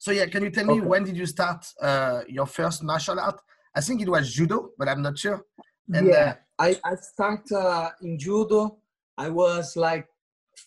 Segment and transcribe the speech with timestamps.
[0.00, 3.38] So yeah, can you tell me when did you start uh, your first martial art?
[3.74, 5.44] I think it was judo, but I'm not sure.
[5.92, 8.78] And, yeah, uh, I, I start uh, in judo.
[9.18, 10.08] I was like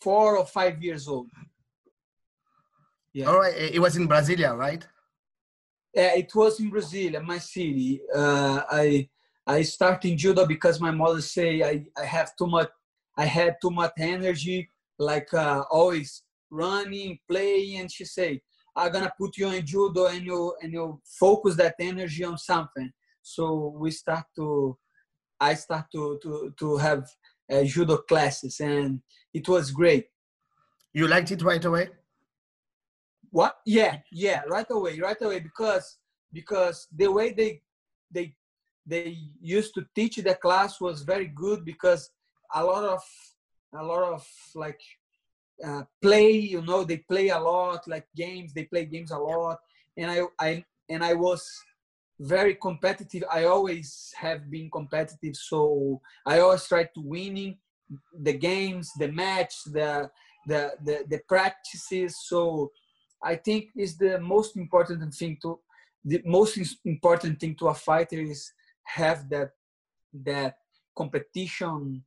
[0.02, 1.30] four or five years old.
[3.12, 3.26] Yeah.
[3.26, 4.86] All right, it was in Brasilia, right?
[5.96, 8.02] Yeah, it was in Brazil, my city.
[8.16, 9.10] Uh, I
[9.48, 12.70] I start in judo because my mother say I, I have too much.
[13.18, 14.70] I had too much energy,
[15.00, 16.22] like uh, always
[16.52, 18.42] running, playing, and she say
[18.76, 22.92] I'm gonna put you in judo and you and you focus that energy on something.
[23.22, 24.78] So we start to,
[25.40, 27.10] I start to to to have
[27.52, 29.02] uh, judo classes, and
[29.34, 30.08] it was great.
[30.94, 31.90] You liked it right away?
[33.30, 33.58] What?
[33.66, 35.98] Yeah, yeah, right away, right away, because
[36.32, 37.62] because the way they
[38.12, 38.36] they
[38.86, 42.12] they used to teach the class was very good because
[42.54, 43.02] a lot of
[43.76, 44.80] a lot of like
[45.66, 49.60] uh, play, you know, they play a lot, like games, they play games a lot,
[49.98, 51.48] and I I and I was
[52.20, 53.24] very competitive.
[53.32, 57.58] I always have been competitive, so I always try to winning
[58.22, 60.10] the games, the match, the
[60.48, 62.18] the the, the practices.
[62.28, 62.72] So
[63.24, 65.60] I think is the most important thing to
[66.06, 68.52] the most important thing to a fighter is
[68.84, 69.52] have that
[70.14, 70.58] that
[70.96, 72.04] competition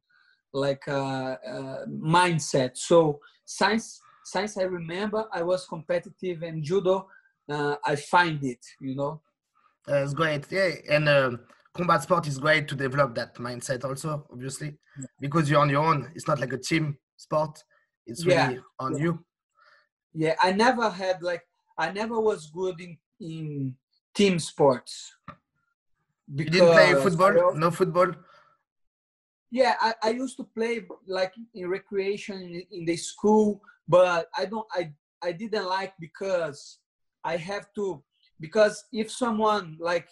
[0.53, 2.77] like uh, uh, mindset.
[2.77, 7.09] So since since I remember I was competitive in judo,
[7.49, 9.23] uh, I find it, you know.
[9.89, 10.45] Uh, it's great.
[10.51, 11.41] Yeah, and um,
[11.73, 14.75] combat sport is great to develop that mindset also, obviously,
[15.21, 16.11] because you're on your own.
[16.17, 17.63] It's not like a team sport.
[18.05, 19.03] It's Yeah, really on yeah.
[19.05, 19.25] you.
[20.13, 21.43] Yeah, I never had like
[21.79, 23.77] I never was good in in
[24.15, 25.15] team sports.
[26.27, 27.55] You didn't play football?
[27.55, 28.13] No football?
[29.51, 34.45] Yeah I, I used to play like in recreation in, in the school but i
[34.45, 34.91] don't i
[35.23, 36.79] i didn't like because
[37.25, 38.03] i have to
[38.41, 40.09] because if someone like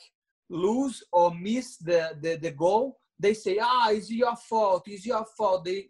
[0.48, 5.24] lose or miss the the, the goal they say ah it's your fault it's your
[5.36, 5.89] fault they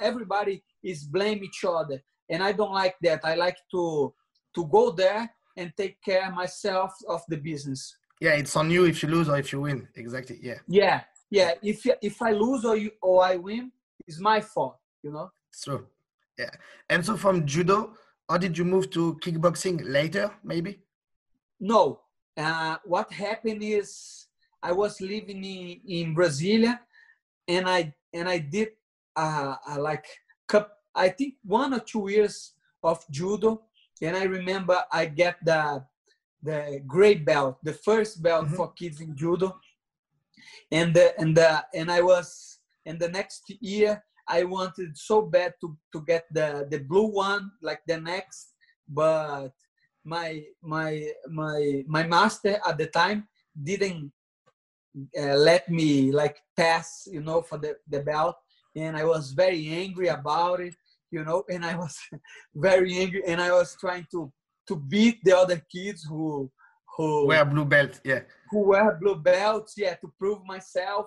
[0.00, 4.12] everybody is blame each other and i don't like that i like to
[4.54, 9.02] to go there and take care myself of the business Yeah, it's on you if
[9.02, 9.88] you lose or if you win.
[9.96, 10.38] Exactly.
[10.40, 11.00] Yeah, yeah
[11.38, 11.78] yeah if
[12.10, 13.64] if i lose or you or i win
[14.08, 15.28] it's my fault you know
[15.64, 15.82] true.
[16.42, 16.50] Yeah.
[16.90, 17.78] And so from judo,
[18.28, 20.72] how did you move to kickboxing later, maybe?
[21.60, 22.00] No.
[22.36, 24.26] Uh, what happened is
[24.60, 26.80] I was living in, in Brasilia,
[27.46, 28.70] and I and I did
[29.14, 30.06] uh, uh, like
[30.48, 30.66] cup.
[31.04, 33.62] I think one or two years of judo,
[34.02, 35.84] and I remember I get the
[36.42, 38.56] the gray belt, the first belt Mhm.
[38.56, 39.54] for kids in judo,
[40.70, 45.54] and the and the and I was and the next year I wanted so bad
[45.60, 48.54] to to get the the blue one like the next,
[48.88, 49.50] but
[50.04, 53.28] my my my my master at the time
[53.62, 54.12] didn't
[55.18, 58.36] uh, let me like pass you know for the the belt.
[58.76, 60.74] And i was very angry about it
[61.12, 61.96] you know and i was
[62.54, 63.22] very angry.
[63.26, 64.32] And i was trying to
[64.68, 66.50] to beat the other kids who
[66.96, 68.00] who Wear blue belt.
[68.04, 68.20] Yeah.
[68.50, 71.06] who wear blue belts yeah to prove myself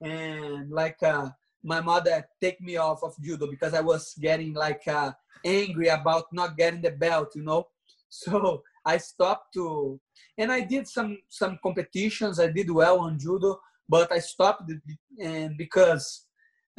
[0.00, 1.28] and like uh
[1.62, 5.10] my mother take me off of judo because i was getting like uh
[5.44, 7.66] angry about not getting the belt you know
[8.08, 9.98] so i stopped to
[10.38, 13.58] and i did some some competitions i did well on judo
[13.88, 14.80] but i stopped it
[15.20, 16.26] and because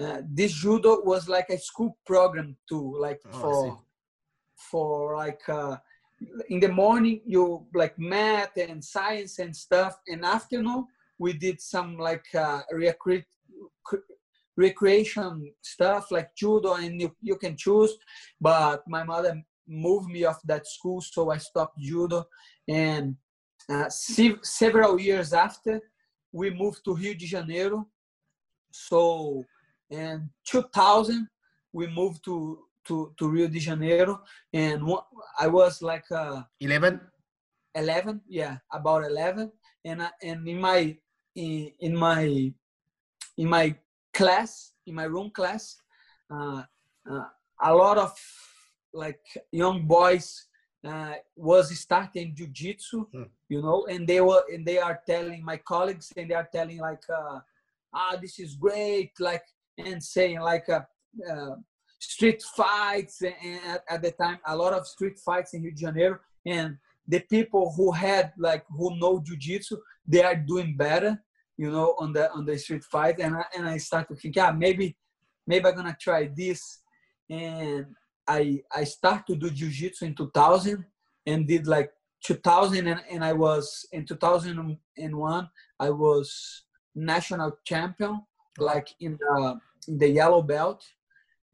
[0.01, 3.81] uh, this judo was like a school program too like Oh, for
[4.72, 5.77] for like uh
[6.49, 9.99] in the morning you like math and science and stuff.
[10.07, 10.87] And afternoon
[11.17, 13.25] we did some like uh, recre-
[14.57, 17.93] recreation stuff like judo and you, you can choose.
[18.39, 22.25] But my mother moved me off that school so i stopped judo.
[22.67, 23.15] And
[23.69, 25.81] uh, se- several years after
[26.31, 27.87] we moved to rio de janeiro.
[28.71, 29.43] So
[29.89, 31.27] in 2000
[31.73, 34.22] we moved to to, to rio de janeiro
[34.53, 34.82] and
[35.40, 36.99] i was like uh, 11?
[37.76, 39.52] 11 yeah about 11
[39.84, 40.97] and I, and in my
[41.35, 42.52] in, in my
[43.37, 43.76] in my
[44.14, 45.78] class in my room class
[46.32, 46.64] uh,
[47.09, 47.26] uh,
[47.61, 48.14] a lot of
[48.93, 49.22] like
[49.52, 50.47] young boys
[50.85, 53.23] uh, was starting jiu-jitsu Hmm.
[53.49, 56.79] you know and they were and they are telling my colleagues and they are telling
[56.79, 57.40] like uh,
[57.93, 59.43] ah this is great like
[59.78, 60.81] and saying like uh,
[61.29, 61.55] uh,
[62.11, 66.17] street fights and, at the time a lot of street fights in rio de janeiro.
[66.46, 71.11] And the people who had like who know jiu-jitsu they are doing better
[71.57, 73.19] you know on the on the street fight.
[73.19, 74.96] And I, and I start to think yeah maybe
[75.47, 76.61] maybe I'm gonna try this.
[77.29, 77.85] And
[78.28, 80.85] I I start to do jiu-jitsu in 2000
[81.28, 81.91] and did like
[82.23, 85.49] 2000 and, and I was in 2001
[85.79, 86.63] I was
[86.96, 88.22] national champion
[88.57, 90.84] like in the in the yellow belt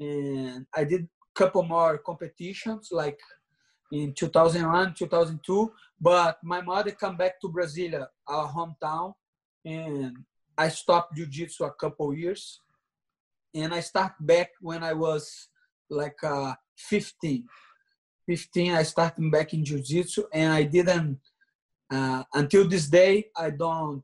[0.02, 3.20] and I did a couple more competitions like
[3.92, 9.14] in 2001 2002 but my mother come back to Brasilia our hometown
[9.66, 10.18] and
[10.58, 12.60] I stopped jiu-jitsu a couple years.
[13.54, 15.50] And I start back when I was
[15.90, 17.44] like uh, 15
[18.26, 21.20] 15 i started back in jiu-jitsu and i didn't
[21.92, 24.02] uh, until this day i don't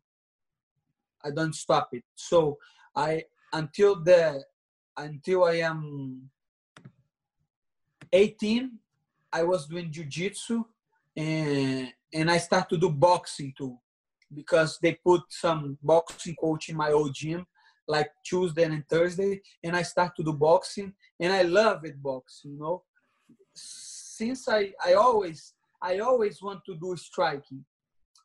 [1.23, 2.03] i don't stop it.
[2.15, 2.57] So
[2.93, 3.23] i
[3.53, 4.43] until the
[4.97, 6.29] until i am
[8.11, 8.71] 18
[9.33, 10.63] i was doing jiu-jitsu
[11.15, 13.77] and and i start to do boxing too
[14.33, 17.45] because they put some boxing coach in my old gym
[17.87, 22.51] like tuesday and thursday and i start to do boxing and i love it boxing
[22.51, 22.83] you know
[24.17, 27.63] since I, I always I always want to do striking,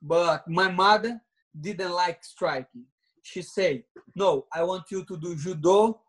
[0.01, 1.21] but my mother
[1.59, 2.85] didn't like striking.
[3.23, 3.85] She said,
[4.17, 6.01] "No, I want you to do judo."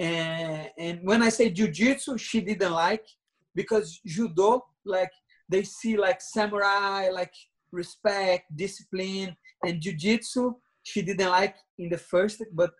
[0.00, 3.06] And and when I say jiu-jitsu, she didn't like
[3.54, 5.12] because judo like
[5.48, 7.34] they see like samurai, like
[7.70, 12.72] respect, discipline, and jiu-jitsu she didn't like in the first, but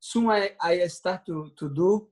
[0.00, 2.08] soon I, I start to, to do,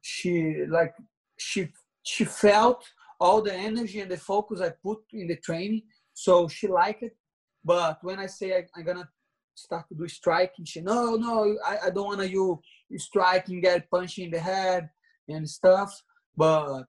[0.00, 0.94] she like
[1.36, 1.68] she
[2.02, 2.84] she felt
[3.20, 5.82] all the energy and the focus I put in the training.
[6.14, 7.16] So she liked it.
[7.62, 9.08] But when I say I, am gonna
[9.54, 12.60] start to do striking, she no, no, I, I don't wanna you
[12.96, 14.88] striking, get punched in the head
[15.28, 16.02] and stuff.
[16.36, 16.86] But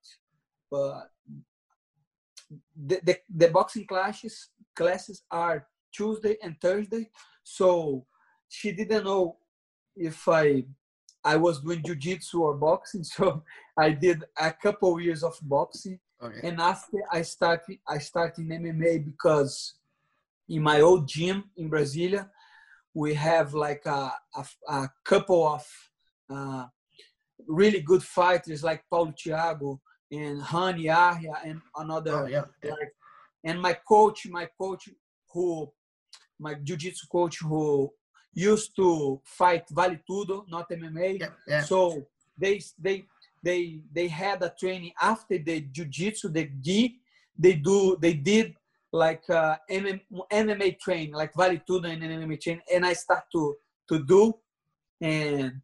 [0.70, 1.10] but
[2.76, 7.10] the, the, the boxing classes classes are Tuesday and Thursday.
[7.44, 8.06] So
[8.48, 9.38] she didn't know
[9.96, 10.66] if I
[11.24, 13.04] I was doing jiu-jitsu or boxing.
[13.16, 13.44] So
[13.78, 16.48] I did a couple years of boxing Okay.
[16.48, 19.74] And after I started, I started in MMA because
[20.48, 22.30] in my old gym in Brasilia,
[22.94, 25.66] we have like a, a, a couple of
[26.30, 26.66] uh,
[27.48, 29.80] really good fighters like Paulo Thiago
[30.12, 32.24] and Rani Yahya and another.
[32.24, 32.72] Oh, yeah, yeah.
[32.72, 32.94] Like,
[33.44, 34.90] and my coach, my coach
[35.34, 35.72] who,
[36.40, 37.92] my jiu-jitsu coach who
[38.34, 41.28] used to fight Vale Tudo, not MMA.
[41.48, 41.62] Yeah.
[41.62, 42.06] So
[42.38, 43.06] they they
[43.44, 47.00] they they had a training after the jiu-jitsu the gi
[47.38, 48.56] they do they did
[48.94, 50.02] like uh, MM,
[50.32, 53.56] MMA training like Vale Tudo and MMA training and I start to
[53.90, 54.34] to do.
[55.02, 55.62] And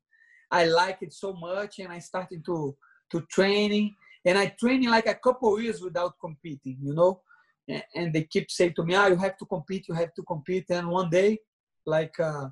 [0.50, 2.76] I like it so much and I started to
[3.12, 3.96] to training.
[4.26, 7.22] And I training like a couple years without competing you know?
[7.68, 10.24] And, and they keep saying to me ah you have to compete you have to
[10.24, 10.66] compete.
[10.70, 11.40] And one day
[11.86, 12.50] like uh,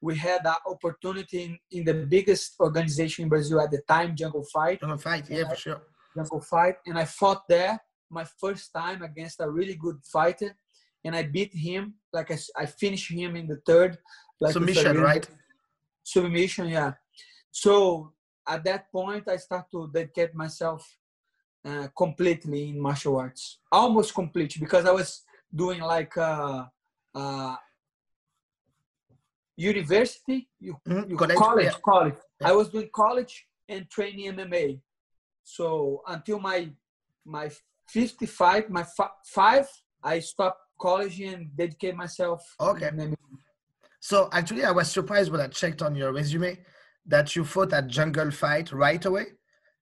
[0.00, 4.44] we had that opportunity in, in the biggest organization in Brazil at the time, Jungle
[4.44, 4.80] Fight.
[4.80, 5.82] Jungle Fight, yeah, for sure.
[6.14, 7.80] Jungle Fight, and I fought there
[8.10, 10.56] my first time against a really good fighter,
[11.04, 11.94] and I beat him.
[12.12, 13.98] Like I, I finished him in the third.
[14.40, 15.28] Like submission, right?
[16.02, 16.92] Submission, yeah.
[17.50, 18.12] So
[18.46, 20.86] at that point, I start to dedicate myself
[21.64, 25.22] uh, completely in martial arts, almost complete, because I was
[25.54, 26.16] doing like.
[26.16, 26.64] Uh,
[27.14, 27.56] uh,
[29.58, 31.72] university, you, mm, you college, college, yeah.
[31.84, 32.14] college.
[32.40, 32.48] Yeah.
[32.48, 34.80] I was doing college and training MMA.
[35.42, 36.70] So until my
[37.24, 37.50] my
[37.88, 38.84] 55, my
[39.24, 39.68] five,
[40.02, 42.42] I stopped college and dedicate myself.
[42.60, 42.90] Okay.
[44.00, 46.58] So actually, I was surprised when I checked on your resume
[47.06, 49.26] that you fought at Jungle Fight right away,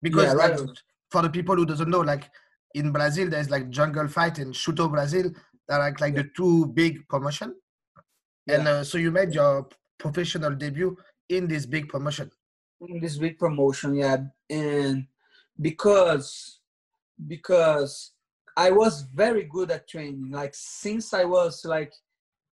[0.03, 0.75] because yeah, right like, away.
[1.11, 2.29] for the people who doesn't know, like
[2.75, 5.31] in Brazil, there's like Jungle Fight and Shooto Brazil.
[5.69, 6.23] That are like like yeah.
[6.23, 7.55] the two big promotion.
[8.49, 10.97] And uh, so you made your professional debut
[11.29, 12.31] in this big promotion.
[12.81, 14.17] In this big promotion, yeah,
[14.49, 15.07] and
[15.61, 16.60] because
[17.27, 18.13] because
[18.57, 20.31] I was very good at training.
[20.31, 21.93] Like since I was like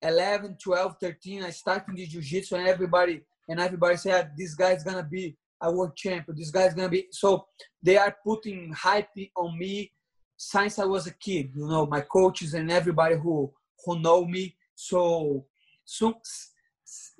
[0.02, 5.02] 11, 12, 13, I started the jiu-jitsu and everybody and everybody said this guy's gonna
[5.02, 6.36] be a world champion.
[6.36, 7.46] This guy's gonna be so
[7.82, 9.92] they are putting hype on me
[10.36, 11.50] since I was a kid.
[11.54, 13.52] You know, my coaches and everybody who
[13.84, 14.56] who know me.
[14.74, 15.46] So
[15.84, 16.14] soon,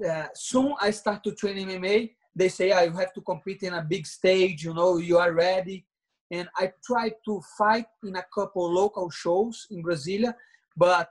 [0.08, 2.10] uh, soon I start to train MMA.
[2.34, 5.32] They say, oh, you have to compete in a big stage, you know, you are
[5.32, 5.84] ready.
[6.30, 10.34] And I tried to fight in a couple local shows in Brasilia,
[10.76, 11.10] but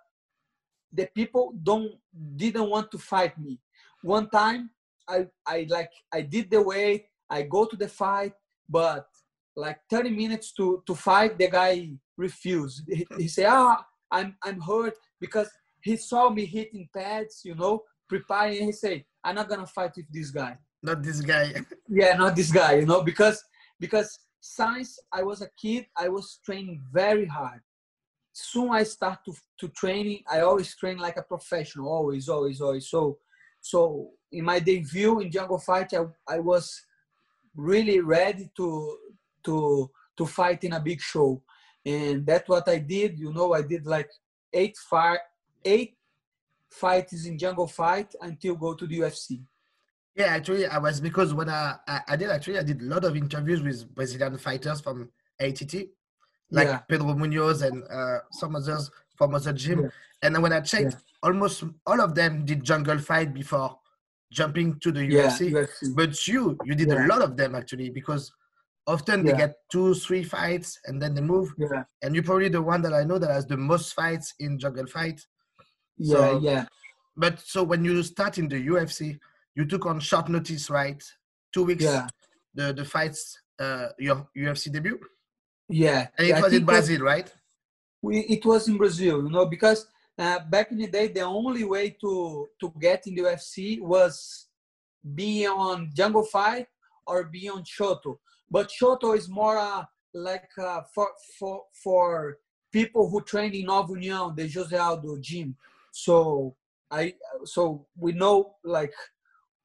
[0.92, 1.92] the people don't
[2.36, 3.60] didn't want to fight me.
[4.04, 4.70] One time
[5.08, 8.34] I I like I did the weight, I go to the fight,
[8.70, 9.08] but
[9.56, 12.84] like 30 minutes to to fight, the guy refused.
[12.88, 15.50] He, he said, "Ah, I'm I'm hurt because
[15.82, 18.66] he saw me hitting pads, you know, preparing.
[18.66, 21.54] He said, "I'm not gonna fight with this guy." Not this guy.
[21.90, 22.76] yeah, not this guy.
[22.76, 23.44] You know, because
[23.80, 24.20] because
[24.56, 27.62] since I was a kid, I was training very hard.
[28.32, 30.20] soon I start to to training.
[30.36, 32.88] I always train like a professional, always, always, always.
[32.90, 33.02] So
[33.72, 33.78] so
[34.32, 36.04] in my debut in Jungle Fight, I,
[36.36, 36.66] I was
[37.56, 38.68] really ready to
[39.46, 39.56] to
[40.18, 41.42] to fight in a big show,
[41.86, 43.20] and that's what I did.
[43.20, 44.12] You know, I did like
[44.54, 45.24] eight fight
[45.66, 45.94] eight
[46.70, 49.30] fights in Jungle Fight until go to the UFC.
[50.18, 53.06] Yeah, actually, I was because when I, I, I did actually I did a lot
[53.06, 55.10] of interviews with Brazilian fighters from
[55.40, 55.76] ATT,
[56.50, 56.80] like yeah.
[56.80, 59.82] Pedro Munhoz and uh, some others from other gym.
[59.82, 59.90] Yeah.
[60.24, 61.00] And when I checked, yeah.
[61.22, 63.78] almost all of them did jungle fight before
[64.32, 65.52] jumping to the UFC.
[65.52, 65.96] UFC.
[65.96, 68.32] But you, you did a lot of them actually because
[68.88, 71.54] often they get two, three fights and then they move.
[71.58, 71.84] Yeah.
[72.02, 74.88] And you're probably the one that I know that has the most fights in jungle
[74.88, 75.26] fight.
[75.98, 76.66] Yeah, so, yeah.
[77.16, 79.20] But so when you start in the UFC,
[79.58, 81.04] you took on short notice, right?
[81.52, 81.84] Two weeks.
[81.84, 82.08] Yeah.
[82.54, 85.00] The the fights, uh, your UFC debut.
[85.68, 86.08] Yeah.
[86.18, 87.34] And it was in Brazil, right?
[88.02, 89.88] We it was in Brazil, you know, because
[90.18, 94.48] uh, back in the day, the only way to to get in the UFC was
[95.16, 96.68] be on Jungle Fight
[97.08, 98.20] or be on Shooto.
[98.50, 99.84] But Shooto is more uh,
[100.14, 101.10] like uh, for
[101.40, 102.38] for for
[102.72, 105.56] people who train in Nova União, the José Aldo gym.
[105.92, 106.56] So
[106.92, 108.94] I so we know like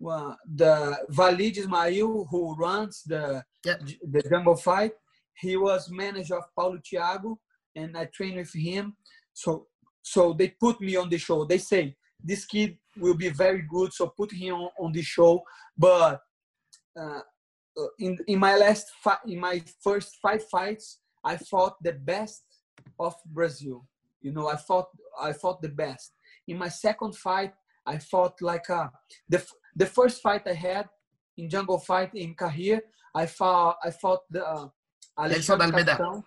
[0.09, 3.77] uh, the Wallid Ismail who runs the yeah.
[4.11, 4.93] the Jungle Fight.
[5.35, 7.37] He was manager of Paulo Thiago,
[7.75, 8.97] and I trained with him.
[9.33, 9.67] So
[10.03, 11.45] so they put me on the show.
[11.45, 15.43] They say this kid will be very good, so put him on, on the show.
[15.77, 16.21] But
[16.99, 17.21] uh,
[17.79, 22.45] uh in in my last fi- in my first five fights, I fought the best
[22.99, 23.87] of Brazil.
[24.21, 24.89] You know, I fought
[25.21, 26.13] I fought the best.
[26.49, 27.53] In my second fight,
[27.87, 28.91] I fought like a
[29.29, 29.45] the
[29.75, 30.89] the first fight I had
[31.37, 32.81] in jungle fight in Kahir.
[33.15, 34.69] I fought I fought the uh,
[35.19, 36.23] Alexandre Almeida.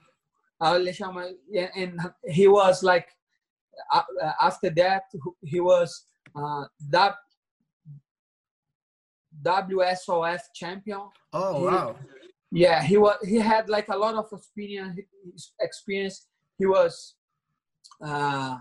[0.62, 1.32] Alexandre,
[1.76, 3.08] and he was like
[3.92, 4.02] uh,
[4.42, 5.04] after that,
[5.44, 6.66] he was uh,
[9.44, 11.02] WSOF champion.
[11.34, 11.96] Oh he, wow!
[12.52, 13.18] Yeah, he was.
[13.24, 15.00] He had like a lot of experience.
[15.60, 16.28] Experience.
[16.58, 17.16] He was
[18.02, 18.58] uh,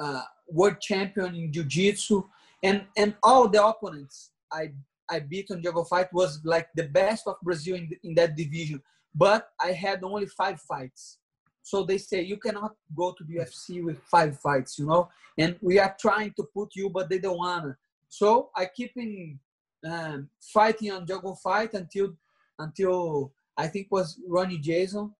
[0.00, 2.22] uh, world champion in jiu-jitsu,
[2.62, 4.72] and and all the opponents I
[5.10, 8.82] I beat on Jungle Fight was like the best of Brazil in, in that division.
[9.14, 11.18] But I had only five fights.
[11.62, 15.10] So they say you cannot go to the UFC with five fights, you know.
[15.38, 17.76] And we are trying to put you, but they don't wanna.
[18.08, 19.38] So I keep in
[19.86, 22.14] um, fighting on Jungle Fight until
[22.58, 25.14] until I think was Rony Jason.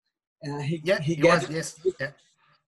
[0.47, 1.81] Uh, he yeah, he, he was, yes.
[2.01, 2.11] Yeah.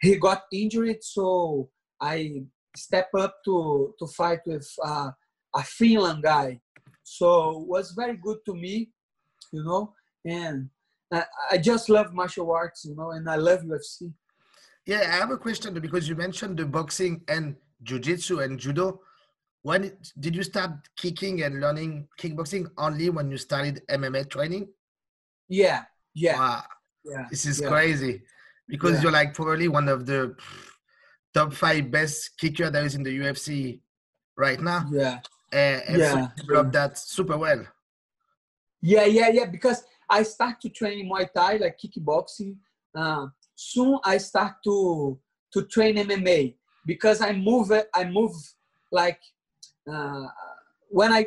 [0.01, 2.45] he got injured, so I
[2.77, 5.11] step up to to fight with uh,
[5.55, 6.61] a Finland guy.
[7.03, 8.91] So was very good to me,
[9.53, 9.93] you know.
[10.25, 10.71] And
[11.51, 14.13] I, just love martial arts, you know, and I love UFC.
[14.87, 19.01] Yeah, I have a question because you mentioned the boxing and jiu-jitsu and judo.
[19.63, 24.69] When did you start kicking and learning kickboxing only when you started MMA training?
[25.49, 26.39] Yeah, yeah.
[26.39, 26.63] Wow.
[27.05, 27.69] Yeah, this is yeah.
[27.69, 28.23] crazy
[28.69, 29.03] because yeah.
[29.03, 30.35] you're like probably one of the
[31.35, 33.81] top five best kicker that is in the UFC
[34.37, 34.87] right now.
[34.91, 35.19] Yeah.
[35.53, 36.29] Uh, and yeah.
[36.37, 37.65] developed that super well.
[38.81, 39.47] Yeah, yeah, yeah.
[39.47, 42.57] Because I start to train Muay Thai, like kickboxing.
[42.95, 45.19] Uh, soon I start to
[45.53, 48.35] to train MMA because I move I move
[48.91, 49.21] like
[49.91, 50.27] uh,
[50.89, 51.27] when I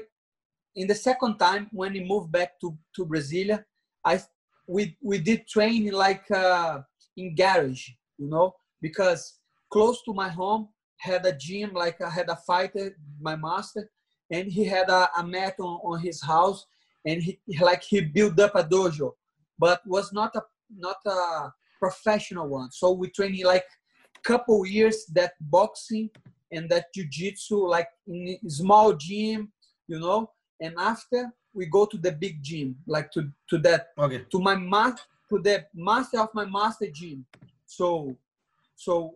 [0.75, 3.63] in the second time when we moved back to to Brasilia,
[4.05, 4.21] I
[4.67, 6.81] we we did training like uh,
[7.15, 12.29] in garage, you know, because close to my home had a gym like I had
[12.29, 13.89] a fighter, my master,
[14.31, 16.65] and he had a, a mat on, on his house
[17.05, 19.11] and he like he built up a dojo,
[19.57, 20.43] but was not a
[20.75, 22.71] not a professional one.
[22.71, 23.65] So we trained like
[24.23, 26.09] couple years that boxing
[26.51, 29.51] and that jiu-jitsu like in small gym,
[29.87, 30.31] you know.
[30.59, 34.25] And after we go to the big gym, like to to that okay.
[34.31, 37.25] to my master to the master of my master gym.
[37.65, 38.15] So
[38.75, 39.15] so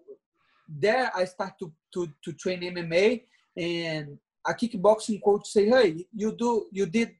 [0.79, 3.23] there I start to to to train MMA
[3.57, 7.11] and a kickboxing coach say, hey, you do you did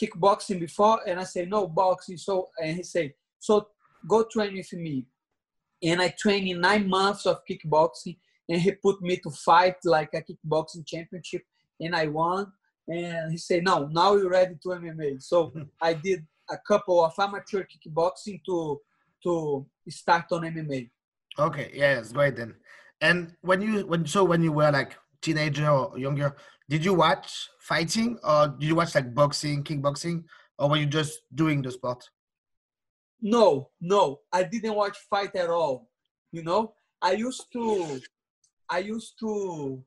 [0.00, 1.00] kickboxing before?
[1.06, 2.16] And I say, no, boxing.
[2.16, 3.68] So, and he say, so
[4.08, 5.06] go train with me.
[5.82, 8.16] And I trained in nine months of kickboxing
[8.48, 11.42] and he put me to fight like a kickboxing championship
[11.80, 12.52] and I won.
[12.88, 15.22] And he said, no, now you're ready to MMA.
[15.22, 15.52] So
[15.82, 18.80] I did a couple of amateur kickboxing to
[19.24, 20.90] to start on MMA.
[21.38, 22.54] Okay, yes, great then.
[23.00, 26.36] And when you when so when you were like teenager or younger,
[26.68, 30.24] did you watch fighting or did you watch like boxing, kickboxing,
[30.58, 32.04] or were you just doing the sport?
[33.20, 35.88] No, no, I didn't watch fight at all.
[36.30, 38.00] You know, I used to,
[38.68, 39.82] I used to,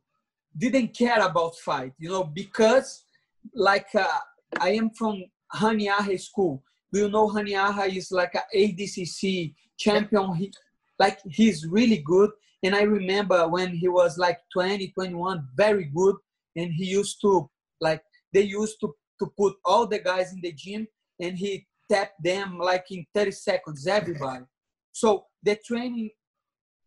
[0.58, 3.06] didn't care about fight, you know, because
[3.54, 4.20] like uh,
[4.60, 5.24] I am from
[5.62, 6.64] Rani School.
[6.92, 7.54] Do you know Rani
[7.98, 10.36] is like a ADCC champion?
[10.36, 10.52] He,
[11.00, 12.32] like he's really good.
[12.64, 16.16] And I remember when he was like 20, 21, very good.
[16.56, 17.50] And he used to
[17.80, 18.02] like
[18.34, 20.88] they used to to put all the guys in the gym
[21.20, 24.44] and he tapped them like in 30 seconds, everybody.
[24.92, 26.10] So the training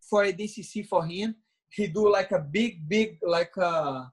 [0.08, 1.36] for ADCC for him,
[1.70, 4.10] he do like a big, big like a,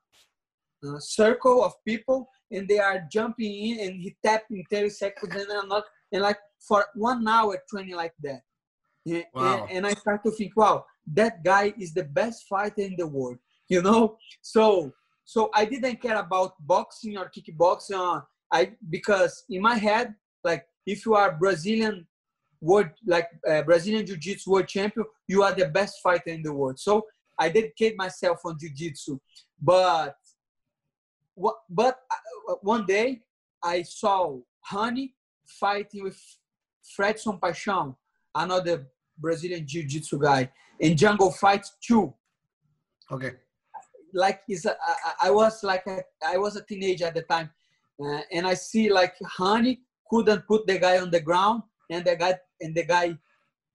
[0.83, 5.35] a circle of people and they are jumping in and he tapped in 30 seconds
[5.35, 8.41] and I'm not and like for one hour training like that.
[9.33, 9.65] Wow.
[9.69, 13.07] and, and I start to think, wow, that guy is the best fighter in the
[13.07, 13.37] world,
[13.69, 14.17] you know?
[14.41, 14.93] So
[15.23, 18.23] so I didn't care about boxing or kickboxing.
[18.51, 22.07] I because in my head, like if you are Brazilian
[22.59, 26.79] world, like uh, Brazilian Jiu-Jitsu world champion, you are the best fighter in the world.
[26.79, 27.05] So
[27.39, 29.19] I dedicate myself on Jiu-Jitsu.
[29.61, 30.15] But?
[31.69, 33.21] But uh, one day
[33.63, 34.37] I saw
[34.71, 35.15] Rani
[35.47, 36.19] fighting with
[36.95, 37.95] Fredson Paixão,
[38.35, 42.13] another Brazilian Jiu-Jitsu guy, in Jungle Fight 2.
[43.13, 43.31] Okay
[44.13, 47.49] like is a, I, I was like a, I was a teenager at the time,
[48.03, 52.15] uh, and I see like Rani couldn't put the guy on the ground, and the
[52.15, 53.15] guy and the guy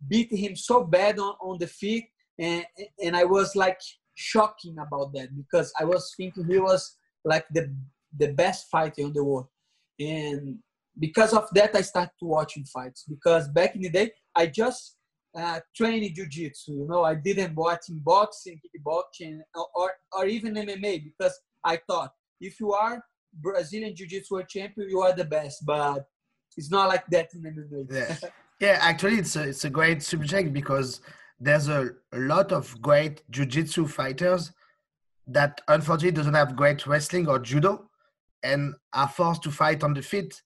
[0.08, 2.06] beat him so bad on, on the feet,
[2.38, 2.64] and
[3.02, 3.80] and I was like
[4.14, 7.74] shocking about that because I was thinking he was like the
[8.18, 9.48] the best fighter in the world,
[9.98, 10.58] and
[10.98, 14.95] because of that I started watching fights because back in the day I just
[15.36, 16.72] uh, training jiu-jitsu.
[16.72, 19.40] You know, I didn't watch in boxing, kickboxing,
[19.74, 23.02] or, or even MMA because I thought if you are
[23.34, 25.64] Brazilian jiu-jitsu world champion, you are the best.
[25.66, 26.06] But
[26.56, 27.86] it's not like that in MMA.
[27.90, 28.28] Yeah,
[28.60, 31.00] yeah actually, it's a, it's a great subject because
[31.38, 34.52] there's a, a lot of great jiu-jitsu fighters
[35.26, 37.90] that unfortunately doesn't have great wrestling or judo
[38.42, 40.40] and are forced to fight on the feet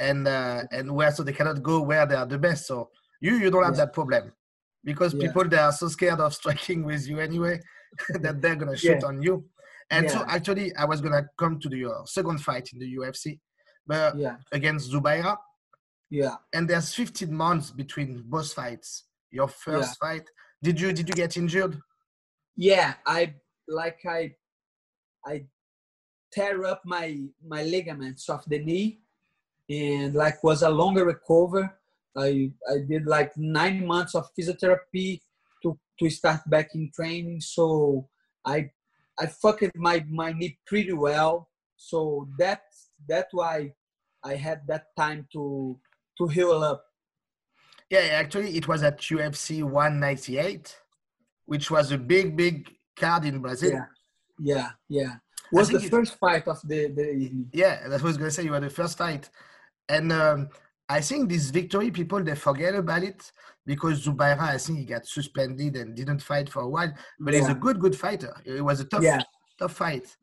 [0.00, 2.66] and uh, and where so they cannot go where they are the best.
[2.66, 3.84] So you you don't have yeah.
[3.84, 4.32] that problem
[4.84, 5.26] because yeah.
[5.26, 7.60] people they are so scared of striking with you anyway
[8.20, 9.06] that they're gonna shoot yeah.
[9.06, 9.44] on you.
[9.90, 13.38] And so actually, I was gonna come to the uh, second fight in the UFC,
[13.86, 14.16] but
[14.52, 15.36] against Zubaira.
[16.10, 16.36] Yeah.
[16.52, 19.04] And there's 15 months between both fights.
[19.30, 20.24] Your first fight,
[20.62, 21.78] did you did you get injured?
[22.56, 23.34] Yeah, I
[23.68, 24.32] like I
[25.24, 25.44] I
[26.32, 29.00] tear up my my ligaments of the knee,
[29.68, 31.77] and like was a longer recover
[32.18, 35.20] I I did like nine months of physiotherapy
[35.62, 37.40] to to start back in training.
[37.40, 38.08] So
[38.44, 38.70] I
[39.18, 41.48] I fucked my my knee pretty well.
[41.76, 43.72] So that's that's why
[44.24, 45.78] I had that time to
[46.18, 46.84] to heal up.
[47.90, 50.76] Yeah, actually, it was at UFC 198,
[51.46, 53.70] which was a big, big card in Brazil.
[53.70, 53.86] Yeah,
[54.38, 55.14] yeah, yeah.
[55.50, 57.48] Was the first fight of the the evening.
[57.54, 58.44] Yeah, that's what I was gonna say.
[58.44, 59.30] You were the first fight,
[59.88, 60.50] and um,
[60.88, 63.30] I think this victory, people they forget about it
[63.66, 66.92] because Zubaira, I think he got suspended and didn't fight for a while.
[67.20, 67.40] But yeah.
[67.40, 68.34] he's a good, good fighter.
[68.44, 69.20] It was a tough, yeah.
[69.58, 70.16] tough fight.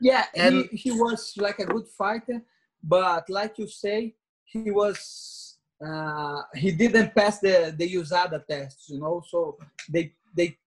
[0.00, 2.42] Yeah, and he, he was like a good fighter,
[2.82, 9.00] but like you say, he was uh, he didn't pass the the USADA tests, you
[9.00, 9.22] know.
[9.26, 9.56] So
[9.88, 10.58] they they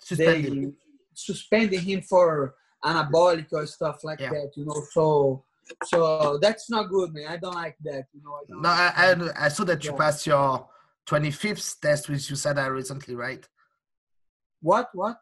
[0.00, 0.52] suspended.
[0.52, 0.72] they
[1.14, 4.30] suspended him for anabolic or stuff like yeah.
[4.30, 4.82] that, you know.
[4.92, 5.44] So
[5.84, 7.26] so that's not good, man.
[7.28, 8.06] I don't like that.
[8.12, 8.38] You know.
[8.58, 9.96] I no, I, I, I saw that you yeah.
[9.96, 10.68] passed your
[11.06, 13.46] 25th test with USADA recently, right?
[14.60, 14.90] What?
[14.94, 15.18] What?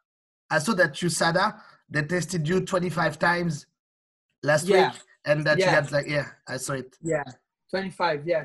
[0.51, 3.67] I saw that USADA they tested you 25 times
[4.43, 4.91] last yeah.
[4.91, 5.65] week, and that yeah.
[5.65, 6.97] you had like yeah, I saw it.
[7.03, 7.25] Yeah,
[7.71, 8.27] 25.
[8.27, 8.45] Yeah,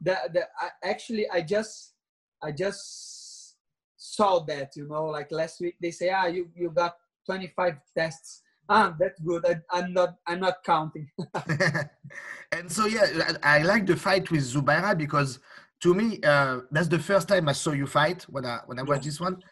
[0.00, 1.94] the the I, actually I just
[2.42, 3.56] I just
[3.96, 6.94] saw that you know like last week they say ah you you got
[7.26, 9.44] 25 tests ah that's good.
[9.46, 11.08] I, am not i'm not counting.
[12.52, 15.38] And so yeah I, I, like the fight with zubaira because
[15.80, 18.82] to me uh, that's the first time i saw you fight when i when i
[18.82, 19.10] watched yeah.
[19.10, 19.42] this one.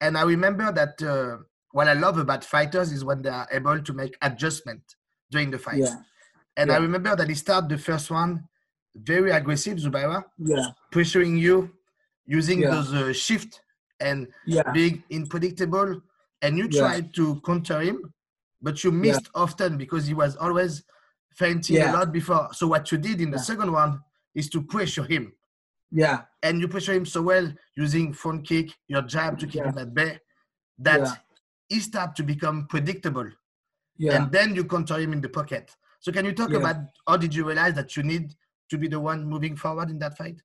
[0.00, 1.36] And i remember that uh,
[1.72, 4.82] what i love about fighters is when they are able to make adjustment
[5.30, 5.78] during the fight.
[5.78, 5.96] Yeah.
[6.56, 6.76] and yeah.
[6.76, 8.44] i remember that he started the first one
[8.94, 10.68] very aggressive zubaira yeah.
[10.92, 11.70] pressuring you
[12.26, 13.60] using those uh, shift
[14.00, 14.28] and
[14.72, 16.00] being unpredictable.
[16.42, 18.12] And you tried to counter him
[18.62, 19.42] but you missed yeah.
[19.42, 20.82] often because he was always
[21.34, 21.92] feinting yeah.
[21.92, 22.48] a lot before.
[22.52, 23.42] So what you did in the yeah.
[23.42, 24.00] second one
[24.34, 25.32] is to pressure him.
[25.90, 26.22] Yeah.
[26.42, 29.94] And you pressure him so well using front kick, your jab to keep him at
[29.94, 30.18] bay,
[30.78, 31.22] that
[31.68, 33.28] he started to become predictable.
[33.98, 34.16] Yeah.
[34.16, 35.74] And then you counter him in the pocket.
[36.00, 38.34] So can you talk about how did you realize that you need
[38.70, 40.40] to be the one moving forward in that fight?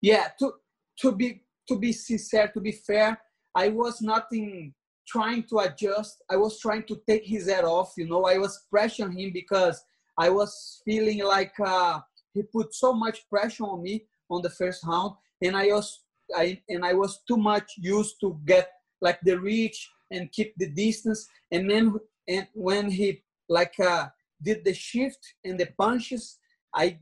[0.00, 0.52] Yeah, to
[1.00, 3.20] to be to be sincere, to be fair,
[3.54, 4.74] I was nothing
[5.08, 6.22] trying to adjust.
[6.30, 7.94] I was trying to take his head off.
[7.96, 9.82] You know, I was pressuring him because
[10.18, 12.00] I was feeling like uh,
[12.34, 16.04] he put so much pressure on me on the first round, and I was
[16.36, 20.68] I and I was too much used to get like the reach and keep the
[20.68, 21.26] distance.
[21.50, 21.94] And then
[22.28, 24.08] and when he like uh,
[24.42, 26.38] did the shift and the punches,
[26.74, 26.98] I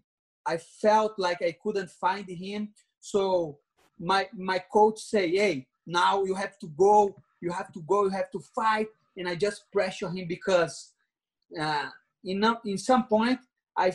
[0.46, 2.72] I felt like I couldn't find him.
[3.00, 3.58] So
[3.98, 7.16] my my coach say, "Hey, now you have to go.
[7.40, 8.04] You have to go.
[8.04, 10.92] You have to fight." And I just pressure him because
[11.58, 11.88] uh,
[12.24, 13.38] in in some point
[13.76, 13.92] I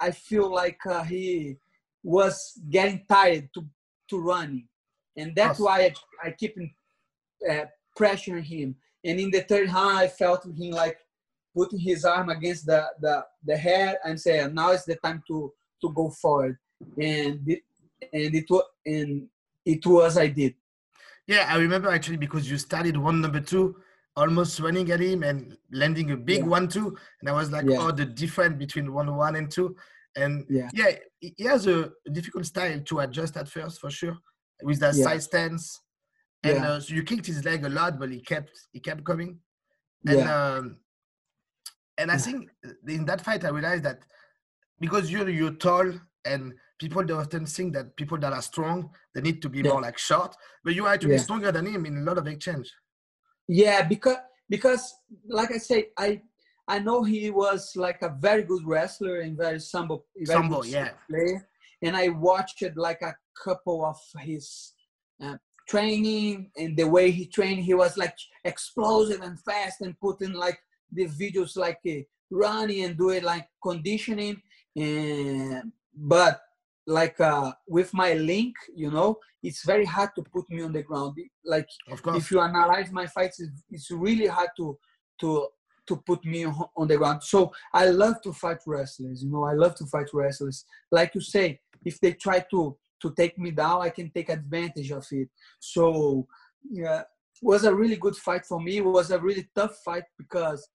[0.00, 1.56] I feel like uh, he
[2.02, 3.64] was getting tired to
[4.10, 4.68] to running,
[5.16, 6.56] and that's why I, I keep
[7.48, 7.64] uh,
[7.98, 8.76] pressuring him.
[9.04, 10.98] And in the third round, I felt him like
[11.54, 15.52] putting his arm against the the, the head and saying, "Now is the time to
[15.82, 16.58] to go forward."
[16.96, 17.62] And it,
[18.12, 19.28] and it was and
[19.64, 20.54] it was I did.
[21.28, 23.76] Yeah, I remember actually because you started one number two,
[24.16, 26.46] almost running at him and landing a big yeah.
[26.46, 27.76] one two, and I was like, yeah.
[27.78, 29.76] oh, the difference between one one and two,
[30.16, 34.16] and yeah, yeah he has a difficult style to adjust at first for sure
[34.62, 35.80] with that side stance,
[36.42, 39.38] and uh, so you kicked his leg a lot, but he kept he kept coming,
[40.06, 40.78] and um,
[41.98, 42.48] and I think
[42.86, 44.00] in that fight I realized that
[44.80, 45.92] because you're you're tall
[46.24, 49.70] and people they often think that people that are strong they need to be yeah.
[49.70, 51.16] more like short but you are to yeah.
[51.16, 52.72] stronger than him in a lot of exchange
[53.48, 54.16] yeah because
[54.48, 54.94] because
[55.28, 56.20] like i said i
[56.68, 60.90] i know he was like a very good wrestler and very sambo very sambo yeah
[61.10, 61.46] player
[61.82, 64.72] and i watched like a couple of his
[65.22, 65.36] uh,
[65.68, 68.14] training and the way he trained he was like
[68.44, 70.58] explosive and fast and putting like
[70.92, 74.40] the videos like uh, running and doing like conditioning
[74.76, 76.40] and but
[76.88, 80.82] like uh, with my link, you know, it's very hard to put me on the
[80.82, 81.18] ground.
[81.44, 84.78] Like if you analyze my fights, it's really hard to
[85.20, 85.48] to
[85.86, 87.22] to put me on the ground.
[87.22, 89.22] So I love to fight wrestlers.
[89.22, 90.64] You know, I love to fight wrestlers.
[90.90, 94.90] Like you say, if they try to to take me down, I can take advantage
[94.90, 95.28] of it.
[95.60, 96.26] So
[96.70, 97.02] yeah,
[97.42, 98.78] was a really good fight for me.
[98.78, 100.66] It was a really tough fight because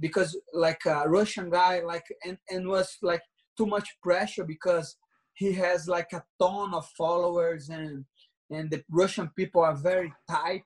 [0.00, 3.22] because like a Russian guy, like and and was like
[3.54, 4.96] too much pressure because
[5.34, 8.04] he has like a ton of followers and
[8.50, 10.64] and the Russian people are very tight,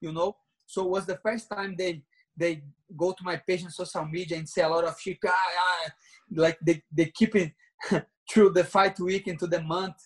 [0.00, 0.36] you know.
[0.66, 2.02] So it was the first time they
[2.36, 2.62] they
[2.96, 5.18] go to my page on social media and say a lot of shit.
[5.26, 5.90] Ah, ah,
[6.34, 7.52] like they they keep it
[8.30, 9.96] through the fight week into the month,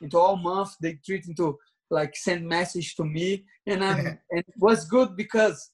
[0.00, 0.76] into all month.
[0.80, 1.58] They treat into
[1.90, 5.70] like send message to me, and I'm and it was good because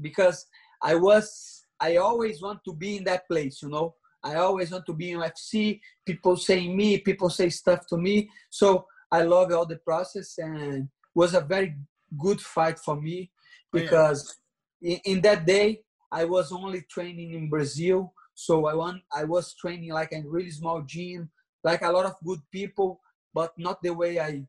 [0.00, 0.46] because
[0.82, 3.94] I was I always want to be in that place, you know.
[4.22, 5.80] I always want to be in UFC.
[6.06, 8.28] People saying me, people say stuff to me.
[8.50, 11.76] So I love all the process and was a very
[12.18, 13.30] good fight for me
[13.72, 14.34] because oh,
[14.80, 14.96] yeah.
[15.04, 18.12] in, in, that day I was only training in Brazil.
[18.34, 21.30] So I want I was training like a really small gym,
[21.64, 23.00] like a lot of good people,
[23.34, 24.44] but not the way I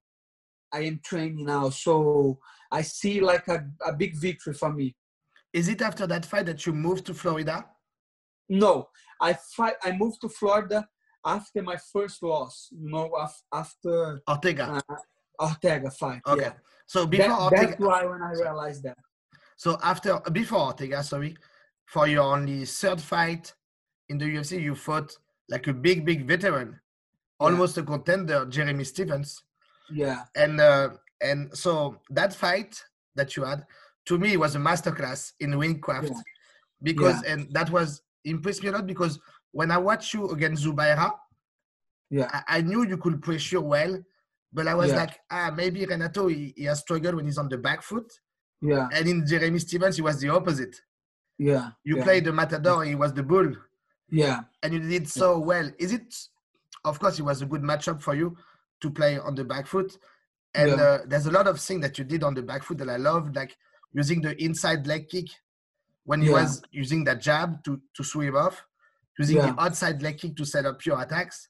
[0.72, 1.70] I am training now.
[1.70, 2.40] So
[2.72, 4.96] I see like a, a big victory for me.
[5.52, 7.66] Is it after that fight that you moved to Florida?
[8.50, 8.90] No,
[9.22, 9.76] I fight.
[9.84, 10.88] I moved to Florida
[11.26, 12.70] after my first loss.
[12.72, 13.12] You know,
[13.54, 14.82] after Ortega.
[14.90, 14.96] Uh,
[15.40, 16.22] Ortega fight.
[16.28, 16.42] Okay.
[16.42, 16.54] Yeah.
[16.86, 18.98] So before that, Ortega, that's why when I realized that.
[19.56, 21.38] So after before Ortega, sorry,
[21.86, 23.54] for your only third fight
[24.10, 25.16] in the UFC, you fought
[25.50, 26.80] like a big, big veteran,
[27.40, 29.44] almost a contender, Jeremy Stephens.
[29.92, 30.24] Yeah.
[30.36, 30.90] And uh,
[31.22, 32.82] and so that fight
[33.16, 33.66] that you had,
[34.06, 36.22] to me, was a masterclass in ringcraft, yeah.
[36.84, 37.34] because yeah.
[37.34, 39.20] and that was impressed me a lot because
[39.52, 41.12] when I watched you against Zubaira,
[42.10, 44.00] yeah, I, I knew you could pressure well,
[44.52, 44.98] but I was yeah.
[44.98, 48.12] like, ah, maybe Renato he, he has struggled when he's on the back foot.
[48.62, 48.88] Yeah.
[48.92, 50.76] And in Jeremy Stephens, he was the opposite.
[51.38, 51.70] Yeah.
[51.84, 52.04] You yeah.
[52.04, 53.54] played the matador, he was the bull.
[54.12, 54.42] Yeah.
[54.64, 55.46] And you did so yeah.
[55.46, 55.72] well.
[55.78, 56.14] Is it?
[56.84, 58.36] Of course, it was a good matchup for you
[58.82, 59.98] to play on the back foot.
[60.56, 62.90] And uh, there's a lot of things that you did on the back foot that
[62.90, 63.56] I love, like
[63.94, 65.28] using the inside leg kick
[66.10, 66.42] when he yeah.
[66.42, 68.56] was using that jab to to sweep off,
[69.20, 69.52] using yeah.
[69.52, 71.50] the outside leg kick to set up your attacks,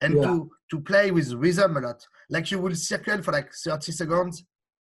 [0.00, 0.22] and yeah.
[0.26, 2.00] to to play with rhythm a lot.
[2.30, 4.44] Like you will circle for like 30 seconds,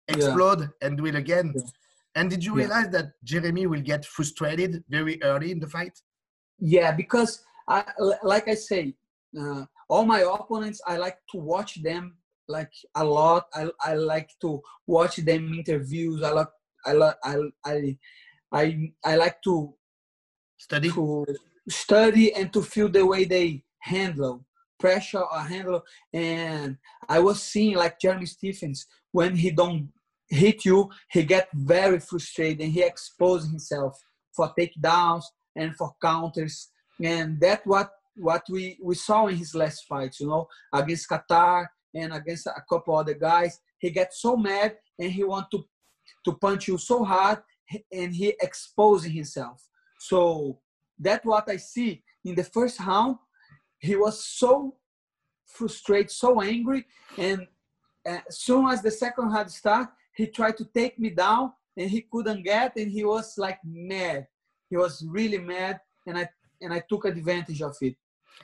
[0.07, 1.55] explode, and do it again.
[2.17, 5.95] And did you realize that Jeremy will get frustrated very early in the fight?
[6.59, 7.83] Yeah, because I,
[8.23, 8.95] like I say,
[9.39, 12.17] uh, all my opponents, I like to watch them
[12.47, 13.45] like a lot.
[13.55, 16.21] I, I like to watch them interviews.
[16.21, 16.53] I like
[16.85, 17.97] I like I, I
[18.51, 19.73] I I like to
[20.57, 21.25] study to
[21.69, 24.45] study and to feel the way they handle
[24.79, 25.83] pressure or handle
[26.13, 29.89] and I was seeing like Jeremy Stephens when he don't
[30.29, 33.99] hit you, he get very frustrated and he exposes himself
[34.31, 35.23] for takedowns
[35.55, 36.69] and for counters.
[37.03, 41.67] And that's what what we, we saw in his last fights, you know, against Kattar
[41.95, 43.59] and against a couple other guys.
[43.79, 45.65] He gets so mad and he want to
[46.25, 47.39] to punch you so hard
[47.91, 49.67] and he exposing himself.
[49.99, 50.60] So
[50.97, 53.17] that's what I see in the first round.
[53.79, 54.75] He was so
[55.45, 56.86] frustrated, so angry,
[57.17, 57.47] and
[58.05, 62.01] as soon as the second round start, he tried to take me down and he
[62.12, 64.27] couldn't get, and he was like mad.
[64.69, 66.29] He was really mad, and I
[66.62, 67.95] and I took advantage of it.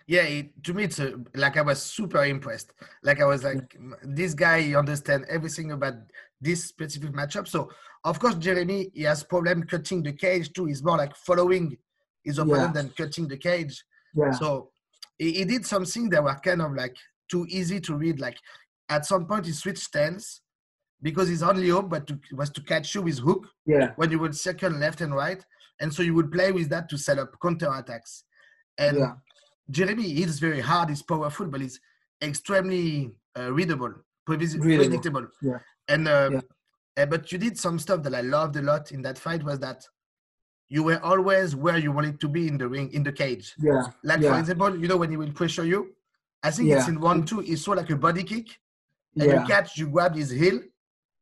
[0.08, 2.74] Yeah, it, to me, it's a, like I was super impressed.
[3.04, 5.96] Like I was like, this guy he understand everything about
[6.40, 7.48] this specific matchup.
[7.48, 7.72] So
[8.04, 10.66] of course, Jeremy he has problem cutting the cage too.
[10.66, 11.78] He's more like following
[12.24, 12.82] his opponent yeah.
[12.82, 13.84] than cutting the cage.
[14.16, 14.32] Yeah.
[14.32, 14.72] So
[15.18, 16.96] he, he, did something that were kind of like
[17.30, 18.20] too easy to read.
[18.20, 18.38] Like
[18.90, 20.42] at some point he switched stance
[21.02, 23.48] because his only hope but to, was to catch you with hook.
[23.66, 23.92] Yeah.
[23.96, 25.44] When you would circle left and right,
[25.80, 28.24] and so you would play with that to set up counter attacks.
[28.78, 29.14] And yeah.
[29.70, 30.90] Jeremy hits very hard.
[30.90, 31.80] He's powerful, but he's
[32.22, 33.94] extremely uh, readable,
[34.28, 34.86] previs- readable.
[34.86, 35.28] predictable.
[35.42, 35.60] Yeah.
[35.88, 36.42] And um, yeah.
[36.98, 39.60] Uh, but you did some stuff that I loved a lot in that fight was
[39.60, 39.86] that
[40.70, 43.54] you were always where you wanted to be in the ring, in the cage.
[43.60, 43.84] Yeah.
[44.04, 44.34] Like yeah.
[44.34, 45.94] for example, you know when he will pressure you,
[46.42, 46.80] I think yeah.
[46.80, 47.40] it's in one two.
[47.40, 48.48] He saw like a body kick,
[49.18, 50.62] and you catch, you grab his heel,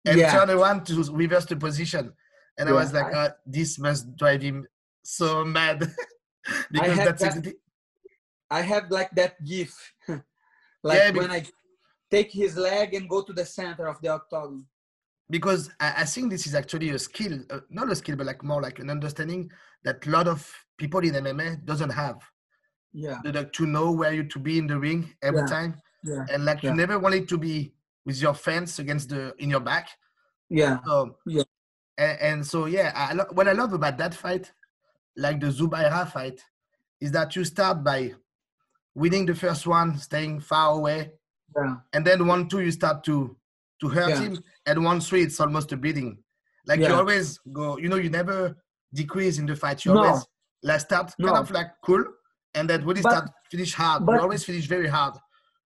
[0.06, 2.13] and turn around to reverse the position.
[2.58, 4.67] And I was like, uh, this must drive him
[5.03, 5.79] so mad
[6.71, 7.53] because that's that, exactly.
[8.54, 9.74] I have like that gif,
[10.84, 11.46] like when I
[12.12, 14.66] take his leg and go to the center of the octagon
[15.30, 18.44] because I, I, think this is actually a skill, uh, not a skill, but like
[18.44, 19.50] more like an understanding
[19.84, 22.18] that a lot of people in MMA doesn't have.
[22.94, 23.18] Yeah.
[23.24, 25.46] like to know where you to be in the ring every yeah.
[25.48, 25.82] time.
[26.04, 26.26] Yeah.
[26.32, 26.70] And like yeah.
[26.70, 27.74] you never wanted to be
[28.06, 29.89] with your fence against the in your back.
[30.50, 30.78] Yeah.
[30.86, 31.44] So, yeah.
[31.98, 34.52] And, and so yeah, I, what I love about that fight,
[35.18, 36.39] like the Zubaira fight,
[37.02, 38.13] is that you start by
[38.95, 41.12] winning the first one, staying far away.
[41.56, 41.75] Yeah.
[41.93, 43.36] And then one two you start to
[43.84, 44.21] to hurt yeah.
[44.21, 46.17] him and one three it's almost a beating
[46.67, 46.89] like yeah.
[46.89, 48.56] you always go you know you never
[48.93, 50.03] decrease in the fight you no.
[50.03, 50.25] always
[50.63, 51.27] like start no.
[51.27, 52.03] kind of like cool
[52.56, 55.15] and then when you start finish hard but, you always finish very hard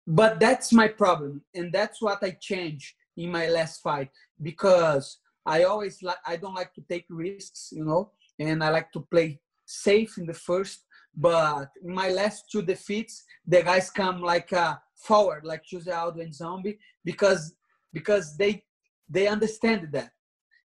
[0.08, 4.10] but that's my problem and that's what i changed in my last fight
[4.42, 8.92] because i always like i don't like to take risks you know and i like
[8.92, 10.86] to play safe in the first
[11.18, 16.22] but in my last two defeats the guys come like uh, forward like Jose Aldo
[16.22, 17.56] and Zombie because
[17.92, 18.64] because they
[19.10, 20.12] they understand that.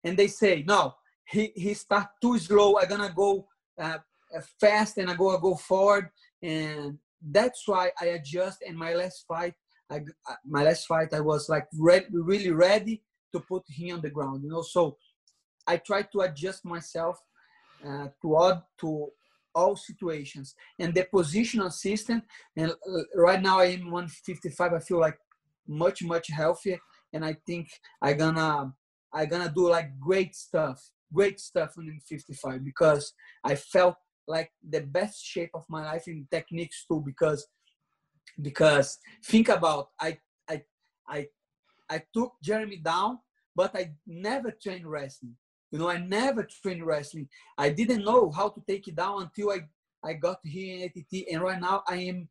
[0.05, 2.79] And they say no he he start too slow.
[2.79, 3.49] I'm gonna go
[3.81, 3.99] uh,
[4.61, 6.11] fast and i go I go forward.
[6.43, 8.63] And that's why i adjust.
[8.63, 9.55] In my last fight
[9.91, 10.01] I,
[10.45, 14.43] my last fight i was like re- really ready to put him on the ground
[14.43, 14.63] you know?
[14.63, 14.97] So
[15.67, 17.19] i try to adjust myself
[17.87, 19.13] uh, to all to
[19.55, 22.25] all situations and the position assistant
[22.57, 25.19] and uh, right now i am 155 i feel like
[25.67, 26.79] much much healthier
[27.13, 27.69] and I think
[28.01, 28.73] I gonna
[29.13, 33.13] I gonna do like great stuff, great stuff in 55 because
[33.45, 37.47] I felt like the best shape of my life in techniques too because
[38.41, 40.63] because think about I I
[41.09, 41.27] I
[41.91, 43.19] I took Jeremy down,
[43.55, 45.37] but I never trained wrestling.
[45.73, 47.29] You know, I never trained wrestling.
[47.57, 49.61] I didn't know how to take it down until I
[50.05, 52.29] I got here in ATT, and right now I am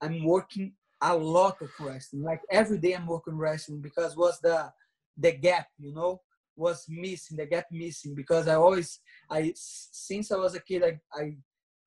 [0.00, 2.22] I'm working a lot of wrestling.
[2.22, 4.70] Like every day I'm working wrestling because was the
[5.16, 6.20] the gap, you know,
[6.54, 11.00] was missing, the gap missing because I always I since I was a kid I
[11.12, 11.36] I,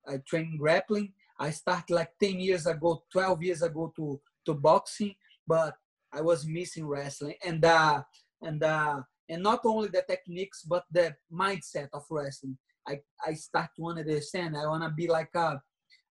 [0.06, 1.12] I trained grappling.
[1.38, 5.14] I started like 10 years ago, 12 years ago to to boxing,
[5.46, 5.76] but
[6.12, 8.02] I was missing wrestling and uh
[8.42, 12.56] and uh and not only the techniques but the mindset of wrestling.
[12.88, 14.56] I I start to understand.
[14.56, 15.60] I want to be like a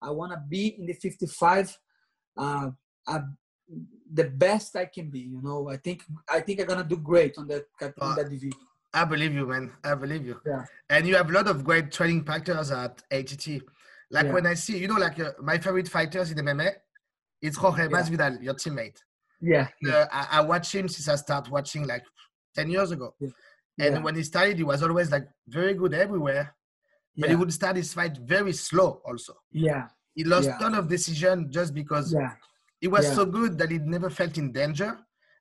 [0.00, 1.76] I want to be in the 55
[2.36, 2.70] uh,
[4.12, 5.20] the best I can be.
[5.20, 7.64] You know, I think I think I'm gonna do great on that
[8.00, 8.52] on that division.
[8.94, 9.72] I believe you, man.
[9.82, 10.38] I believe you.
[10.44, 10.64] Yeah.
[10.90, 13.62] And you have a lot of great training partners at ATT.
[14.10, 14.32] Like yeah.
[14.32, 16.72] when I see, you know, like uh, my favorite fighters in MMA,
[17.40, 17.88] it's Jorge yeah.
[17.88, 18.98] Masvidal, your teammate.
[19.40, 19.68] Yeah.
[19.88, 22.04] Uh, I, I watch him since I start watching like
[22.54, 23.14] 10 years ago.
[23.20, 23.28] Yeah.
[23.78, 26.54] And when he started, he was always like very good everywhere.
[27.16, 29.34] But he would start his fight very slow also.
[29.50, 29.88] Yeah.
[30.14, 30.58] He lost yeah.
[30.58, 32.14] ton of decision just because.
[32.82, 34.98] He was so good that he never felt in danger,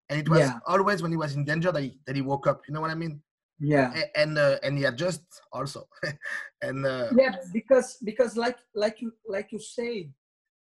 [0.09, 2.61] and it was always when he was in danger that he that he woke up.
[2.67, 3.19] You know what I mean?
[3.59, 3.91] Yeah.
[4.15, 5.87] And uh, and he adjust also,
[6.61, 10.13] and uh, yeah, because because like like you like you said,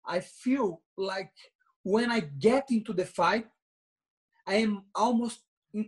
[0.08, 1.34] I feel like
[1.84, 3.48] when I get into the fight,
[4.48, 5.42] I am almost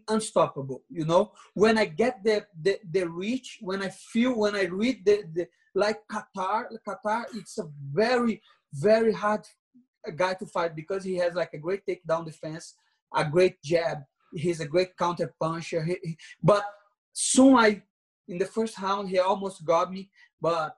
[0.08, 0.84] unstoppable.
[0.90, 5.06] You know, when I get the the, the reach, when I feel, when I read
[5.06, 8.42] the, the like Kattar, Kattar, it's a very
[8.74, 9.46] very hard
[10.16, 12.76] guy to fight because he has like a great takedown defense,
[13.16, 14.00] a great jab.
[14.34, 15.84] He's a great counter puncher.
[15.84, 16.64] He, he, but
[17.12, 17.84] soon I,
[18.28, 20.10] in the first round, he almost got me.
[20.40, 20.76] But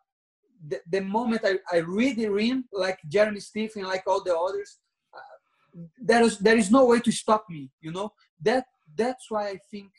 [0.67, 4.79] the, the moment I, I read the ring, like Jeremy Stephens, like all the others,
[5.13, 7.69] uh, there is there is no way to stop me.
[7.79, 9.91] You know that that's why I think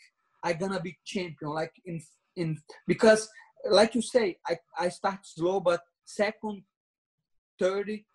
[0.42, 1.52] I'm gonna be champion.
[1.52, 2.00] Like in
[2.36, 3.28] in because
[3.68, 6.62] like you say, I I start slow, but second,
[7.58, 8.06] thirty,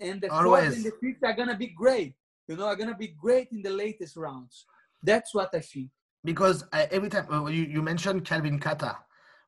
[0.00, 0.64] and the Always.
[0.64, 2.14] fourth and the fifth are gonna be great.
[2.46, 4.66] You know, are gonna be great in the latest rounds.
[5.02, 5.90] That's what I think.
[6.24, 8.96] Because I, every time uh, you, you mentioned Calvin Kattar,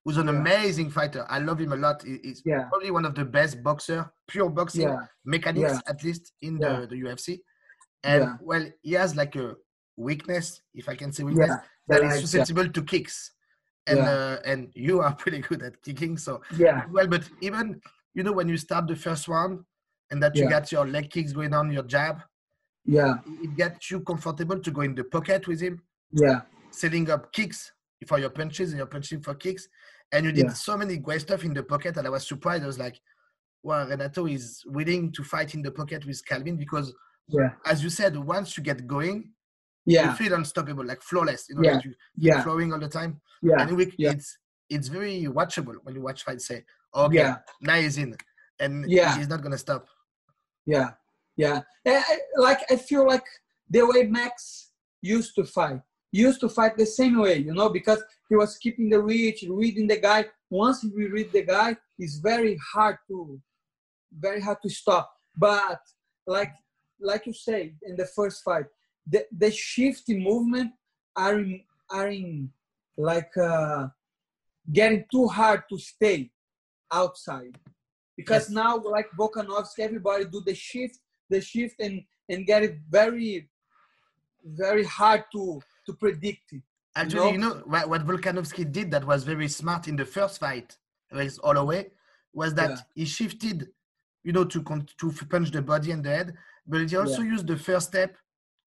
[0.05, 0.33] who's an yeah.
[0.33, 1.27] amazing fighter.
[1.29, 2.03] I love him a lot.
[2.03, 2.65] He's yeah.
[2.69, 5.07] probably one of the best boxer, pure boxing yeah.
[5.25, 7.41] mechanics, at least in the, the UFC.
[8.05, 9.57] And well, he has like a
[9.97, 11.53] weakness, if I can say weakness,
[11.89, 13.33] that is susceptible to kicks.
[13.87, 16.85] And uh, and you are pretty good at kicking, so yeah.
[16.93, 17.81] Well, but even
[18.15, 19.65] you know when you start the first round,
[20.11, 22.21] and that you got your leg kicks going on, your jab,
[22.85, 25.83] yeah, it gets you comfortable to go in the pocket with him.
[26.13, 27.73] Yeah, setting up kicks
[28.07, 29.69] for your punches and you're punching for kicks.
[30.13, 30.53] And you did yeah.
[30.53, 32.65] so many great stuff in the pocket and I was surprised.
[32.65, 33.01] I was like,
[33.63, 36.93] well, Renato is willing to fight in the pocket with Calvin because,
[37.29, 37.51] yeah.
[37.67, 39.31] as you said, once you get going,
[39.87, 40.11] yeah.
[40.11, 41.47] you feel unstoppable, like flawless.
[41.49, 41.75] You know, yeah.
[41.75, 42.43] like you, yeah.
[42.43, 43.21] flowing all the time.
[43.43, 43.61] Yeah.
[43.63, 44.13] And we, yeah.
[44.13, 44.39] it's
[44.69, 46.47] it's very watchable when you watch fights.
[46.47, 46.65] Say,
[46.95, 47.37] okay, yeah.
[47.61, 48.17] now he's in,
[48.59, 49.17] and yeah.
[49.17, 49.87] he's not gonna stop.
[50.67, 50.91] Yeah,
[51.37, 51.63] yeah.
[51.85, 53.25] Eh, eh, like I feel like
[53.69, 54.71] the way Max
[55.03, 55.81] used to fight
[56.13, 59.87] used to fight the same way, you know, because he was keeping the reach, reading
[59.87, 60.27] the guy.
[60.51, 63.41] Once we read the guy, it's very hard to,
[64.19, 65.13] very hard to stop.
[65.37, 65.81] But
[66.27, 66.53] like,
[67.01, 68.67] like you say in the first fight,
[69.11, 70.73] the the shift in movement
[71.17, 72.51] are in, are in
[72.97, 73.89] like uh,
[74.73, 76.31] getting too hard to stay
[76.93, 77.59] outside
[78.17, 78.51] because yes.
[78.51, 83.49] now like Volkanovski, everybody do the shift, the shift, and and get it very,
[84.45, 86.63] very hard to to predict it.
[86.95, 90.05] Actually, you know, you know what, what Volkanovski did that was very smart in the
[90.05, 90.77] first fight
[91.11, 91.91] against Holloway
[92.33, 92.77] was that yeah.
[92.95, 93.69] he shifted,
[94.23, 94.63] you know, to
[94.99, 96.35] to punch the body and the head,
[96.67, 97.33] but he also yeah.
[97.35, 98.17] used the first step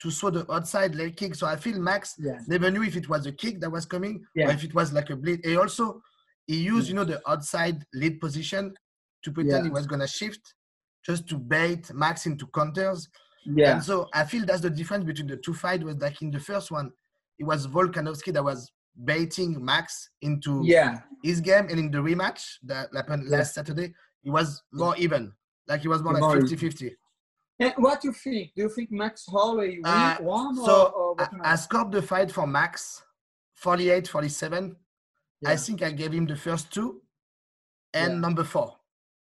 [0.04, 1.34] to throw the outside leg kick.
[1.34, 2.40] So I feel Max yeah.
[2.48, 5.10] never knew if it was a kick that was coming or if it was like
[5.10, 5.40] a bleed.
[5.46, 6.02] He also
[6.46, 8.74] he used, you know, the outside lead position
[9.24, 10.56] to pretend he was gonna shift
[11.06, 13.08] just to bait Max into counters.
[13.46, 13.76] Yeah.
[13.76, 16.40] And so I feel that's the difference between the two fights was like in the
[16.40, 16.92] first one,
[17.40, 18.72] it was Volkanovski that was
[19.06, 21.00] baiting Max into yeah.
[21.24, 25.32] his game, and in the rematch that happened last Saturday, it was more even.
[25.68, 26.98] Like he was more like 50 50.
[27.60, 28.52] And what do you think?
[28.56, 30.56] Do you think Max Holloway uh, won?
[30.56, 33.04] So or, or I, I, scored the fight for Max
[33.56, 34.76] 48 47.
[35.42, 35.50] Yeah.
[35.50, 37.02] I think I gave him the first two
[37.94, 38.20] and yeah.
[38.20, 38.76] number four.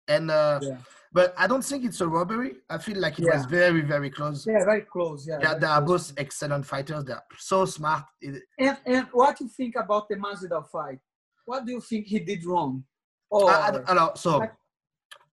[0.08, 0.76] And uh, yeah.
[1.14, 2.54] But I don't think it's a robbery.
[2.70, 4.46] I feel like it was very, very close.
[4.46, 5.28] Yeah, very close.
[5.28, 7.04] Yeah, yeah they are both excellent fighters.
[7.04, 8.04] They're so smart.
[8.22, 10.98] And and what do you think about the Masvidal fight?
[11.44, 12.84] What do you think he did wrong?
[13.30, 14.52] Or, I, I, I so like,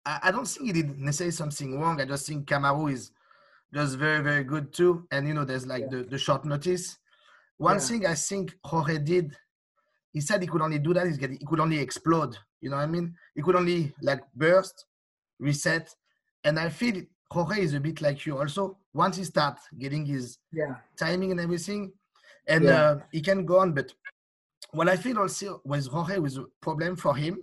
[0.07, 1.99] I, I don't think he did necessarily something wrong.
[1.99, 3.11] I just think Kamaru is
[3.73, 5.05] just very, very good too.
[5.11, 5.97] And you know, there's like yeah.
[5.97, 6.97] the, the short notice.
[7.57, 7.81] One yeah.
[7.81, 9.35] thing I think Jorge did,
[10.13, 11.07] he said he could only do that.
[11.07, 12.37] He could only explode.
[12.61, 13.13] You know what I mean?
[13.35, 14.85] He could only like burst
[15.39, 15.93] reset.
[16.43, 18.77] And I feel Jorge is a bit like you also.
[18.93, 20.75] Once he starts getting his yeah.
[20.97, 21.91] timing and everything,
[22.47, 22.81] and yeah.
[22.81, 23.73] uh, he can go on.
[23.73, 23.93] But
[24.71, 27.39] what I feel also with Jorge was a problem for him.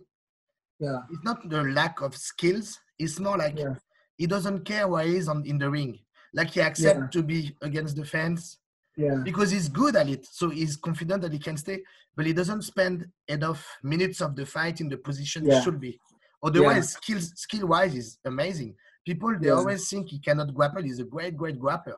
[0.81, 2.79] Yeah, it's not the lack of skills.
[2.99, 3.75] It's more like yeah.
[4.17, 5.99] he doesn't care where he is on in the ring.
[6.35, 7.07] Like he accepts yeah.
[7.13, 8.59] to be against the fence.
[8.97, 9.17] Yeah.
[9.25, 11.83] Because he's good at it, so he's confident that he can stay,
[12.17, 15.99] but he doesn't spend enough minutes of the fight in the position he should be.
[16.45, 17.01] Otherwise, yeah.
[17.01, 18.75] skills skill wise is amazing.
[19.07, 19.55] People they yeah.
[19.55, 20.83] always think he cannot grapple.
[20.83, 21.97] He's a great, great grappler.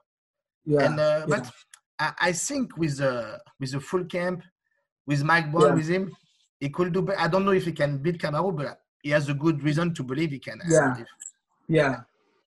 [0.64, 0.84] Yeah.
[0.84, 1.50] And uh, but
[1.98, 4.42] I, I, think with a with a full camp,
[5.06, 6.14] with Mike Brown with him,
[6.60, 7.02] he could do.
[7.02, 7.20] Better.
[7.20, 10.02] I don't know if he can beat Kamaru, but he has a good reason to
[10.02, 10.60] believe he can.
[10.68, 10.96] Yeah.
[11.68, 12.00] Yeah.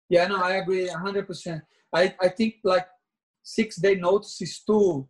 [0.09, 0.27] Yeah.
[0.27, 1.63] No, I agree hundred percent.
[1.93, 2.87] I I think like
[3.43, 5.07] six day notice is too.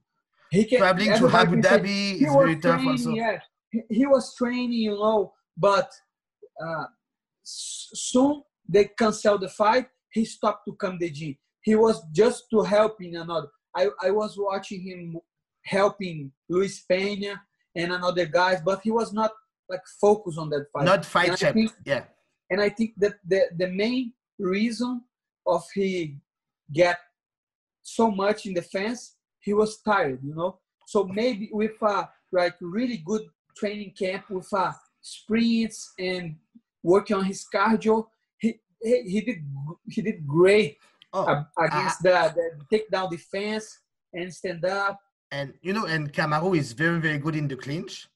[0.51, 2.85] He can traveling to Abu Dhabi is very tough.
[2.85, 3.13] Also.
[3.13, 3.37] Yeah,
[3.71, 5.89] he, he was training, you know, but
[6.63, 6.85] uh,
[7.43, 9.87] soon they canceled the fight.
[10.11, 11.37] He stopped to come the gym.
[11.61, 13.47] He was just to help in another.
[13.75, 15.17] I, I was watching him
[15.65, 17.39] helping Luis Pena
[17.75, 19.31] and another guys, but he was not
[19.69, 20.85] like focused on that fight.
[20.85, 21.71] Not fight champ.
[21.85, 22.03] Yeah.
[22.49, 25.03] And I think that the, the main reason
[25.45, 26.17] of he
[26.73, 26.97] get
[27.81, 30.59] so much in the fence, he was tired, you know.
[30.87, 33.21] So maybe with a like really good
[33.55, 36.35] training camp with uh, sprints and
[36.83, 38.07] working on his cardio,
[38.39, 39.37] he he, he did
[39.87, 40.77] he did great
[41.13, 43.79] oh, against uh, the, the takedown defense
[44.13, 44.99] and stand up.
[45.31, 48.07] And you know, and Kamaru is very very good in the clinch.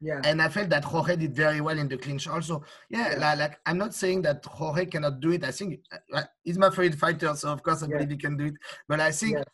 [0.00, 0.20] Yeah.
[0.24, 2.64] And I felt that Jorge did very well in the clinch also.
[2.88, 3.18] Yeah, yeah.
[3.18, 5.42] Like, like, I'm not saying that Jorge cannot do it.
[5.42, 5.80] I think
[6.14, 7.96] uh, he's my favorite fighter, so of course I yeah.
[7.96, 8.54] believe he can do it.
[8.86, 9.44] But I think yeah.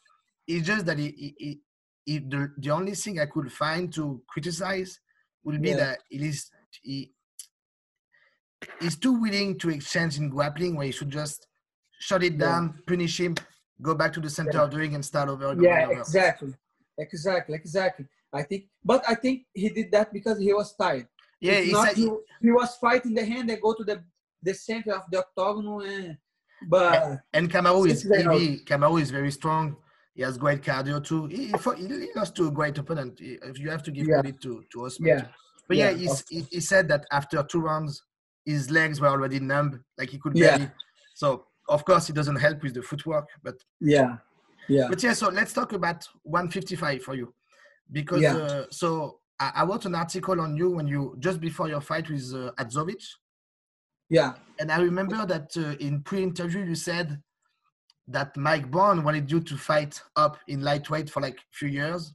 [0.46, 1.60] it's just that he, he,
[2.04, 5.00] he, the, the only thing I could find to criticize
[5.44, 6.50] would be that he is
[6.82, 7.12] he,
[8.80, 11.46] he's too willing to exchange in grappling where he should just
[12.00, 13.34] shut it down, punish him,
[13.80, 15.56] go back to the center of the ring and start over.
[15.58, 16.00] Yeah, over.
[16.00, 16.54] exactly.
[16.98, 18.06] Exactly, exactly.
[18.32, 21.06] I think, but I think he did that because he was tired.
[21.40, 24.02] Yeah, he, not, he, he, was fighting the hand and go to the
[24.42, 26.14] the center of the octagon and eh,
[26.68, 28.60] but and, Kamaru is heavy.
[28.60, 29.76] Kamaru is very strong.
[30.14, 31.26] He has great cardio too.
[31.26, 33.18] He, he, he lost to a great opponent.
[33.20, 34.14] If you have to give yeah.
[34.20, 35.08] credit to to Usman.
[35.08, 35.26] Yeah.
[35.68, 38.02] But yeah, yeah he, he said that after two rounds,
[38.44, 40.64] his legs were already numb, like he could barely.
[40.64, 40.70] Yeah.
[41.14, 44.16] So of course, it doesn't help with the footwork, but yeah,
[44.68, 44.86] yeah.
[44.88, 47.34] But yeah, so let's talk about 155 for you
[47.92, 48.36] because yeah.
[48.36, 52.08] uh, so I, I, wrote an article on you when you just before your fight
[52.08, 52.52] with uh.
[54.10, 54.34] Yeah.
[54.58, 57.20] And I remember that uh, in pre-interview you said
[58.08, 62.14] that Mike Brown wanted you to fight up in lightweight for like a few years,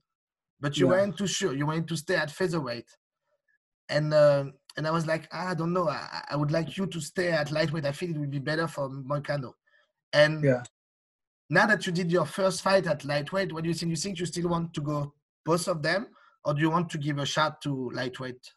[0.60, 0.92] but you yeah.
[0.92, 1.54] weren't too sure.
[1.54, 2.90] You wanted to stay at featherweight.
[3.90, 4.46] And uh,
[4.78, 5.90] and I was like, ah, I don't know.
[5.90, 7.86] I, I, would like you to stay at lightweight.
[7.86, 9.54] I think it would be better for Moicano.
[10.14, 10.64] And yeah.
[11.50, 13.90] Now that you did your first fight at lightweight, what do you think?
[13.90, 15.14] You think you still want to go
[15.46, 16.08] both of them,
[16.46, 18.54] or do you want to give a shot to lightweight?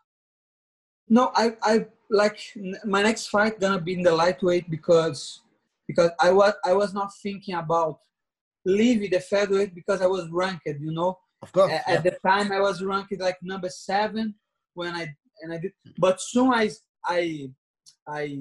[1.09, 2.39] No, I, I like
[2.85, 5.41] my next fight gonna be in the lightweight because
[5.89, 7.99] because I was I was not thinking about
[8.65, 11.19] leaving the featherweight because I was ranked, you know.
[11.41, 11.73] Of course.
[11.73, 12.01] At, yeah.
[12.01, 14.35] the time, I was ranked like number seven
[14.75, 15.73] when I and I did.
[15.99, 16.71] But soon I
[17.05, 17.51] I
[18.07, 18.39] I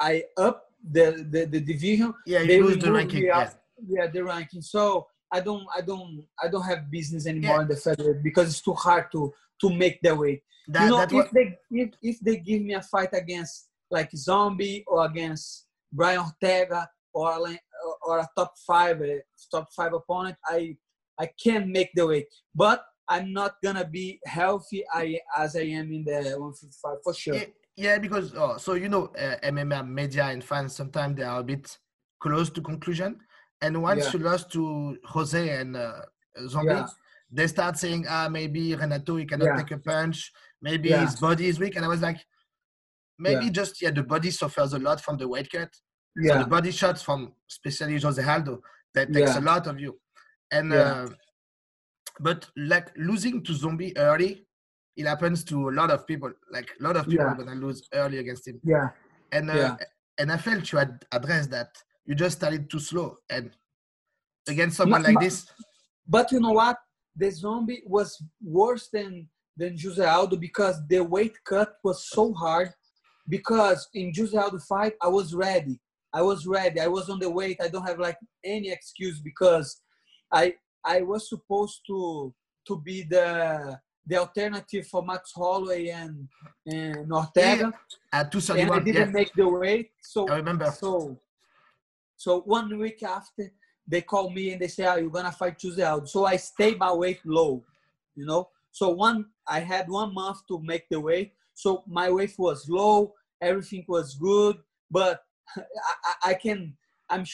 [0.00, 2.14] I up the the, the division.
[2.26, 3.24] Yeah, you lose the ranking.
[3.24, 3.50] Yeah.
[3.88, 4.62] yeah, the ranking.
[4.62, 7.62] So I don't I don't I don't have business anymore yeah.
[7.62, 10.42] in the featherweight because it's too hard to to make the weight.
[10.68, 11.32] That, you know, if what...
[11.32, 16.88] they if, if they give me a fight against like Zombie or against Brian Ortega
[17.12, 17.48] or
[18.02, 19.20] or a top five uh,
[19.50, 20.76] top five opponent, I
[21.18, 22.26] I can make the weight.
[22.54, 27.40] But I'm not gonna be healthy I, as I am in the 155 for sure.
[27.76, 31.44] Yeah, because oh, so you know, uh, MMA media and fans sometimes they are a
[31.44, 31.76] bit
[32.20, 33.18] close to conclusion.
[33.60, 34.10] And once yeah.
[34.12, 36.02] you lost to Jose and uh,
[36.48, 36.86] Zombie, yeah.
[37.30, 39.56] they start saying, ah, maybe Renato he cannot yeah.
[39.56, 41.76] take a punch, maybe his body is weak.
[41.76, 42.24] And I was like,
[43.18, 45.70] maybe just yeah, the body suffers a lot from the weight cut.
[46.16, 46.34] Yeah.
[46.34, 48.60] So the body shots from especially Jose Aldo
[48.94, 49.98] that takes a lot of you.
[50.52, 51.08] And uh,
[52.20, 54.46] but like losing to Zombie early,
[54.96, 56.30] it happens to a lot of people.
[56.50, 57.32] Like a lot of people yeah.
[57.32, 58.60] are gonna lose early against him.
[58.64, 58.90] Yeah.
[59.32, 59.76] And uh, yeah.
[60.18, 61.70] and I felt you had addressed that.
[62.06, 63.50] You just started too slow, and
[64.48, 65.46] against someone like this.
[66.06, 66.76] But you know what?
[67.16, 72.70] The zombie was worse than than Jose Aldo because the weight cut was so hard.
[73.28, 75.80] Because in Jose Aldo fight, I was ready.
[76.12, 76.80] I was ready.
[76.80, 77.58] I was on the weight.
[77.60, 79.80] I don't have like any excuse because
[80.30, 82.34] I I was supposed to
[82.66, 86.28] to be the the alternative for Max Holloway and
[86.66, 87.72] and Ortega.
[88.12, 89.12] 271, and I didn't yeah.
[89.12, 89.90] make the weight.
[90.00, 90.70] So I remember.
[90.70, 91.18] So
[92.16, 93.52] so one week after
[93.86, 96.74] they call me and they say, "Oh, you're gonna fight Tuesday Aldo." So I stay
[96.74, 97.64] my weight low,
[98.14, 98.48] you know.
[98.70, 101.32] So one I had one month to make the weight.
[101.54, 104.56] So my weight was low, everything was good,
[104.90, 105.22] but
[105.56, 106.76] I, I can
[107.10, 107.24] I'm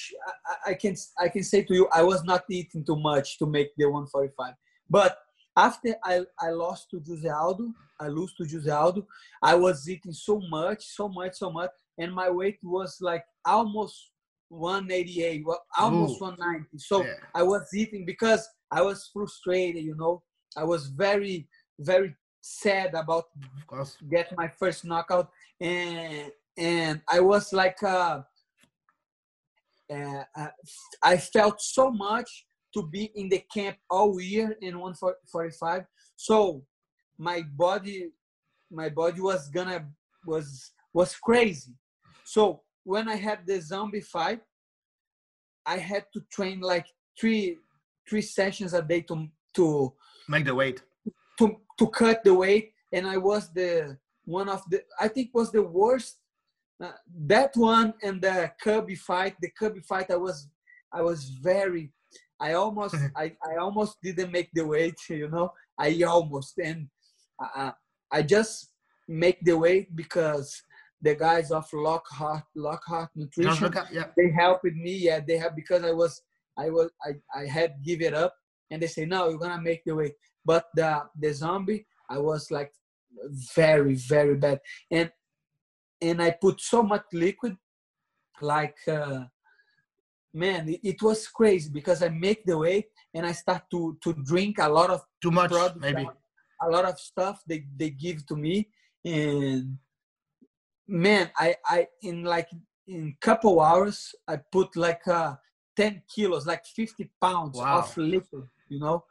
[0.47, 3.47] I, I can I can say to you I was not eating too much to
[3.47, 4.55] make the 145.
[4.89, 5.19] But
[5.57, 9.07] after I, I lost to Jose Aldo, I lose to Jose Aldo,
[9.43, 14.11] I was eating so much, so much, so much, and my weight was like almost
[14.49, 15.45] 188,
[15.79, 16.25] almost Ooh.
[16.25, 16.79] 190.
[16.79, 17.15] So yeah.
[17.35, 20.23] I was eating because I was frustrated, you know.
[20.57, 21.49] I was very,
[21.79, 23.25] very sad about
[24.11, 25.31] get my first knockout,
[25.61, 27.83] and and I was like.
[27.83, 28.23] Uh,
[29.93, 30.47] uh, uh,
[31.03, 35.85] I felt so much to be in the camp all year in 145.
[36.17, 36.65] So
[37.19, 38.11] my body,
[38.71, 39.87] my body was gonna
[40.27, 41.73] was was crazy.
[42.25, 44.41] So when I had the zombie fight,
[45.67, 46.87] I had to train like
[47.19, 47.59] three
[48.09, 49.93] three sessions a day to to
[50.29, 50.83] make the weight
[51.39, 55.51] to to cut the weight, and I was the one of the I think was
[55.51, 56.21] the worst
[56.83, 56.93] uh,
[57.27, 60.49] that one and the Kirby fight, the Kirby fight, I was,
[60.93, 61.93] I was very,
[62.41, 65.53] I almost I, I almost didn't make the weight, you know.
[65.79, 66.89] I almost and
[67.57, 67.73] uh,
[68.11, 68.73] I just
[69.09, 70.63] make the weight because
[71.03, 74.07] the guys of Lockhart Lockhart Nutrition yeah.
[74.17, 74.93] they helped me.
[74.93, 76.23] Yeah, they have because I was
[76.59, 78.35] I was I, I had give it up
[78.71, 80.15] and they say no, you're gonna make the weight.
[80.45, 82.73] But the the zombie, I was like
[83.55, 84.61] very very bad
[84.91, 85.11] and
[86.01, 87.57] and I put so much liquid
[88.41, 88.77] like.
[88.89, 89.25] Uh,
[90.33, 94.13] man it, it, was crazy because i make the weight and i start to to
[94.25, 96.09] drink a lot of too much maybe.
[96.63, 98.69] a lot of stuff they they give to me.
[99.05, 99.79] And
[100.87, 102.49] man i i in like
[102.87, 105.35] in couple hours i put like uh
[105.77, 107.79] 10 kilos like 50 pounds wow.
[107.79, 109.05] of liquid you know?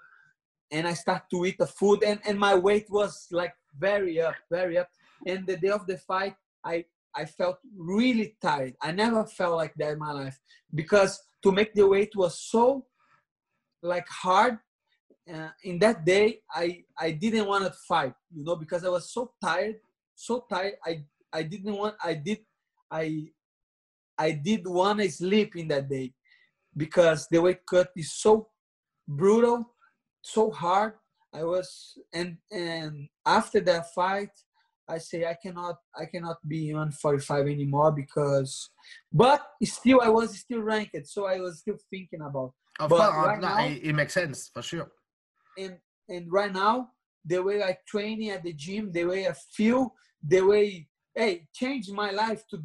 [0.72, 4.36] And i start to eat the food and and my weight was like very up
[4.52, 4.90] very up.
[5.26, 6.86] And the day of the fight i
[7.20, 8.76] I felt really tired.
[8.82, 10.40] I never felt like that in my life
[10.74, 12.86] because to make the weight was so
[13.82, 14.58] like hard.
[15.32, 19.12] Uh, in that day, I I didn't want to fight, you know, because I was
[19.12, 19.76] so tired,
[20.16, 20.76] so tired.
[20.86, 21.96] I I didn't want.
[22.02, 22.40] I did.
[22.90, 23.28] I
[24.18, 26.14] I did want to sleep in that day
[26.76, 28.48] because the weight cut is so
[29.08, 29.76] brutal,
[30.22, 30.94] so hard.
[31.34, 34.32] I was and and after that fight,
[34.90, 38.72] I say I cannot I cannot be 145 anymore because
[39.14, 43.28] but still I was still ranked so I was still thinking about of but course
[43.28, 44.92] right now, it makes sense for sure.
[45.58, 45.78] And
[46.08, 46.90] and right now
[47.26, 49.94] the way I training at the gym the way I feel
[50.28, 52.64] the way hey change my life to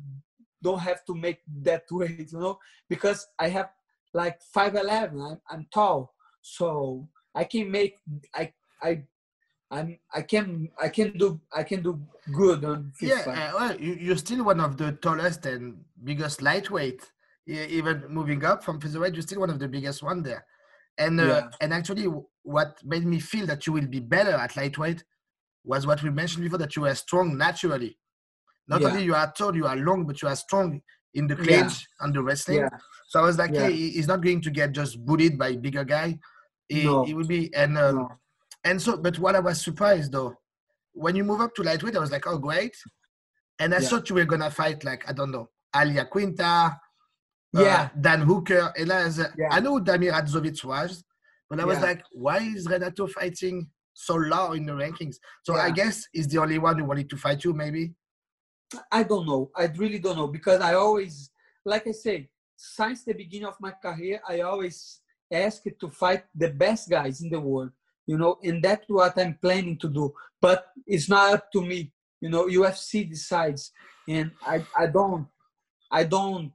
[0.63, 2.59] don't have to make that weight you know
[2.89, 3.69] because I have
[4.15, 6.15] like 5'11 I'm, I'm tall.
[6.41, 7.97] So I can make
[8.35, 8.53] I
[8.83, 9.03] I
[9.75, 12.01] I'm I can I can do I can do
[12.33, 17.03] good on yeah uh, well you, are still one of the tallest and biggest lightweight
[17.47, 20.45] even moving up from featherweight you're still one of the biggest one there
[20.97, 21.49] and uh, yeah.
[21.61, 22.07] and actually
[22.43, 25.03] what made me feel that you will be better at lightweight
[25.65, 27.99] was what we mentioned before that you were strong naturally
[28.69, 28.89] not yeah.
[28.89, 30.81] only you are tall you are long but you are strong
[31.15, 32.01] in the clinch yeah.
[32.01, 32.69] and the wrestling
[33.09, 36.19] so I was like hey he's not going to get just bullied by bigger guy
[36.69, 37.05] he, no.
[37.05, 38.09] he will be and um, no
[38.65, 40.35] and so, but what I was surprised though,
[40.93, 42.77] when you move up to lightweight, I was like, oh, great.
[43.59, 43.89] And I yeah.
[43.89, 46.73] thought you were gonna fight like I don't know, Al Iaquinta,
[47.57, 48.73] uh, yeah, uh, Dan Hooker.
[48.77, 49.49] And I, was, yeah.
[49.51, 51.05] I know Damir Hadzovic was,
[51.49, 51.85] but I was yeah.
[51.85, 55.17] like, why is Renato fighting so low in the rankings?
[55.43, 57.93] So I guess he's the only one who wanted to fight you, maybe.
[58.91, 59.51] I don't know.
[59.55, 61.31] I really don't know because I always,
[61.65, 65.01] like I say, since the beginning of my career, I always
[65.31, 67.71] asked to fight the best guys in the world
[68.07, 70.13] you know, and that's what I'm planning to do.
[70.41, 72.47] But it's not up to me, you know.
[72.47, 73.73] UFC decides,
[74.09, 75.27] and I, I don't,
[75.91, 76.53] I don't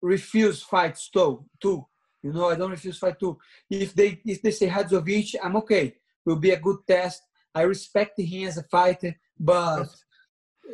[0.00, 1.44] refuse fights too.
[1.60, 1.84] Too,
[2.22, 3.38] you know, I don't refuse fight too.
[3.68, 5.94] If they if they say Hadzovic, I'm okay.
[6.24, 7.22] Will be a good test.
[7.54, 9.88] I respect him as a fighter, but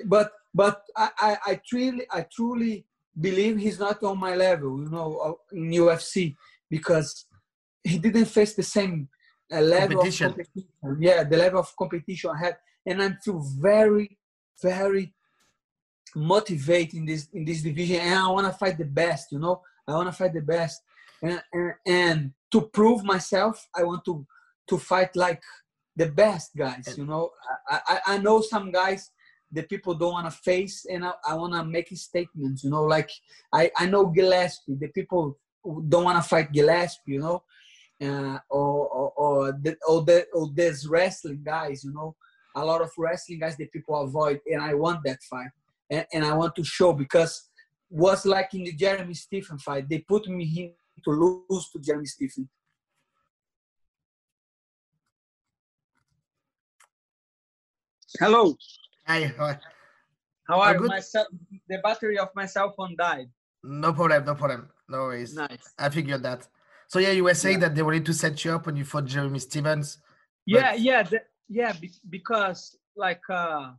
[0.07, 2.87] but but I, I, I truly I truly
[3.19, 6.35] believe he's not on my level, you know, in UFC
[6.69, 7.27] because
[7.83, 9.09] he didn't face the same
[9.51, 10.27] a level competition.
[10.27, 10.69] of competition.
[11.01, 14.19] Yeah, the level of competition I had, and I'm feel very,
[14.63, 15.15] very
[16.15, 18.01] motivated in this in this division.
[18.01, 19.33] And I want to fight the best.
[19.33, 20.83] You know, I want to fight the best,
[21.23, 24.27] and, and and to prove myself, I want to
[24.69, 25.43] to fight like
[25.97, 26.95] the best guys.
[26.97, 27.31] You know,
[27.69, 29.11] I I, I know some guys
[29.53, 32.65] that people don't want to face, and I, I want to make statements.
[32.65, 33.11] You know, like
[33.53, 34.77] I I know Gillespie.
[34.77, 35.39] The people
[35.89, 37.13] don't want to fight Gillespie.
[37.13, 37.43] You know,
[38.03, 42.15] uh, or or or, the, or, the, or there's wrestling guys, you know,
[42.57, 45.51] a lot of wrestling guys that people avoid, and I want that fight,
[45.91, 47.49] and, and I want to show because
[47.91, 50.71] was like in the Jeremy Stephen fight, they put me here
[51.05, 52.49] to lose to Jeremy Stephen.
[58.19, 58.57] Hello.
[59.07, 59.33] Hi.
[60.49, 60.87] How are you?
[60.87, 61.27] Myself,
[61.69, 63.29] the battery of my cell phone died.
[63.63, 64.25] No problem.
[64.25, 64.69] No problem.
[64.89, 65.35] No worries.
[65.35, 65.73] Nice.
[65.79, 66.47] I figured that.
[66.89, 67.69] So yeah, you were saying yeah.
[67.69, 69.99] that they wanted to set you up when you fought Jeremy Stephens.
[70.47, 70.81] Yeah, but...
[70.81, 71.09] yeah,
[71.49, 71.73] yeah.
[72.09, 73.73] because like uh,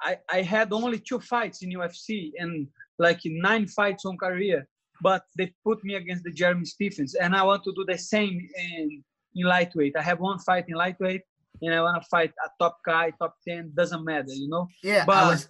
[0.00, 4.66] I I had only two fights in UFC and like nine fights on career,
[5.02, 8.48] but they put me against the Jeremy Stephens, and I want to do the same
[8.56, 9.02] in
[9.34, 9.96] in lightweight.
[9.96, 11.22] I have one fight in lightweight,
[11.62, 14.68] and I want to fight a top guy, top ten, doesn't matter, you know.
[14.82, 15.48] Yeah, but was...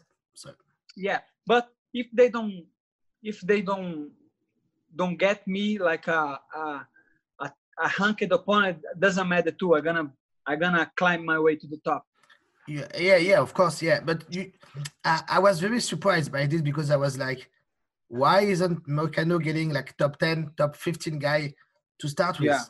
[0.96, 2.64] yeah, but if they don't,
[3.22, 4.10] if they don't
[4.94, 6.86] don't get me like a, a
[7.80, 9.74] a hunked opponent doesn't matter too.
[9.74, 10.10] I'm gonna
[10.46, 12.06] I'm gonna climb my way to the top.
[12.68, 13.40] Yeah, yeah, yeah.
[13.40, 14.00] Of course, yeah.
[14.00, 14.52] But you,
[15.04, 17.48] I, I was very surprised by this because I was like,
[18.08, 21.54] why isn't Moicano getting like top ten, top fifteen guy
[21.98, 22.48] to start with?
[22.48, 22.62] Yeah.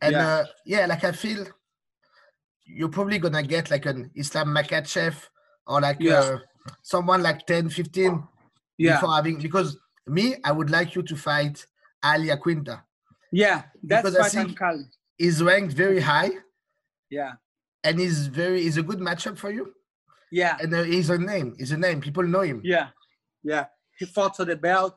[0.00, 0.28] And yeah.
[0.28, 1.46] Uh, yeah, like I feel
[2.64, 5.14] you're probably gonna get like an Islam Makhachev
[5.66, 6.20] or like yeah.
[6.20, 6.38] uh,
[6.82, 8.22] someone like 10, 15
[8.78, 8.94] yeah.
[8.94, 9.76] before having because
[10.06, 11.64] me, I would like you to fight
[12.02, 12.82] Al Iaquinta.
[13.32, 14.88] Yeah, that's what I'm calling.
[15.16, 16.30] He's ranked very high.
[17.10, 17.32] Yeah.
[17.84, 19.72] And he's very he's a good matchup for you.
[20.30, 20.56] Yeah.
[20.60, 21.54] And he's a name.
[21.58, 22.00] He's a name.
[22.00, 22.60] People know him.
[22.64, 22.88] Yeah.
[23.42, 23.66] Yeah.
[23.98, 24.96] He fought for the belt,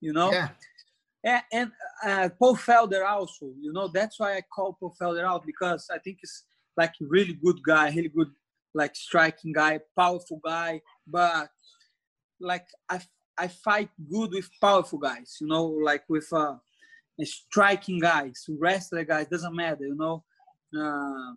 [0.00, 0.30] you know.
[0.32, 0.48] Yeah.
[1.24, 1.72] And, and
[2.04, 5.98] uh, Paul Felder also, you know, that's why I call Paul Felder out because I
[5.98, 6.44] think he's
[6.76, 8.28] like a really good guy, really good,
[8.74, 10.80] like striking guy, powerful guy.
[11.06, 11.48] But
[12.40, 13.00] like I,
[13.38, 16.56] I fight good with powerful guys, you know, like with uh,
[17.24, 20.24] striking guys, wrestler guys, doesn't matter, you know.
[20.76, 21.32] Uh,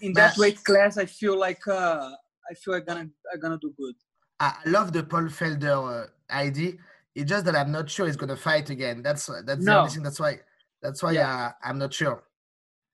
[0.00, 2.10] in that weight class, I feel like uh,
[2.50, 3.94] I feel I'm gonna I'm gonna do good.
[4.38, 6.78] I love the Paul Felder uh, ID.
[7.14, 9.02] It's just that I'm not sure he's gonna fight again.
[9.02, 9.72] That's that's no.
[9.72, 10.02] the only thing.
[10.02, 10.40] That's why
[10.80, 11.46] that's why yeah.
[11.46, 12.22] uh, I'm not sure.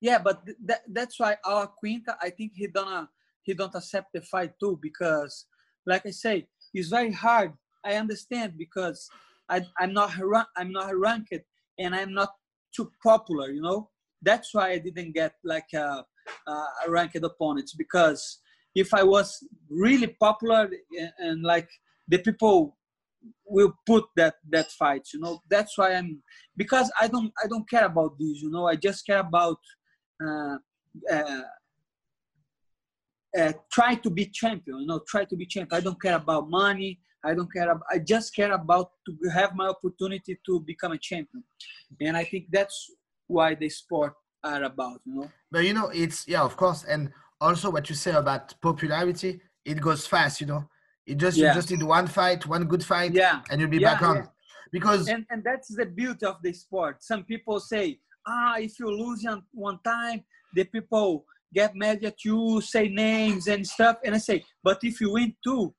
[0.00, 3.08] Yeah, but th- that, that's why Iaquinta, I think he don't
[3.42, 5.46] he don't accept the fight too because,
[5.86, 7.52] like I say, it's very hard.
[7.84, 9.08] I understand because
[9.48, 10.12] I I'm not
[10.56, 11.32] I'm not ranked
[11.78, 12.30] and I'm not
[12.74, 13.50] too popular.
[13.50, 13.90] You know,
[14.22, 16.04] that's why I didn't get like a,
[16.46, 18.40] a ranked opponents because
[18.74, 20.70] if I was really popular
[21.18, 21.68] and, like
[22.06, 22.76] the people
[23.44, 25.40] will put that that fight you know?
[25.50, 26.22] That's why i'm
[26.56, 28.66] because i don't i don't care about this you know?
[28.66, 29.58] I just care about
[30.24, 30.56] uh,
[31.10, 31.42] uh,
[33.38, 35.00] uh, try to be champion you know?
[35.06, 38.52] Try to be champion i don't care about money i don't care i just care
[38.52, 41.42] about to have my opportunity to become a champion.
[42.00, 42.78] And i think that's
[43.26, 45.30] why the sport are about you know?
[45.50, 46.84] But you know it's yeah of course.
[46.84, 50.68] And also what you say about popularity it goes fast you know?
[51.06, 51.48] It just yeah.
[51.48, 53.40] you just need one fight one good fight yeah.
[53.50, 54.16] and you'll be yeah, back on.
[54.16, 54.26] yeah.
[54.72, 57.02] because and, and that's the beauty of the sport.
[57.02, 60.24] Some people say ah if you lose one time
[60.54, 61.24] the people
[61.54, 63.96] get mad at you say names and stuff.
[64.04, 65.74] And i say but if you win two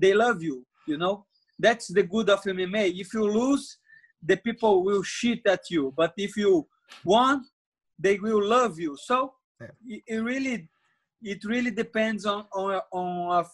[0.00, 1.24] they love you you know?
[1.58, 3.78] That's the good of mma if you lose
[4.22, 5.92] the people will shit at you.
[5.96, 6.66] But if you
[7.04, 7.44] won
[7.98, 8.96] they will love you.
[8.96, 9.34] So
[9.86, 10.68] it, it really
[11.22, 13.44] it really depends on on on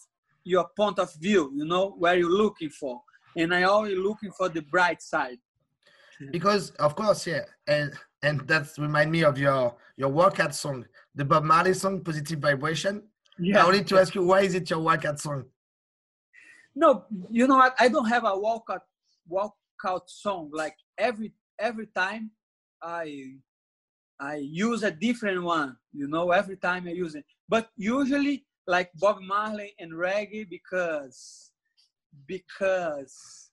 [0.45, 3.01] your point of view you know where you're looking for.
[3.37, 5.39] And i always looking for the bright side.
[6.33, 11.25] Because of course yeah and and that's remind me of your your workout song the
[11.25, 13.03] bob marley song positive vibration.
[13.39, 13.65] Yeah.
[13.65, 15.45] I need to ask you why is it your workout song
[16.81, 18.85] no you know what i don't have a walkout
[19.35, 22.31] walkout song like every every time
[22.83, 23.05] i
[24.19, 28.91] i use a different one you know every time i use it but usually like
[28.95, 31.51] Bob Marley and reggae because
[32.27, 33.51] because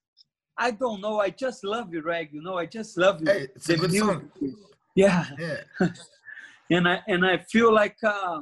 [0.57, 1.19] I don't know.
[1.19, 2.34] I just love the reggae.
[2.34, 4.07] You know, I just love hey, it's a good music.
[4.07, 4.55] Song.
[4.95, 5.25] Yeah.
[5.39, 5.59] Yeah.
[6.71, 8.41] and I and I feel like uh,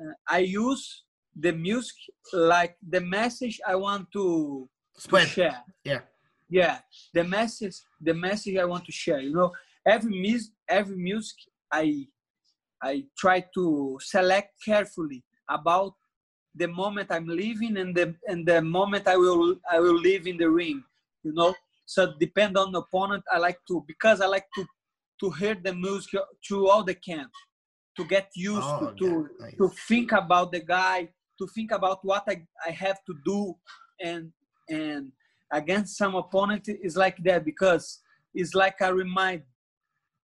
[0.00, 1.04] uh, I use
[1.38, 1.96] the music
[2.32, 4.68] like the message I want to,
[4.98, 5.62] to share.
[5.84, 6.00] Yeah.
[6.50, 6.78] Yeah.
[7.14, 9.20] The message the message I want to share.
[9.20, 9.52] You know,
[9.86, 11.36] every music every music
[11.72, 12.06] I
[12.82, 15.94] I try to select carefully about
[16.54, 20.36] the moment I'm living and the and the moment I will I will live in
[20.36, 20.82] the ring.
[21.22, 21.54] You know,
[21.86, 23.24] so depend on the opponent.
[23.32, 24.66] I like to because I like to
[25.20, 27.30] to hear the music through all the camp,
[27.96, 29.54] to get used oh, to to, nice.
[29.56, 31.08] to think about the guy,
[31.38, 33.54] to think about what I, I have to do,
[34.00, 34.32] and
[34.68, 35.12] and
[35.52, 38.00] against some opponent is like that because
[38.34, 39.42] it's like a remind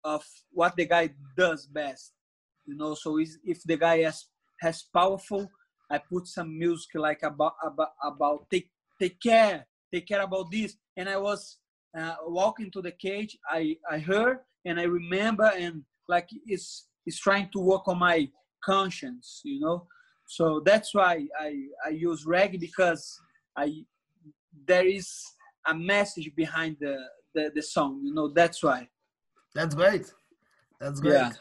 [0.05, 2.13] of what the guy does best.
[2.67, 4.27] You know, so if the guy has
[4.61, 5.51] has powerful.
[5.91, 10.77] I put some music like about about about take take care, take care about this.
[10.97, 11.59] And I was
[11.97, 13.37] uh, walking to the cage.
[13.49, 18.29] I I heard and I remember and like it's it's trying to work on my
[18.65, 19.87] conscience, you know.
[20.27, 23.21] So that's why I I use reggae because
[23.57, 23.85] I
[24.67, 25.09] there is
[25.67, 26.97] a message behind the
[27.35, 28.29] the, the song, you know.
[28.29, 28.89] That's why.
[29.55, 30.13] That's great.
[30.81, 31.15] That's great.
[31.15, 31.33] Yeah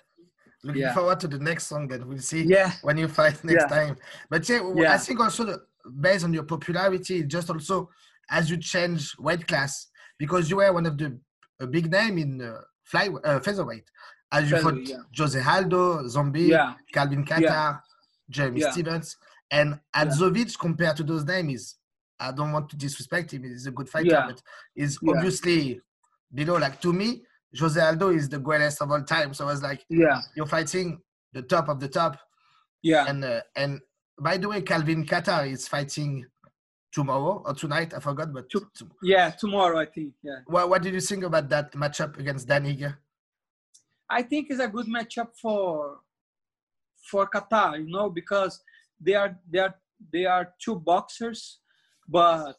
[0.64, 0.94] looking yeah.
[0.94, 2.72] forward to the next song that we'll see yeah.
[2.82, 3.68] when you fight next yeah.
[3.68, 3.98] time.
[4.30, 5.62] But yeah, I think also the,
[6.00, 7.90] based on your popularity, just also
[8.30, 11.20] as you change weight class, because you were one of the
[11.60, 13.84] a big name in uh, fly uh, featherweight,
[14.32, 14.80] as you fought.
[15.18, 16.74] Jose Aldo, Zombie, yeah.
[16.92, 17.80] Calvin Kattar,
[18.34, 19.18] Jeremy Stephens,
[19.52, 21.78] and Hadzovic compared to those names.
[22.20, 24.42] I don't want to disrespect him; he's a good fighter, but
[24.76, 25.80] he's obviously
[26.34, 26.58] below.
[26.58, 27.24] Like to me,
[27.60, 29.34] Jose Aldo is the greatest of all time.
[29.34, 31.00] So I was like, yeah, you're fighting
[31.34, 32.18] the top of the top.
[32.82, 33.06] Yeah.
[33.08, 33.80] And uh, and
[34.20, 36.26] by the way, Calvin Kattar is fighting
[36.92, 37.94] tomorrow or tonight.
[37.96, 38.68] I forgot, but to,
[39.02, 40.14] yeah, tomorrow I think.
[40.24, 40.40] Yeah.
[40.46, 42.96] What What did you think about that matchup against Dan Ige?
[44.10, 46.00] I think it's a good matchup for
[47.10, 48.62] for Kattar, you know, because
[49.00, 49.76] they are they are
[50.12, 51.60] they are two boxers,
[52.08, 52.58] but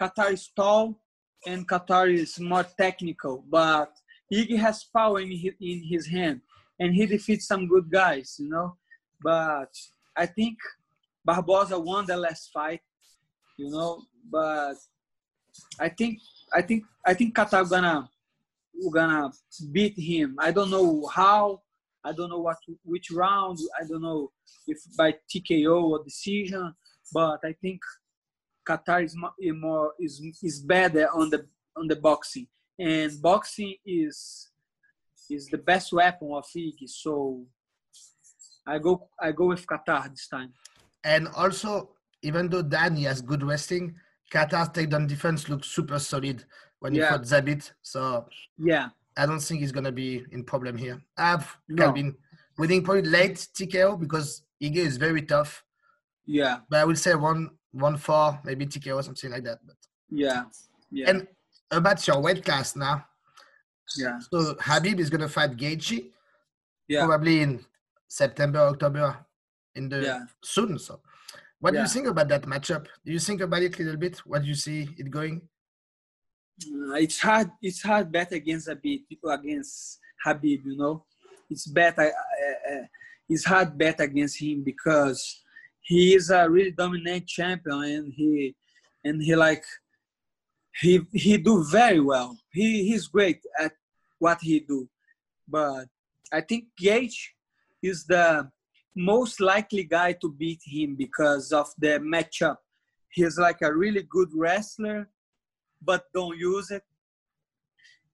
[0.00, 1.00] Kattar is tall
[1.46, 3.44] and Kattar is more technical.
[3.48, 3.92] But
[4.32, 6.40] Ige has power in his, in his hand,
[6.78, 8.76] and he defeats some good guys, you know.
[9.22, 9.72] But
[10.16, 10.58] I think
[11.26, 12.80] Barbosa won the last fight,
[13.56, 14.02] you know.
[14.30, 14.74] But
[15.78, 16.20] I think
[16.52, 18.08] I think I think Kattar gonna
[18.92, 19.30] gonna
[19.72, 20.36] beat him.
[20.38, 21.60] I don't know how.
[22.04, 23.58] I don't know what which round.
[23.80, 24.30] I don't know
[24.66, 26.74] if by TKO or decision.
[27.12, 27.80] But I think
[28.66, 31.46] Kattar is more is is better on the
[31.76, 32.46] on the boxing,
[32.78, 34.50] and boxing is
[35.30, 36.88] is the best weapon of Ige.
[36.88, 37.46] So
[38.66, 40.52] I go I go with Kattar this time.
[41.04, 41.90] And also,
[42.22, 43.94] even though Danny has good wrestling,
[44.32, 46.44] Kattar's takedown defense looks super solid
[46.80, 47.04] when yeah.
[47.04, 47.70] he fought Zabit.
[47.82, 48.26] So
[48.58, 51.02] yeah, I don't think he's gonna be in problem here.
[51.16, 51.84] I've no.
[51.84, 52.16] Calvin
[52.58, 55.64] winning probably late TKO because Ige is very tough.
[56.26, 56.58] Yeah.
[56.68, 59.58] But I will say one one four, maybe TKO or something like that.
[59.64, 59.76] But
[60.10, 60.44] yeah.
[60.90, 61.10] Yeah.
[61.10, 61.28] And
[61.70, 63.04] about your weight class now.
[63.96, 64.18] Yeah.
[64.18, 66.10] So Khabib is gonna fight Gaethje.
[66.88, 67.06] Yeah.
[67.06, 67.64] Probably in
[68.08, 69.16] September, October,
[69.74, 70.20] in the yeah.
[70.42, 70.78] soon.
[70.78, 71.00] So,
[71.60, 71.80] what yeah.
[71.80, 72.86] do you think about that matchup?
[73.04, 74.18] Do you think about it a little bit?
[74.18, 75.42] What do you see it going?
[76.62, 77.50] Uh, it's hard.
[77.60, 79.02] It's hard bet against Khabib.
[79.24, 81.04] Against Khabib, you know,
[81.50, 81.98] it's bet.
[81.98, 82.10] Uh,
[83.28, 85.42] it's hard bet against him because
[85.80, 88.54] he is a really dominant champion and he
[89.04, 89.64] and he like
[90.80, 92.36] he he do very well.
[92.52, 93.72] He he's great at
[94.18, 94.88] what he do,
[95.48, 95.86] but
[96.32, 97.28] I think Gaethje
[97.82, 98.50] is the
[98.96, 102.56] most likely guy to beat him because of the matchup.
[103.10, 105.08] He's like a really good wrestler,
[105.84, 106.82] but don't use it.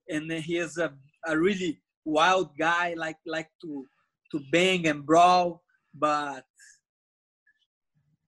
[0.08, 0.92] And he is a,
[1.26, 3.86] a really wild guy, like like to
[4.32, 5.62] to bang and brawl,
[5.94, 6.44] but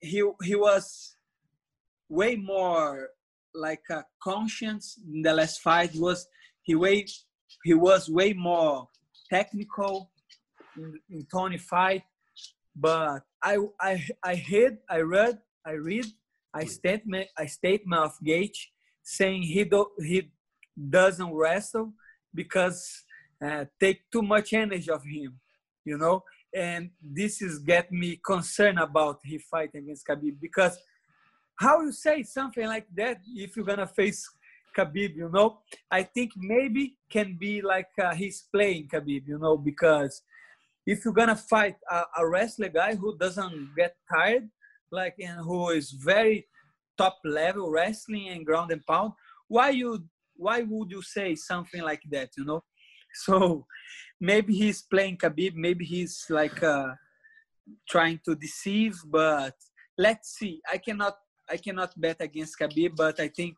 [0.01, 1.17] he he was
[2.09, 3.09] way more
[3.55, 5.91] like a conscience in the last fight.
[5.91, 6.27] He was
[6.63, 7.07] he way
[7.65, 8.89] he was way more
[9.31, 10.11] technical
[10.77, 12.03] in, in Tony fight.
[12.75, 16.07] But I I I heard I read I read
[16.55, 18.67] a statement a statement of Gaethje
[19.03, 20.31] saying he do, he
[20.77, 21.93] doesn't wrestle
[22.35, 23.05] because
[23.45, 25.39] uh, take too much energy of him,
[25.85, 26.23] you know.
[26.55, 30.79] And this is get me concerned about he fight against Khabib because
[31.59, 34.29] how you say something like that if you're gonna face
[34.77, 35.61] Khabib, you know?
[35.91, 40.23] I think maybe can be like uh, he's playing Khabib, you know, because
[40.87, 44.49] if you're gonna fight a, a, wrestler guy who doesn't get tired,
[44.91, 46.47] like and who is very
[47.03, 49.13] top level wrestling and ground and pound,
[49.49, 49.91] why you
[50.37, 52.63] why would you say something like that, you know?
[53.27, 53.67] So
[54.19, 56.93] maybe he's playing Khabib, maybe he's like uh,
[57.87, 59.55] trying to deceive, but
[59.99, 60.55] let's see.
[60.75, 61.17] I cannot
[61.55, 63.57] I cannot bet against Khabib, but I think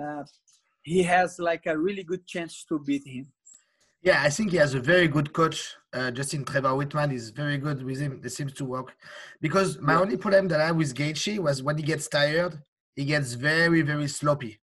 [0.00, 0.22] uh,
[0.84, 3.26] he has like a really good chance to beat him.
[4.06, 5.74] Yeah, I think he has a very good coach.
[5.92, 8.20] Uh, Justin Trevor Wittman is very good with him.
[8.22, 8.94] It seems to work.
[9.40, 10.00] Because my yeah.
[10.00, 12.56] only problem that I have with Gaethje was when he gets tired,
[12.94, 14.60] he gets very, very sloppy.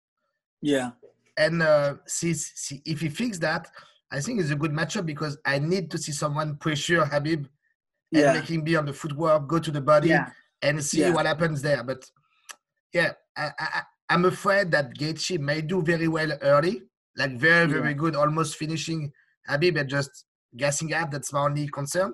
[0.60, 0.90] Yeah.
[1.38, 3.70] And uh, see, see, if he fixes that,
[4.12, 7.48] I think it's a good matchup because I need to see someone pressure Khabib and
[8.10, 8.34] yeah.
[8.34, 10.32] make him be on the footwork, go to the body, yeah.
[10.64, 11.84] and see what happens there.
[11.84, 12.10] But
[12.92, 16.82] yeah, I, I, I'm afraid that Gaethje may do very well early,
[17.18, 19.14] like very, very good, almost finishing
[19.50, 20.26] Khabib and just
[20.56, 21.12] guessing up.
[21.12, 22.14] That's my only concern.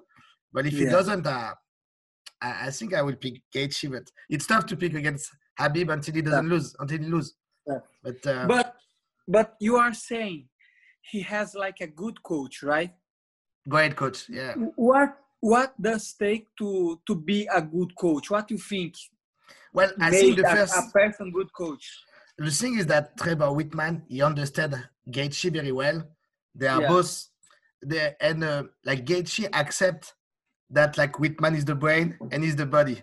[0.52, 0.80] But if yeah.
[0.80, 1.54] he doesn't, uh,
[2.42, 3.92] I, I, think I will pick Gaethje.
[3.92, 5.30] But it's tough to pick against
[5.60, 6.54] Khabib until he doesn't yeah.
[6.54, 6.76] lose.
[6.80, 7.34] Until he lose.
[7.66, 8.76] But uh, but
[9.28, 10.50] but you are saying
[11.02, 12.92] he has like a good coach, right?
[13.68, 14.30] Great coach.
[14.30, 14.54] Yeah.
[14.76, 18.30] What what does take to to be a good coach?
[18.30, 18.96] What do you think
[19.74, 22.04] well, I think the first a person good coach.
[22.38, 24.76] The thing is that Trevor Wittman he understood
[25.10, 26.04] Gaethje very well.
[26.56, 26.88] They are yeah.
[26.88, 27.28] both
[27.82, 30.14] there, and uh, like Gaethje accept
[30.70, 33.01] that like Wittman is the brain and he's the body.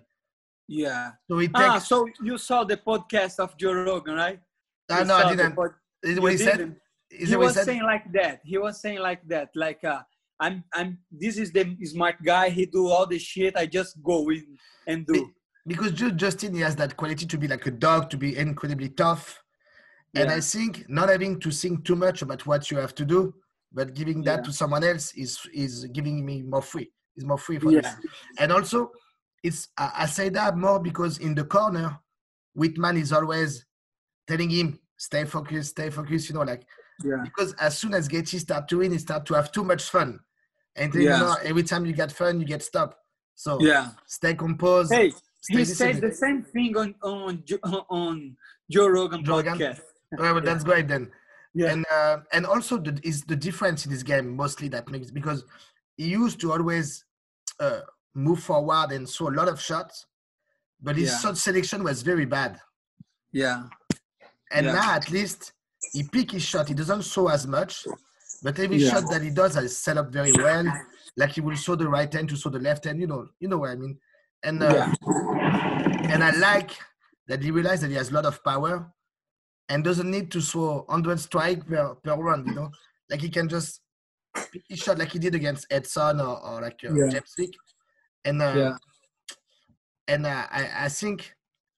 [0.69, 1.13] Yeah.
[1.29, 1.75] So he ah, takes.
[1.75, 4.41] Ah, so you saw the podcast of Joe Rogan, right?
[4.89, 5.55] Uh, no, I didn't.
[5.55, 6.59] Pod- is what he didn't.
[6.59, 6.77] said?
[7.11, 8.41] Is he was saying like that.
[8.45, 9.51] He was saying like that.
[9.55, 10.03] Like, uh,
[10.39, 10.99] I'm, I'm.
[11.11, 12.51] This is the smart guy.
[12.51, 13.57] He do all the shit.
[13.57, 15.33] I just go in and do
[15.67, 19.43] because Justin he has that quality to be like a dog, to be incredibly tough.
[20.15, 20.37] And yeah.
[20.37, 23.35] I think not having to think too much about what you have to do,
[23.73, 24.43] but giving that yeah.
[24.43, 26.91] to someone else is is giving me more free.
[27.17, 27.81] Is more free for yeah.
[27.81, 27.95] this.
[28.39, 28.91] And also,
[29.43, 31.99] it's I, I say that more because in the corner,
[32.57, 33.65] Wittman is always
[34.27, 36.29] telling him stay focused, stay focused.
[36.29, 36.65] You know, like
[37.05, 37.23] yeah.
[37.23, 40.21] because as soon as Gaethje start to win, he start to have too much fun,
[40.77, 41.19] And then, yeah.
[41.19, 42.97] you know, every time you get fun, you get stopped.
[43.35, 44.93] So yeah, stay composed.
[44.93, 45.13] Hey,
[45.49, 47.43] he said the same thing on on
[47.89, 48.37] on
[48.71, 49.81] Joe Rogan Joe podcast.
[50.13, 50.35] Rogan?
[50.35, 51.11] well, that's great then.
[51.53, 55.11] Yeah, and uh, and also the, is the difference in this game mostly that makes
[55.11, 55.45] because
[55.97, 57.05] he used to always
[57.59, 57.81] uh,
[58.15, 60.07] move forward and throw a lot of shots,
[60.81, 61.19] but his yeah.
[61.19, 62.61] shot selection was very bad.
[63.33, 63.65] Yeah,
[64.53, 64.73] and yeah.
[64.73, 65.53] now at least
[65.93, 66.69] he pick his shot.
[66.69, 67.85] He doesn't throw as much,
[68.45, 68.91] but every yeah.
[68.91, 70.65] shot that he does is set up very well.
[71.17, 73.01] Like he will show the right hand to show the left hand.
[73.01, 73.99] You know, you know what I mean.
[74.45, 74.89] And uh,
[76.05, 76.71] and I like
[77.27, 78.93] that he realized that he has a lot of power
[79.71, 82.71] and doesn't need to throw 100 strike per, per round, you know?
[83.09, 83.81] Like he can just
[84.53, 87.09] pick his shot like he did against Edson or, or like uh, yeah.
[87.09, 87.55] James Vick.
[88.25, 88.77] And uh, yeah.
[90.09, 91.33] and uh, I, I think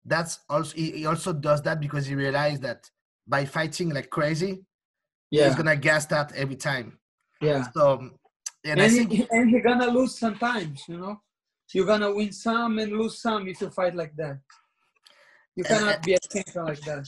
[0.05, 2.91] that's also he, he also does that because he realized that
[3.29, 4.65] by fighting like crazy,
[5.31, 5.47] yeah.
[5.47, 6.99] he's gonna gas that every time.
[7.41, 7.65] Yeah.
[7.75, 8.11] So and,
[8.65, 11.21] and I think he, and he's gonna lose sometimes, you know.
[11.73, 14.39] You're gonna win some and lose some if you fight like that.
[15.57, 17.07] You cannot and, be a champion like that.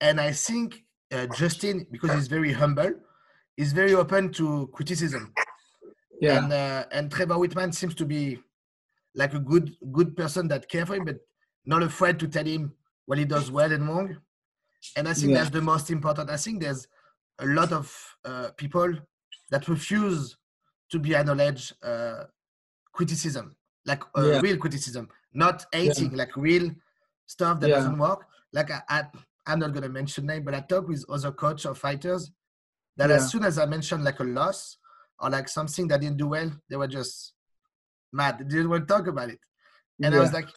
[0.00, 2.92] And I think uh, Justin, because he's very humble,
[3.56, 5.32] is very open to criticism.
[6.20, 6.38] Yeah.
[6.38, 8.38] And uh, and Trevor Wittman seems to be
[9.14, 11.18] like a good good person that care for him, but
[11.64, 12.72] not afraid to tell him
[13.06, 14.16] what he does well and wrong.
[14.96, 15.38] And I think yeah.
[15.38, 16.30] that's the most important.
[16.30, 16.86] I think there's
[17.38, 18.94] a lot of uh, people
[19.50, 20.36] that refuse
[20.90, 22.24] to be acknowledged uh,
[22.92, 24.40] criticism, like uh, yeah.
[24.40, 26.18] real criticism, not hating, yeah.
[26.18, 26.70] like real
[27.26, 28.26] stuff that doesn't work.
[28.52, 29.04] Like I, I,
[29.48, 32.30] I'm not gonna mention name, but I talk with other coach or fighters
[32.98, 34.76] that as soon as I mentioned like a loss
[35.18, 37.32] or like something that didn't do well, they were just
[38.12, 38.38] mad.
[38.38, 39.38] They didn't want to talk about it.
[40.02, 40.48] And I was like,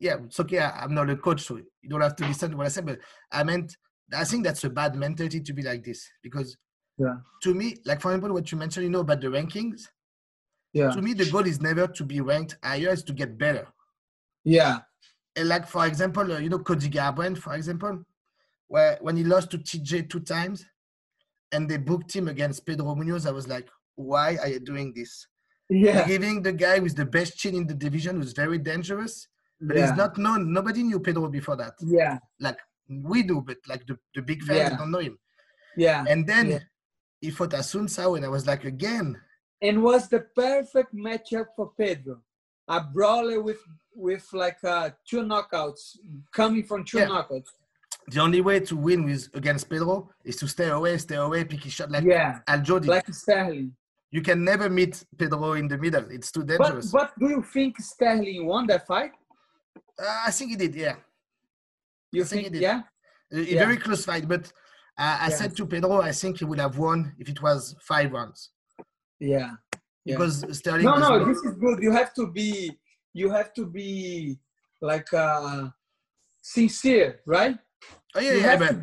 [0.00, 0.58] yeah, it's okay.
[0.58, 2.86] I'm not a coach, so you don't have to listen to what I said.
[2.86, 2.98] But
[3.30, 3.76] I meant,
[4.16, 6.56] I think that's a bad mentality to be like this because
[6.98, 7.16] yeah.
[7.42, 9.82] to me, like for example, what you mentioned, you know, about the rankings.
[10.72, 10.90] Yeah.
[10.90, 13.68] To me, the goal is never to be ranked higher; is to get better.
[14.42, 14.78] Yeah.
[15.36, 18.04] And like for example, uh, you know, Cody Garbrandt, for example,
[18.72, 20.64] where when he lost to TJ two times,
[21.52, 25.26] and they booked him against Pedro Munhoz, I was like, why are you doing this?
[25.68, 25.94] Yeah.
[25.94, 29.28] You're giving the guy with the best chin in the division who's very dangerous
[29.62, 29.86] but yeah.
[29.86, 30.52] he's not known.
[30.52, 31.74] Nobody knew Pedro before that.
[31.80, 32.18] Yeah.
[32.40, 32.58] Like
[32.88, 34.76] we do, but like the, the big fans yeah.
[34.76, 35.18] don't know him.
[35.76, 36.04] Yeah.
[36.08, 36.58] And then yeah.
[37.20, 39.18] he fought Assunção, and I was like, again.
[39.62, 42.20] And was the perfect matchup for Pedro.
[42.68, 43.60] A brawler with
[43.94, 45.96] with like uh, two knockouts
[46.32, 47.48] coming from two knockouts.
[48.08, 51.62] The only way to win with against Pedro is to stay away, stay away, pick
[51.64, 52.86] his shot like yeah, Aljodi.
[52.86, 53.74] Like Sterling.
[54.10, 56.04] You can never meet Pedro in the middle.
[56.10, 56.90] It's too dangerous.
[56.90, 59.12] But, but do you think Sterling won that fight?
[59.98, 60.96] Uh, I think he did, yeah.
[62.10, 62.82] You I think, think yeah?
[63.32, 63.58] A, a yeah.
[63.64, 64.52] very close fight, but
[64.98, 65.36] uh, I yeah.
[65.36, 68.50] said to Pedro, I think he would have won if it was five rounds.
[69.18, 69.52] Yeah.
[70.04, 70.52] Because yeah.
[70.52, 70.84] Sterling.
[70.84, 71.82] No, no, this is good.
[71.82, 72.72] You have to be,
[73.14, 74.38] you have to be
[74.82, 75.68] like uh,
[76.42, 77.56] sincere, right?
[78.14, 78.76] Oh yeah, you yeah, but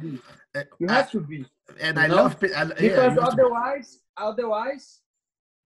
[0.55, 1.45] uh, you have to be.
[1.79, 2.15] And I know?
[2.15, 4.99] love I, because otherwise, otherwise,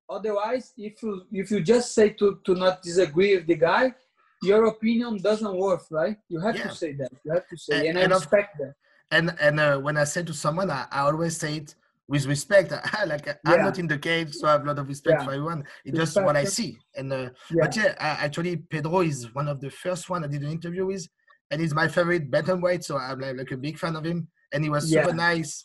[0.10, 3.94] otherwise, if you if you just say to to not disagree with the guy,
[4.42, 6.18] your opinion doesn't work, right?
[6.28, 6.68] You have yeah.
[6.68, 7.12] to say that.
[7.24, 8.74] You have to say, and, and, and I respect that.
[9.12, 11.76] And and uh, when I say to someone, I, I always say it
[12.08, 12.74] with respect.
[12.74, 15.26] I, like I'm not in the cage, so I have a lot of respect yeah.
[15.26, 15.64] for everyone.
[15.86, 16.78] It's just what I see.
[16.96, 17.62] And uh, yeah.
[17.62, 20.86] but yeah, I, actually, Pedro is one of the first one I did an interview
[20.86, 21.08] with,
[21.54, 22.84] and he's my favorite bantamweight.
[22.84, 25.64] So I'm like, like a big fan of him, and he was super nice.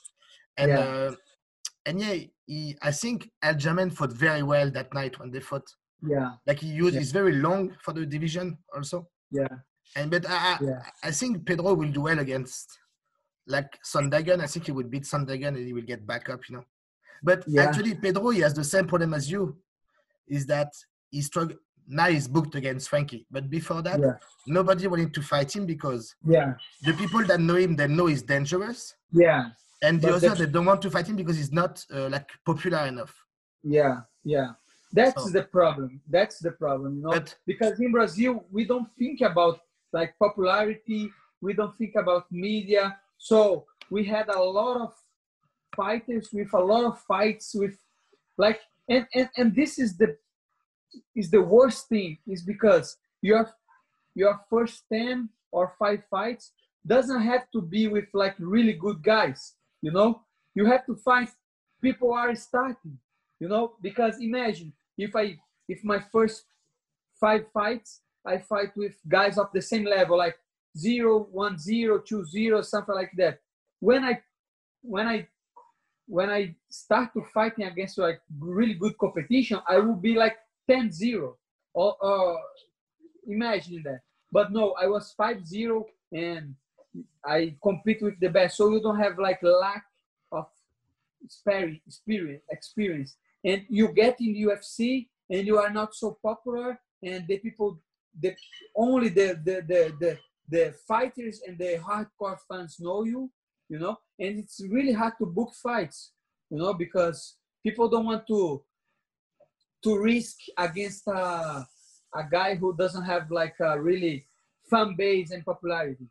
[0.58, 1.12] And uh,
[1.86, 2.16] and yeah,
[2.46, 5.66] he, I think Aljamain fought very well that night when they fought.
[6.06, 6.32] Yeah.
[6.46, 7.00] Like he used, yeah.
[7.00, 9.08] he's very long for the division also.
[9.30, 9.48] Yeah.
[9.96, 10.80] And but I, yeah.
[11.02, 12.78] I, I think Pedro will do well against
[13.46, 14.40] like Sandhagen.
[14.40, 16.64] I think he will beat Sandhagen and he will get back up, you know.
[17.22, 17.62] But yeah.
[17.62, 19.56] actually, Pedro, he has the same problem as you,
[20.28, 20.70] is that
[21.10, 21.56] he struggle.
[21.88, 24.12] Now he's booked against Frankie, but before that, yeah.
[24.46, 28.22] nobody wanted to fight him because yeah, the people that know him, they know he's
[28.22, 28.94] dangerous.
[29.10, 29.50] Yeah,
[29.82, 32.86] and the other, they don't want to fight him because he's not uh, like popular
[32.86, 33.14] enough.
[33.62, 34.50] Yeah, yeah.
[34.92, 36.00] That's so, the problem.
[36.08, 37.10] That's the problem, you know.
[37.10, 39.60] But, because in Brazil, we don't think about
[39.92, 41.10] like popularity.
[41.40, 42.98] We don't think about media.
[43.18, 44.94] So we had a lot of
[45.76, 47.76] fighters with a lot of fights with
[48.36, 50.16] like and, and, and this is the
[51.14, 53.48] is the worst thing is because your
[54.14, 56.52] your first 10 or 5 fights
[56.86, 60.22] doesn't have to be with like really good guys you know
[60.54, 61.28] you have to find
[61.82, 62.98] people are starting
[63.40, 66.44] you know because imagine if I if my first
[67.20, 70.38] five fights I fight with guys of the same level, like
[70.76, 73.40] zero, one, zero, two, zero, something like that.
[73.80, 74.20] When I
[74.82, 75.26] when I
[76.06, 80.36] when I start to fighting against like really good competition, I will be like
[80.68, 81.34] 10-0
[81.74, 82.40] or, or
[83.26, 84.00] imagine that.
[84.30, 86.54] But no, I was 5-0 and
[87.24, 88.56] I compete with the best.
[88.56, 89.84] So you don't have like lack
[90.32, 90.46] of
[91.24, 93.16] experience, experience.
[93.44, 97.80] And you get in the UFC and you are not so popular and the people,
[98.18, 98.34] the
[98.76, 103.30] only the, the, the, the, the fighters and the hardcore fans know you,
[103.68, 106.12] you know, and it's really hard to book fights,
[106.50, 108.62] you know, because people don't want to
[109.84, 111.66] to risk against a,
[112.14, 114.26] a guy who doesn't have like a really
[114.70, 116.06] fan base and popularity.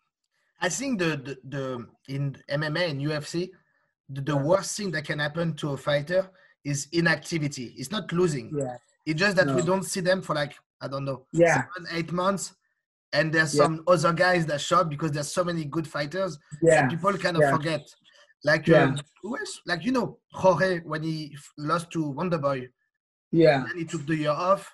[0.59, 3.49] I think the the, the in MMA and UFC,
[4.09, 6.29] the, the, worst thing that can happen to a fighter
[6.63, 7.75] is inactivity.
[7.77, 8.51] It's not losing.
[8.57, 8.77] Yeah.
[9.05, 9.55] It's just that no.
[9.55, 12.55] we don't see them for like I don't know, yeah, seven, eight months,
[13.13, 13.63] and there's yeah.
[13.63, 16.37] some other guys that shot because there's so many good fighters.
[16.61, 16.87] Yeah.
[16.87, 17.51] people kind of yeah.
[17.51, 17.87] forget.
[18.43, 18.83] Like yeah.
[18.83, 18.99] um,
[19.65, 22.69] like you know Jorge when he lost to Wonderboy.
[23.31, 23.65] Yeah.
[23.65, 24.71] And he took the year off.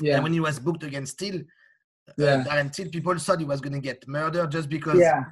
[0.00, 0.16] Yeah.
[0.16, 2.26] And when he was booked against Till, uh, yeah.
[2.26, 5.22] uh, Darren Till, people thought he was going to get murdered just because yeah.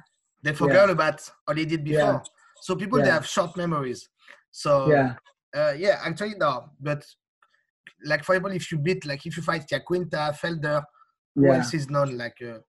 [0.43, 0.93] they forgot yeah.
[0.93, 2.23] about what he did before.
[2.61, 4.07] So people they have short memories.
[4.51, 5.15] So yeah,
[5.55, 7.03] uh, yeah, actually no, but
[8.05, 10.83] like for example, if you beat like if you fight Iaquinta, Felder,
[11.35, 12.59] who else is known like uh,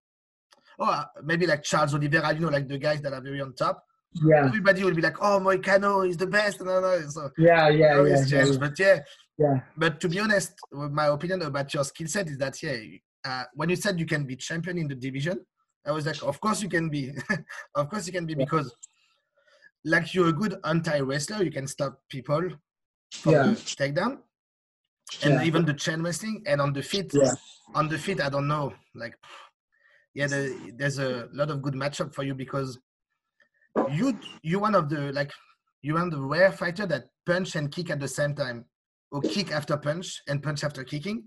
[0.79, 3.85] oh maybe like Charles Oliveira, you know, like the guys that are very on top.
[4.15, 4.47] Yeah.
[4.47, 6.61] Everybody will be like, oh, Moicano is the best.
[6.61, 7.01] No, no.
[7.09, 8.59] So yeah, yeah, yeah, yeah, yeah.
[8.59, 8.99] But yeah,
[9.39, 9.61] yeah.
[9.77, 12.77] But to be honest, my opinion about your skill set is that yeah,
[13.25, 15.45] uh, when you said you can be champion in the division,
[15.87, 17.13] I was like, of course you can be,
[17.75, 18.45] of course you can be yeah.
[18.45, 18.75] because
[19.85, 22.51] like you're a good anti-wrestler, you can stop people
[23.13, 23.43] from yeah.
[23.43, 24.19] the takedown,
[25.23, 25.45] and Yeah.
[25.45, 27.11] even the chain wrestling and on the feet.
[27.13, 27.33] Yeah.
[27.75, 29.15] On the feet, I don't know, like
[30.15, 32.79] yeah, the, there's a lot of good matchup for you because
[33.91, 35.33] you you one of the like
[35.81, 38.67] you're one of the rare fighter that punch and kick at the same time
[39.13, 41.25] or kick after punch and punch after kicking.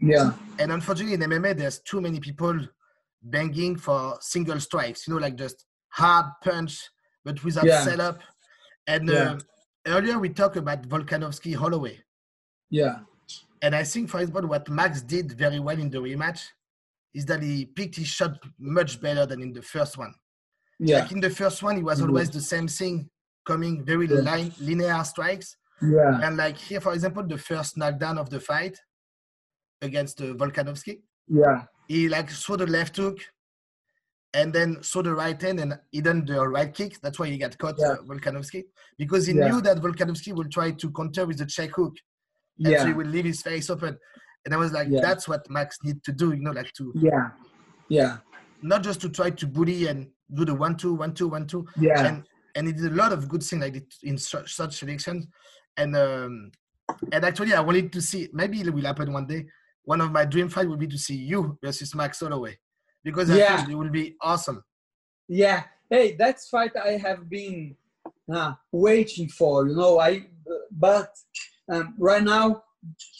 [0.00, 0.32] Yeah.
[0.58, 2.58] And unfortunately, in MMA, there's too many people
[3.22, 5.06] banging for single strikes.
[5.06, 6.74] You know, like just hard punch,
[7.24, 7.84] but without Yeah.
[7.84, 8.20] setup.
[8.86, 9.32] And Yeah.
[9.32, 9.38] uh,
[9.86, 12.02] earlier we talked about Volkanovski Holloway,
[12.70, 13.00] Yeah.
[13.62, 16.40] and I think, for example, what Max did very well in the rematch
[17.14, 20.14] is that he picked his shot much better than in the first one.
[20.78, 21.00] Yeah.
[21.00, 22.08] Like in the first one, it was Mhm.
[22.08, 23.10] always the same thing,
[23.44, 24.20] coming very Yeah.
[24.20, 25.56] line, linear strikes.
[25.82, 26.20] Yeah.
[26.22, 28.76] And like here, for example, the first knockdown of the fight
[29.82, 31.64] against uh, Volkanovski, Yeah.
[31.86, 33.18] he like saw the left hook
[34.34, 37.00] and then saw the right hand and he done the right kick.
[37.00, 37.92] That's why he got caught, Yeah.
[37.92, 38.64] uh, Volkanovski,
[38.98, 39.48] because he Yeah.
[39.48, 41.94] knew that Volkanovski will try to counter with the check hook.
[42.58, 42.96] And so he Yeah.
[42.96, 43.96] will leave his face open.
[44.44, 45.00] And I was like, Yeah.
[45.00, 47.30] that's what Max need to do, you know, like to Yeah.
[47.88, 48.18] Yeah.
[48.62, 51.66] not just to try to bully and do the one two one two one two.
[51.76, 52.04] Yeah.
[52.06, 52.24] And
[52.54, 55.28] and he did a lot of good things like in such, such selections.
[55.78, 56.50] And um,
[57.12, 59.46] and actually, I wanted to see maybe it will happen one day.
[59.84, 62.58] One of my dream fight would be to see you versus Max Holloway
[63.04, 63.56] because I Yeah.
[63.56, 64.62] think it will be awesome.
[65.28, 65.64] Yeah.
[65.88, 67.76] Hey, that's fight I have been
[68.30, 69.66] uh, waiting for.
[69.68, 70.26] You know, I
[70.72, 71.10] but
[71.72, 72.62] um, right now,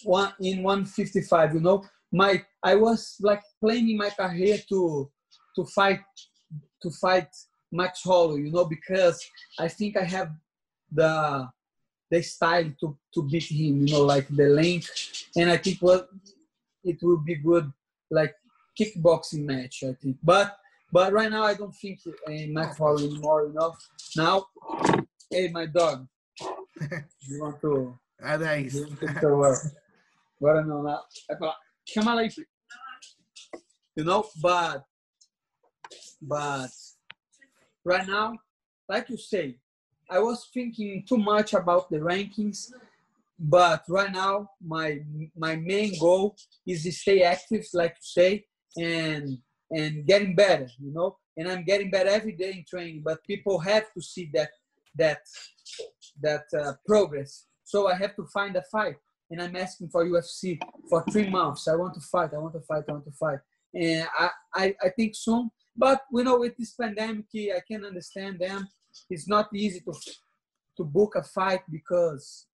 [0.03, 1.55] one in 155.
[1.55, 5.11] You know, my I was like planning my career to
[5.57, 6.01] to fight
[6.83, 7.29] to fight
[7.73, 8.43] Max Holloway.
[8.43, 9.23] You know, because
[9.59, 10.31] I think I have
[10.93, 11.49] the
[12.11, 13.87] the style to to beat him.
[13.87, 14.89] You know, like the length,
[15.37, 16.09] and I think what
[16.85, 17.71] it will be good
[18.11, 18.35] like
[18.79, 19.85] kickboxing match.
[19.85, 20.57] I think, but
[20.93, 23.47] but right now I don't think uh, Max Holloway anymore.
[23.47, 23.77] You know,
[24.17, 24.47] now
[25.31, 26.07] hey my dog,
[27.29, 28.75] you want to Ah, nice.
[28.75, 29.57] you want to show her?
[30.41, 31.03] Agora não, não.
[31.29, 32.31] Vai falar, chama ela aí.
[33.97, 34.85] You know, but
[36.21, 36.71] but
[37.85, 38.39] right now,
[38.89, 39.59] like you say,
[40.11, 42.73] I was thinking too much about the rankings,
[43.39, 45.01] but right now my
[45.37, 46.37] my main goal
[46.67, 48.45] is to stay active, like you say,
[48.77, 49.39] and
[49.71, 51.17] and getting better, you know.
[51.37, 54.51] And I'm getting better every day in training, but people have to see that
[54.97, 55.21] that
[56.23, 57.47] that uh, progress.
[57.65, 58.97] So I have to find a fight,
[59.31, 61.69] and I'm asking for UFC for three months.
[61.69, 62.31] I want to fight.
[62.35, 62.85] I want to fight.
[62.89, 63.39] I want to fight.
[63.75, 65.51] And I, I, I think soon.
[65.77, 68.69] But you know, with this pandemic, I can understand them.
[69.11, 69.93] It's not easy to
[70.77, 72.47] to book a fight because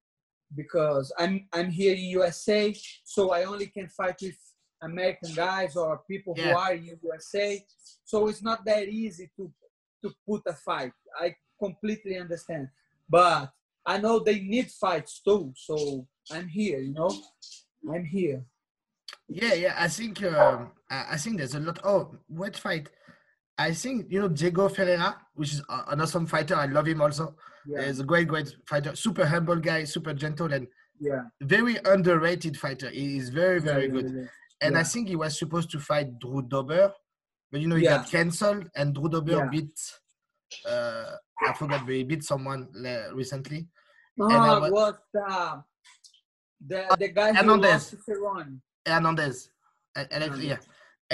[0.55, 2.75] because I'm I'm here in USA,
[3.05, 4.39] so I only can fight with
[4.83, 6.53] American guys or people Yeah.
[6.53, 7.65] who are in USA.
[8.05, 9.53] So it's not that easy to
[10.03, 10.93] to put a fight.
[11.19, 12.69] I completely understand,
[13.09, 13.51] but
[13.87, 15.53] I know they need fights too.
[15.57, 16.79] So I'm here.
[16.79, 17.11] You know,
[17.93, 18.45] I'm here.
[19.29, 19.75] Yeah, yeah.
[19.79, 21.79] I think um, I I think there's a lot.
[21.85, 22.89] Oh, what fight?
[23.57, 26.57] I think you know Diego Ferreira, which is an awesome fighter.
[26.57, 27.37] I love him also.
[27.67, 27.87] Yeah.
[27.87, 28.95] He's a great, great fighter.
[28.97, 30.67] Super humble guy, super gentle, and
[31.01, 32.91] yeah, very underrated fighter.
[32.91, 34.29] He is very, very good.
[34.61, 34.81] And yeah.
[34.81, 36.93] I think he was supposed to fight Drew Dober,
[37.51, 37.99] but you know he Yeah.
[37.99, 39.49] got cancelled, and Drew Dober Yeah.
[39.49, 39.79] beat.
[40.69, 41.11] Uh,
[41.47, 43.67] I forgot, but he beat someone uh, recently.
[44.21, 44.95] Oh, was
[45.29, 45.61] uh,
[46.67, 48.51] the the guy who lost to.
[48.87, 49.51] Hernandez.
[49.97, 50.45] And, and Hernandez.
[50.45, 50.57] yeah.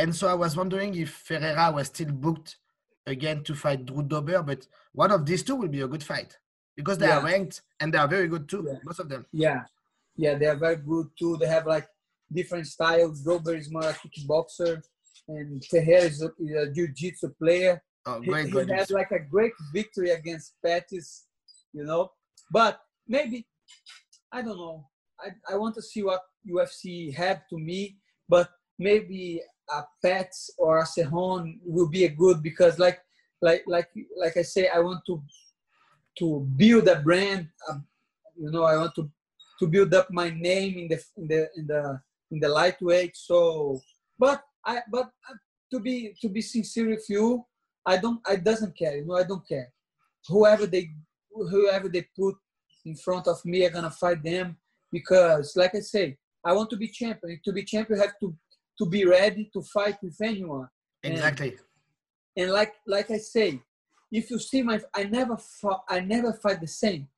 [0.01, 2.57] And so I was wondering if Ferreira was still booked
[3.07, 6.39] again to fight Drew Dober, but one of these two will be a good fight
[6.75, 8.79] because they are ranked and they are very good too, Yeah.
[8.83, 9.27] both of them.
[9.33, 9.61] Yeah,
[10.17, 11.37] yeah, they are very good too.
[11.37, 11.87] They have like
[12.33, 13.21] different styles.
[13.21, 14.83] Dober is more a kickboxer,
[15.29, 17.83] and Ferreira is a, is a jiu-jitsu player.
[18.07, 18.71] Oh, He, great, he great.
[18.71, 21.27] had like a great victory against Pettis,
[21.75, 22.11] you know.
[22.51, 23.47] But maybe
[24.33, 24.89] I don't know.
[25.21, 27.99] I, I want to see what UFC have to me,
[28.29, 28.49] but
[28.79, 29.43] maybe
[29.73, 33.01] a Pettis or a Cerrone will be a good because like
[33.43, 35.23] like like like I say, I want to
[36.19, 37.49] to build a brand.
[37.69, 37.87] Um,
[38.37, 39.11] you know, I want to
[39.59, 42.01] to build up my name in the in the in the
[42.31, 43.17] in the lightweight.
[43.17, 43.81] So,
[44.19, 45.35] but I but uh,
[45.73, 47.45] to be to be sincere with you,
[47.87, 48.21] I don't.
[48.27, 48.97] I doesn't care.
[48.97, 49.73] You know, I don't care.
[50.29, 50.91] Whoever they
[51.33, 52.37] whoever they put
[52.85, 54.57] in front of me, I'm gonna fight them
[54.93, 57.41] because, like I say, I want to be champion.
[57.45, 58.35] To be champion, you have to
[58.81, 60.69] to be ready to fight with anyone.
[61.05, 61.57] And- Exactly.
[62.37, 63.61] and like like I say,
[64.11, 67.09] if you see my, I never fought, I never fight the same.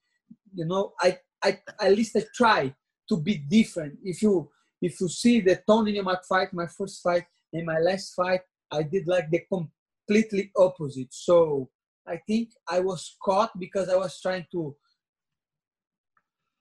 [0.55, 2.75] You know, I I at least I try
[3.09, 3.99] to be different.
[4.05, 4.51] If you
[4.81, 8.41] if you see the Tony Newmark fight, my first fight and my last fight,
[8.71, 11.13] I did like the completely opposite.
[11.15, 11.71] So
[12.07, 14.77] I think I was caught because I was trying to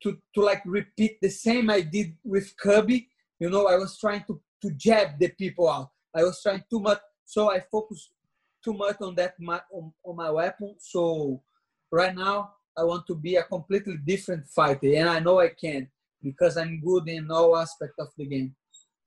[0.03, 3.09] to to like repeat the same I did with Kirby.
[3.39, 5.89] You know, I was trying to to jab the people out.
[6.15, 8.11] I was trying too much, so I focused
[8.63, 10.75] too much on that my, on, on my weapon.
[10.79, 11.41] So
[11.91, 15.87] right now I want to be a completely different fighter, and I know I can
[16.23, 18.55] because I'm good in all aspects of the game.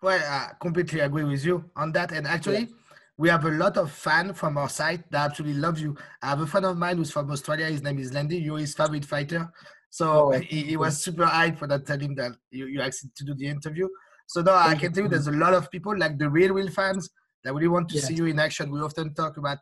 [0.03, 2.13] Well, I completely agree with you on that.
[2.13, 2.69] And actually,
[3.17, 5.97] we have a lot of fans from our site that absolutely love you.
[6.21, 7.67] I have a friend of mine who's from Australia.
[7.67, 8.39] His name is Landy.
[8.39, 9.51] You're his favorite fighter.
[9.91, 13.07] So Oh, he, he was super hyped when I told him that you, you asked
[13.17, 13.89] to do the interview.
[14.27, 16.71] So now I can tell you there's a lot of people like the real, real
[16.71, 17.11] fans
[17.45, 18.03] that really want to Yeah.
[18.03, 18.71] see you in action.
[18.71, 19.59] We often talk about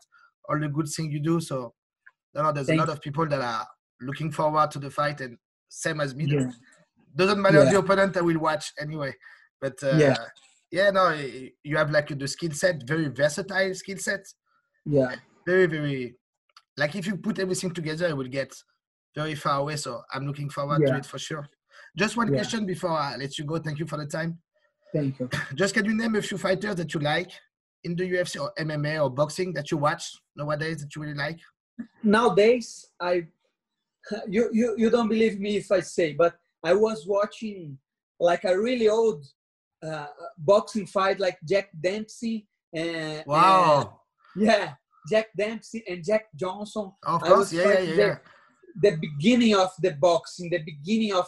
[0.49, 1.41] all the good things you do.
[1.41, 1.75] So
[2.35, 3.67] no, no, there's Thank a lot of people that are
[4.01, 5.39] looking forward to the fight and
[5.69, 6.27] same as me.
[6.27, 6.51] Yeah.
[7.15, 7.71] Doesn't matter Yeah.
[7.71, 9.15] the opponent, I will watch anyway.
[9.61, 10.17] But uh, Yeah.
[10.71, 11.11] yeah, no,
[11.63, 14.25] you have like the skill set, very versatile skill set,
[14.85, 15.15] Yeah,
[15.47, 16.17] very, very
[16.77, 18.55] like if you put everything together, it will get
[19.15, 19.77] very far away.
[19.77, 21.47] So I'm looking forward to it for sure.
[21.97, 23.59] Just one question before I let you go.
[23.59, 24.41] Thank you for the time.
[24.93, 25.29] Thank you.
[25.55, 27.31] Just can you name a few fighters that you like
[27.85, 30.05] in the UFC or MMA or boxing that you watch
[30.37, 31.39] nowadays that you really like?
[32.03, 33.25] nowadays i
[34.29, 37.79] you, you you don't believe me if i say but i was watching
[38.21, 39.25] like a really old
[39.83, 40.07] uh,
[40.39, 43.99] boxing fight like jack dempsey and Wow.
[44.37, 44.75] and- yeah
[45.11, 48.17] jack dempsey and jack johnson Of course, yeah, yeah, yeah, yeah.
[48.85, 51.27] the beginning of the boxing the beginning of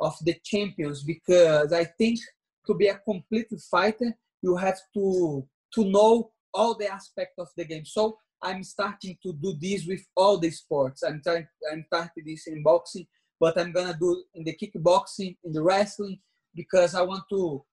[0.00, 2.18] of the champions because i think
[2.66, 7.64] to be a complete fighter you have to to know all the aspect of the
[7.64, 7.84] game.
[7.84, 11.02] So i'm starting to do this with all the sports.
[11.02, 13.06] I'm trying i'm starting this in boxing
[13.40, 16.18] but i'm gonna do in the kickboxing in the wrestling
[16.54, 17.64] because i want to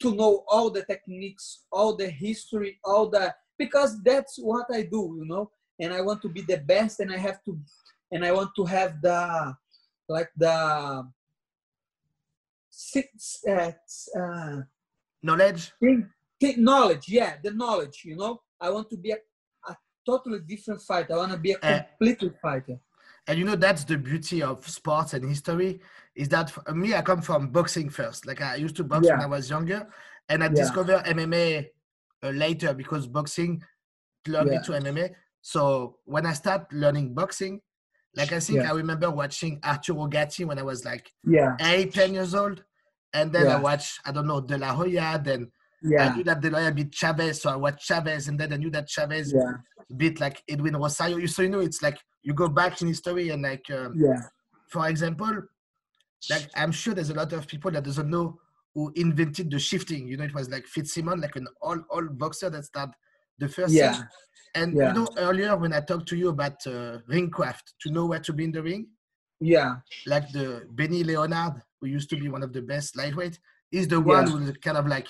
[0.00, 5.16] to know all the techniques all the history all the because that's what i do
[5.18, 5.50] you know?
[5.78, 7.58] And i want to be the best and i have to
[8.10, 9.54] and i want to have the
[10.08, 11.08] like the
[13.48, 13.70] uh,
[14.18, 14.60] uh,
[15.22, 15.72] Knowledge?
[16.58, 19.16] knowledge yeah the knowledge you know i want to be a,
[19.70, 22.76] a totally different fighter i want to be a Uh, completely fighter
[23.28, 25.80] And you know that's the beauty of sports and history
[26.16, 28.26] is that for me I come from boxing first.
[28.26, 29.86] Like I used to box when I was younger,
[30.28, 30.54] and I Yeah.
[30.54, 31.70] discovered MMA
[32.24, 33.62] uh, later because boxing
[34.26, 35.10] led me to MMA.
[35.40, 37.60] So when I start learning boxing,
[38.16, 38.72] like I think Yeah.
[38.72, 42.64] I remember watching Arturo Gatti when I was like yeah eight, ten years old,
[43.14, 43.60] and then I Yeah.
[43.60, 45.20] watched I don't know De La Hoya.
[45.22, 45.50] Then
[46.00, 48.56] I knew that De La Hoya beat Chavez, so I watched Chavez, and then I
[48.56, 49.52] knew that Chavez yeah
[49.96, 51.16] beat like Edwin Rosario.
[51.18, 53.64] You so you know it's like you go back in history and like.
[53.70, 54.20] Um, yeah
[54.68, 55.34] for example,
[56.30, 58.38] like I'm sure there's a lot of people that doesn't know
[58.74, 60.08] who invented the shifting.
[60.08, 62.94] You know, it was like Fitzsimon, like an all all boxer that started
[63.38, 63.74] the first.
[63.74, 64.00] yeah.
[64.54, 64.88] And Yeah.
[64.88, 68.20] you know, earlier when I talked to you about uh, ring craft, to know where
[68.20, 68.86] to be in the ring,
[69.42, 73.38] yeah like the Benny Leonard, who used to be one of the best lightweight,
[73.70, 74.30] is the one Yeah.
[74.32, 75.08] who's kind of like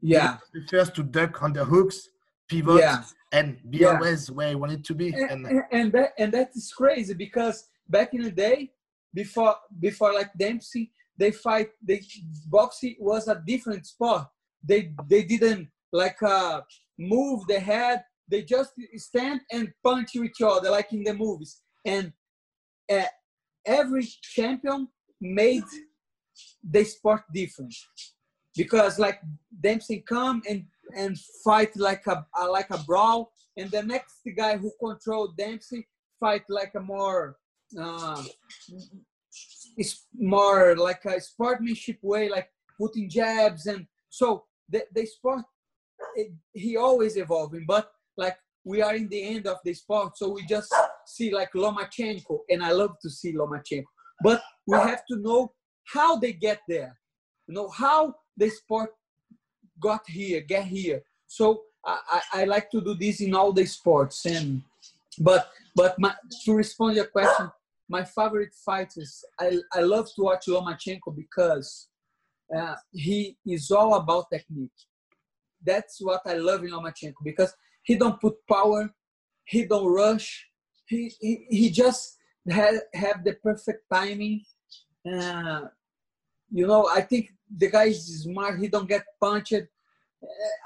[0.00, 2.08] yeah the first to duck on the hooks,
[2.48, 3.02] pivot, yeah
[3.32, 3.94] and be Yeah.
[3.94, 5.08] always where he wanted to be.
[5.14, 7.56] and, And and, and that and that is crazy because
[7.88, 8.72] back in the day,
[9.14, 10.84] before before like Dempsey,
[11.20, 11.70] they fight.
[11.88, 11.98] They
[12.46, 14.24] boxing was a different sport.
[14.62, 16.60] They they didn't like uh,
[16.98, 17.98] move the head.
[18.30, 21.52] They just stand and punch each other like in the movies.
[21.84, 22.12] And
[22.90, 23.10] uh,
[23.66, 24.88] every champion
[25.20, 25.64] made
[26.62, 27.74] the sport different.
[28.56, 29.20] Because like
[29.60, 30.64] Dempsey come and
[30.94, 35.88] and fight like a, a like a brawl, and the next guy who controlled Dempsey
[36.20, 37.36] fight like a more
[37.78, 38.22] uh,
[39.76, 42.48] it's more like a sportsmanship way, like
[42.78, 45.44] putting jabs and so the, the sport
[46.16, 50.30] it, he always evolving, but like we are in the end of the sport, so
[50.30, 50.74] we just
[51.08, 53.84] see like Lomachenko, and I love to see Lomachenko,
[54.22, 55.52] but we have to know
[55.84, 56.98] how they get there,
[57.46, 58.90] you know how the sport
[59.80, 61.02] got here, get here.
[61.26, 64.62] So I, I, I like to do this in all the sports, and
[65.18, 66.14] but but my,
[66.44, 67.50] to respond to your question,
[67.88, 71.88] my favorite fighters, I, I love to watch Lomachenko because
[72.56, 74.70] uh, he is all about technique.
[75.64, 77.52] That's what I love in Lomachenko because
[77.82, 78.90] he don't put power,
[79.44, 80.46] he don't rush,
[81.20, 82.16] he, he, just
[82.48, 84.42] had, have the perfect timing.
[85.10, 85.62] Uh,
[86.50, 88.58] you know, I think the guy is smart.
[88.58, 89.54] He don't get punched.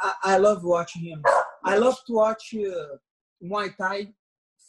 [0.03, 1.23] I, I love watching him.
[1.65, 2.97] I love to watch uh,
[3.43, 4.13] Muay Thai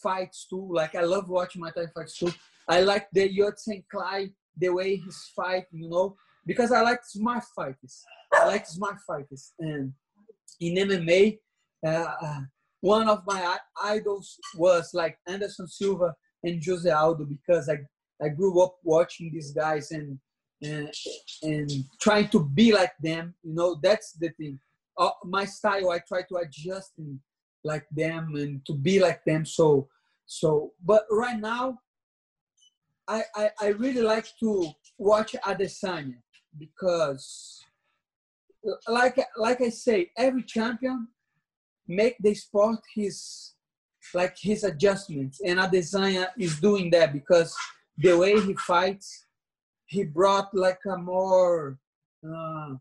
[0.01, 0.69] fights too.
[0.71, 2.31] Like I love watching Muay Thai fights too.
[2.67, 6.15] I like the Yodsanklai, the way he's fighting, you know,
[6.45, 8.03] because I like smart fighters.
[8.33, 9.53] I like smart fighters.
[9.59, 9.93] And
[10.59, 11.39] in MMA,
[11.85, 11.89] uh,
[12.21, 12.39] uh,
[12.87, 17.77] one of my idols was like Anderson Silva and Jose Aldo because I,
[18.23, 20.17] I grew up watching these guys and
[20.63, 20.91] and,
[21.43, 21.69] and
[22.01, 23.35] trying to be like them.
[23.43, 24.59] You know, that's the thing.
[24.97, 27.19] Uh, my style, I try to adjust and
[27.63, 29.45] like them and to be like them.
[29.45, 29.87] So,
[30.25, 31.77] so, but right now,
[33.07, 36.21] I, I, I really like to watch Adesanya
[36.57, 37.63] because,
[38.87, 41.07] like like I say, every champion
[41.87, 43.53] make the sport his
[44.13, 47.55] like his adjustments, and Adesanya is doing that because
[47.97, 49.25] the way he fights
[49.85, 51.77] he brought like a more
[52.23, 52.75] uh,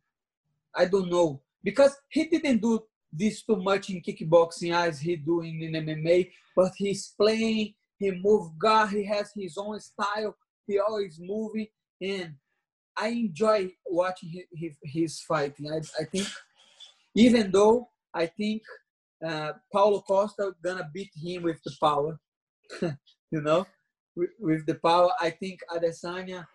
[0.75, 1.41] I don't know.
[1.63, 6.73] Because he didn't do this too much in kickboxing as he doing in MMA, but
[6.77, 11.67] he's playing, he move God, he has his own style, he always moving,
[12.01, 12.35] and
[12.97, 15.71] I enjoy watching his, his fighting.
[15.71, 16.29] I, I think
[17.15, 18.63] even though I think
[19.25, 22.19] uh, Paulo Costa gonna beat him with the power,
[23.31, 23.67] you know,
[24.15, 25.11] with, with the power.
[25.21, 26.47] I think Adesanya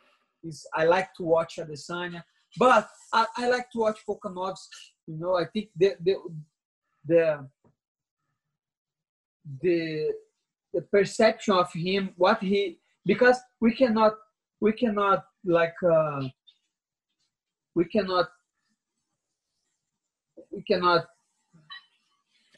[0.44, 2.24] is I like to watch Adesanya,
[2.58, 4.94] but I, I like to watch Volkanovski.
[5.08, 6.16] You know, I think the the
[7.06, 7.48] the
[9.62, 10.14] the,
[10.74, 14.14] the perception of him, what he because we cannot
[14.60, 16.22] we cannot like uh,
[17.76, 18.30] we cannot
[20.52, 21.06] we cannot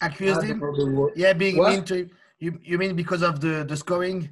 [0.05, 0.61] accuse him.
[1.15, 1.73] Yeah, being what?
[1.73, 2.11] mean to him.
[2.39, 2.59] you.
[2.63, 4.29] You mean because of the the scoring?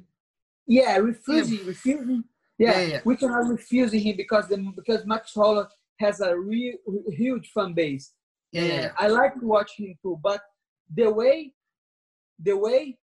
[0.66, 1.66] Yeah, refusing, yeah.
[1.66, 2.24] refusing
[2.62, 3.00] yeah, yeah, yeah.
[3.04, 5.66] we cannot refuse him because the, because Max Holloway
[5.98, 6.74] has a real
[7.08, 8.12] huge fan base.
[8.52, 10.40] Yeah, yeah, I like to watch him too, but
[10.94, 11.54] the way
[12.38, 12.98] the way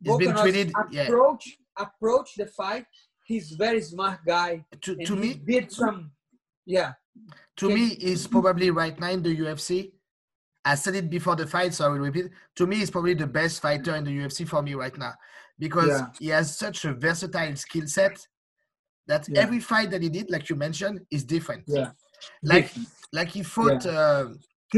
[0.00, 1.86] he's been treated, approach yeah.
[1.86, 2.84] approach the fight,
[3.24, 4.64] he's very smart guy.
[4.82, 6.10] To, to me, did some,
[6.66, 6.92] yeah.
[7.58, 9.92] To me, he's probably right now in the UFC.
[10.64, 12.26] I said it before the fight, so I will repeat.
[12.56, 15.12] To me, he's probably the best fighter in the UFC for me right now
[15.58, 16.06] because yeah.
[16.18, 18.26] he has such a versatile skill set
[19.06, 19.40] that yeah.
[19.40, 21.64] every fight that he did, like you mentioned, is different.
[21.66, 21.90] Yeah.
[22.42, 22.88] Like different.
[23.12, 24.28] like he fought uh,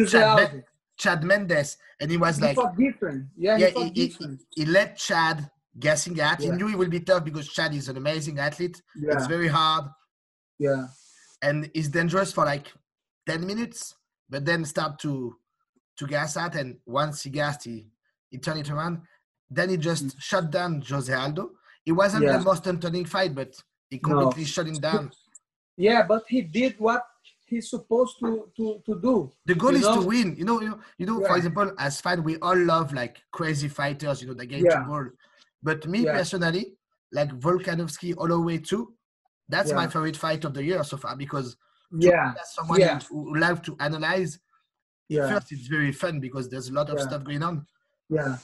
[0.06, 0.60] Chad, Me-
[0.98, 3.26] Chad Mendes, and he was he like different.
[3.36, 3.68] Yeah, yeah.
[3.68, 5.48] He, he, he, he, let Chad
[5.78, 6.42] guessing at.
[6.42, 8.82] He knew it would be tough because Chad is an amazing athlete.
[8.96, 9.12] Yeah.
[9.12, 9.84] It's very hard.
[10.58, 10.86] Yeah.
[11.42, 12.72] And it's dangerous for like
[13.28, 13.94] ten minutes,
[14.28, 15.36] but then start to
[15.96, 17.86] to gas at, and once he gassed, he
[18.30, 19.02] he turned it around.
[19.50, 20.18] Then he just mm-hmm.
[20.18, 21.50] shut down Jose Aldo.
[21.84, 22.38] It wasn't yeah.
[22.38, 23.54] the most entertaining fight, but
[23.90, 24.46] he completely no.
[24.46, 25.12] shut him down.
[25.76, 27.02] Yeah, but he did what
[27.46, 29.30] he's supposed to to, to do.
[29.46, 30.00] The goal is know?
[30.00, 30.36] to win.
[30.36, 31.20] You know, you know, you know.
[31.24, 34.20] For example, as fight, we all love like crazy fighters.
[34.20, 34.80] You know, they get yeah.
[34.80, 35.06] to goal.
[35.62, 36.12] But me yeah.
[36.12, 36.74] personally,
[37.12, 38.94] like Volkanovski all the way too.
[39.48, 39.76] That's yeah.
[39.76, 41.56] my favorite fight of the year so far because
[41.92, 43.00] yeah, someone yeah.
[43.08, 44.38] who love to analyze.
[45.08, 45.28] Yeah.
[45.28, 47.66] First, it's very fun because there's a lot of stuff going on.
[48.08, 48.36] Yeah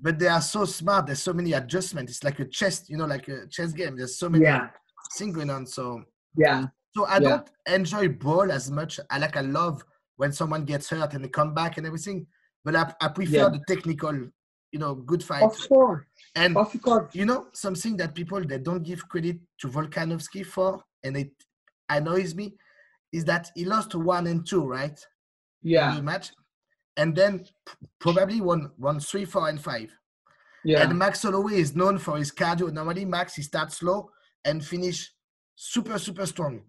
[0.00, 1.06] but they are so smart.
[1.06, 2.12] There's so many adjustments.
[2.12, 3.96] It's like a chess, you know, like a chess game.
[3.96, 4.68] There's so many yeah.
[5.16, 5.66] things going on.
[5.66, 6.02] So
[6.36, 6.66] yeah.
[6.96, 7.20] So I yeah.
[7.20, 9.00] don't enjoy brawl as much.
[9.10, 9.82] I like I love
[10.16, 12.26] when someone gets hurt and they come back and everything.
[12.64, 13.48] But I, I prefer yeah.
[13.48, 14.14] the technical,
[14.72, 15.42] you know, good fight.
[15.42, 16.04] Of course.
[16.34, 17.14] And of course.
[17.14, 21.32] you know, something that people they don't give credit to Volkanovski for, and it
[21.88, 22.54] annoys me,
[23.12, 24.98] is that he lost one and two, right?
[25.64, 26.00] Yeah.
[26.00, 26.30] match,
[26.96, 27.44] and then
[27.98, 29.90] probably won won three, four, and five.
[30.64, 30.82] Yeah.
[30.82, 32.72] And Max Holloway is known for his cardio.
[32.72, 34.10] Normally, Max he starts slow
[34.44, 35.12] and finish
[35.56, 36.62] super, super strong.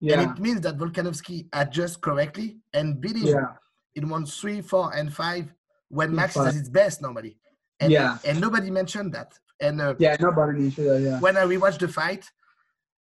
[0.00, 0.20] yeah.
[0.20, 3.52] And it means that Volkanovski adjusts correctly and beat him Yeah.
[3.96, 5.52] in one, three, four, and five
[5.88, 7.38] when Max is at its best normally.
[7.80, 8.18] And, Yeah.
[8.24, 9.38] and nobody mentioned that.
[9.60, 10.16] And uh, Yeah.
[10.20, 10.82] Nobody to.
[10.98, 11.20] Yeah.
[11.20, 12.24] when I rewatched the fight,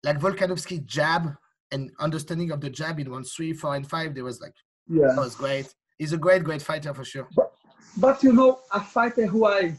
[0.04, 1.34] like Volkanovski jab
[1.72, 4.54] and understanding of the jab in one, three, four, and five, there was like,
[4.88, 5.08] Yeah.
[5.08, 5.74] that was great.
[5.98, 7.28] He's a great, great fighter for sure.
[7.96, 9.76] But you know, a fighter who I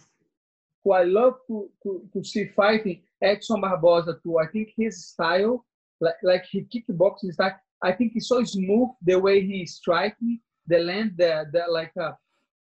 [0.83, 4.37] who I love to, to, to see fighting, Edson Barbosa too.
[4.37, 5.65] I think his style,
[5.99, 10.79] like like he kickboxing style, I think he's so smooth the way he striking, the
[10.79, 12.13] land, the the like uh,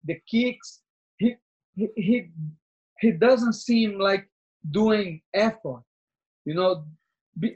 [0.03, 0.81] the kicks.
[1.17, 1.35] He
[1.75, 2.29] he he
[2.99, 4.27] he doesn't seem like
[4.71, 5.83] doing effort.
[6.45, 6.85] You know,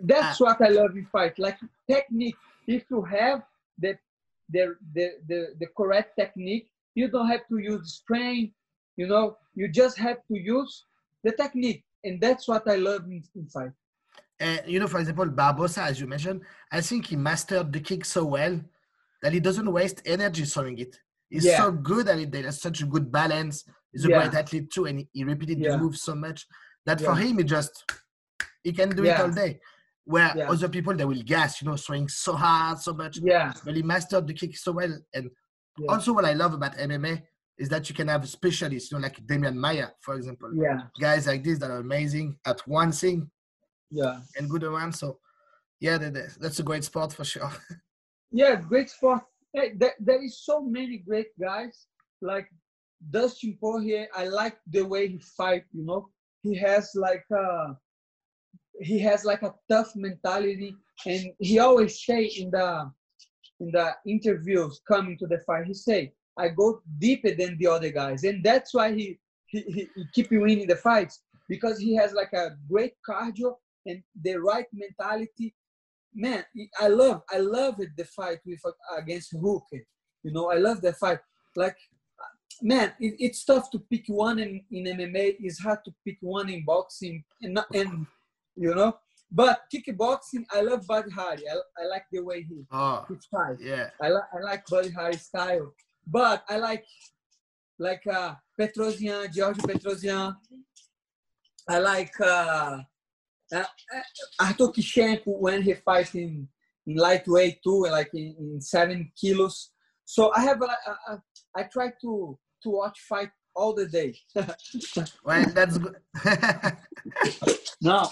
[0.04, 1.38] that's what I love in fight.
[1.38, 1.58] Like
[1.90, 2.36] technique.
[2.68, 3.44] If you have
[3.78, 3.98] the
[4.52, 8.54] the the the, the correct technique, you don't have to use strain.
[8.98, 10.86] You know, you just have to use
[11.24, 13.04] the technique, and that's what I love
[13.36, 13.74] inside.
[14.40, 14.62] And.
[14.66, 18.26] You know, for example, Barbosa, as you mentioned, I think he mastered the kick so
[18.26, 18.60] well
[19.22, 20.98] that he doesn't waste energy throwing it.
[21.30, 21.58] He's Yeah.
[21.58, 22.34] so good at it.
[22.34, 23.66] He has such a good balance.
[23.92, 24.18] He's a Yeah.
[24.20, 25.72] great athlete too, and he, he repeated Yeah.
[25.72, 26.48] the move so much
[26.86, 27.74] that for him, he just
[28.64, 29.60] he can do it all day.
[30.06, 30.50] Where Yeah.
[30.50, 33.18] other people they will gas, you know, throwing so hard, so much.
[33.18, 34.94] Yeah, But he mastered the kick so well.
[35.14, 35.30] And
[35.78, 35.92] Yeah.
[35.92, 37.22] also, what I love about MMA
[37.58, 40.52] is that you can have specialists, you know, like Demian Maia, for example.
[40.56, 43.30] yeah, Guys like this that are amazing at one thing
[43.92, 44.94] yeah, and good around.
[44.94, 45.20] So,
[45.80, 47.52] yeah, that, that- that's a great sport for sure.
[48.32, 48.56] yeah.
[48.56, 49.24] Great sport.
[49.54, 51.88] Hey, there, there is so many great guys
[52.22, 52.48] like
[53.10, 54.08] Dustin Poirier.
[54.16, 55.66] I like the way he fight.
[55.74, 56.10] You know,
[56.44, 57.76] he has like a
[58.80, 60.76] he has like a tough mentality,
[61.06, 62.92] and he always say in the
[63.60, 67.92] in the interviews coming to the fight, he say, "I go deeper than the other
[67.92, 72.14] guys," and that's why he he, he, he keep winning the fights because he has
[72.14, 75.56] like a great cardio and the right mentality.
[76.14, 76.44] Man,
[76.80, 78.62] I love I love it the fight with
[78.98, 79.84] against Hooker.
[80.24, 81.20] You know, I love the fight.
[81.56, 81.78] Like,
[82.62, 85.38] man, it, it's tough to pick one in, in MMA.
[85.40, 88.06] It's hard to pick one in boxing, and and
[88.56, 88.98] you know.
[89.32, 91.44] But kickboxing, I love Badr Hari.
[91.48, 93.62] I, I like the way he Oh, he fights.
[93.62, 93.90] yeah.
[94.02, 95.72] I like I like Badr Hari's style,
[96.08, 96.86] but I like
[97.78, 100.36] like uh, Petrosyan, George Petrosyan.
[101.68, 102.80] I like uh,
[103.54, 103.64] uh,
[104.40, 106.48] Artur Kishenko when he fights in,
[106.88, 109.70] in lightweight too, like in, in seven kilos.
[110.06, 111.24] So I have a, a, a,
[111.56, 114.16] I try to to watch fight all the day.
[115.24, 115.96] Well, that's good.
[117.82, 118.10] no.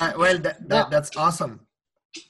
[0.00, 1.60] Uh, well, that, that, that's awesome.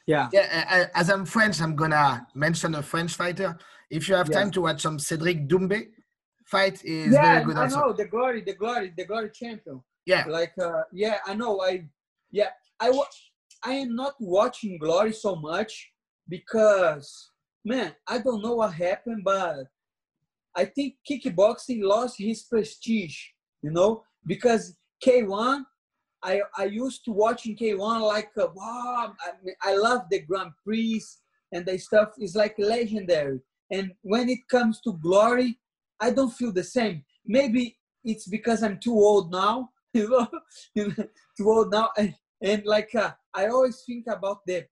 [0.06, 0.28] Yeah.
[0.32, 3.56] Yeah, as I'm French, I'm gonna mention a French fighter.
[3.90, 4.38] If you have Yeah.
[4.40, 5.88] time to watch some Cedric Doumbé
[6.46, 7.76] fight, is yeah, very good I also.
[7.80, 9.82] know the glory, the glory, the glory champion.
[10.06, 11.82] Yeah, like uh, yeah i know i
[12.30, 13.06] yeah i wa-
[13.64, 15.72] i am not watching glory so much
[16.28, 17.30] because
[17.64, 19.64] man i don't know what happened but
[20.54, 23.16] i think kickboxing lost his prestige
[23.62, 25.64] you know because k1
[26.24, 30.20] i i used to watch in k1 like uh, wow I, mean, I love the
[30.20, 31.02] grand prix
[31.52, 32.08] and the stuff.
[32.18, 33.40] Is like legendary.
[33.70, 35.58] And when it comes to glory
[36.00, 37.04] i don't feel the same.
[37.26, 40.26] Maybe it's because i'm too old now you know,
[41.36, 41.90] too old now.
[41.96, 44.66] And, and like uh, I always think about the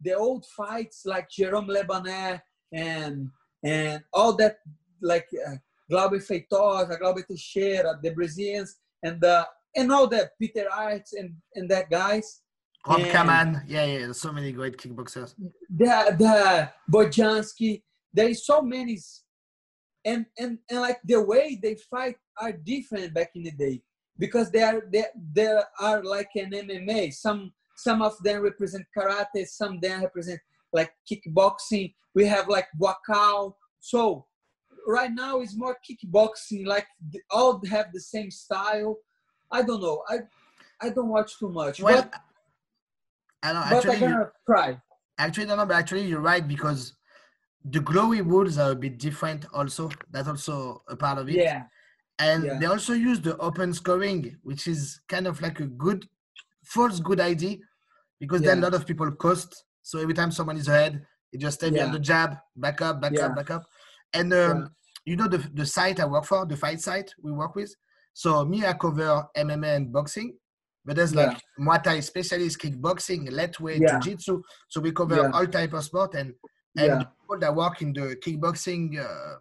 [0.00, 3.30] the old fights like Jérôme Le Banner and
[3.62, 4.56] and all that
[5.00, 5.54] like uh,
[5.88, 11.68] Glauber Feitosa, Glauber Teixeira, the Brazilians, and the and all the Peter Aerts and and
[11.70, 12.40] that guys.
[12.86, 13.62] Rob Kaman.
[13.66, 13.98] Yeah, yeah.
[14.00, 15.34] There's so many great kickboxers.
[15.70, 17.82] the the Bonjasky.
[18.12, 18.98] There is so many,
[20.04, 23.82] and and and like the way they fight are different back in the day
[24.18, 27.12] because they are they they are like an MMA.
[27.12, 30.40] Some some of them represent karate, some them represent
[30.72, 31.94] like kickboxing.
[32.14, 33.54] We have like wakao.
[33.80, 34.26] So
[34.86, 36.66] right now it's more kickboxing.
[36.66, 36.86] Like
[37.30, 38.98] all have the same style.
[39.54, 40.02] I don't know.
[40.08, 40.16] I
[40.84, 42.20] I don't watch too much, Well, but
[43.42, 43.60] I know.
[43.60, 44.68] but I'm Actually, gonna try.
[45.18, 46.94] actually, no, no, but actually, you're right because
[47.64, 49.46] the glory rules are a bit different.
[49.54, 51.36] Also, that's also a part of it.
[51.36, 51.64] Yeah.
[52.20, 52.58] and Yeah.
[52.60, 56.00] they also use the open scoring, which is kind of like a good,
[56.62, 57.56] false good idea,
[58.20, 59.50] because then a lot of people cost.
[59.82, 61.90] So every time someone is ahead, it just stay Yeah.
[61.90, 62.30] the jab,
[62.64, 63.26] back up, back Yeah.
[63.26, 63.64] up, back up.
[64.12, 64.66] And um, Yeah.
[65.10, 67.74] you know the the site I work for, the fight site we work with,
[68.14, 70.36] So me, I cover MMA and boxing,
[70.84, 71.64] but there's like yeah.
[71.66, 73.98] Muay Thai specialists, kickboxing, lightweight, yeah.
[73.98, 74.40] jiu-jitsu.
[74.68, 75.30] So we cover yeah.
[75.34, 76.32] all type of sport and
[76.76, 79.36] and people that work in the kickboxing uh,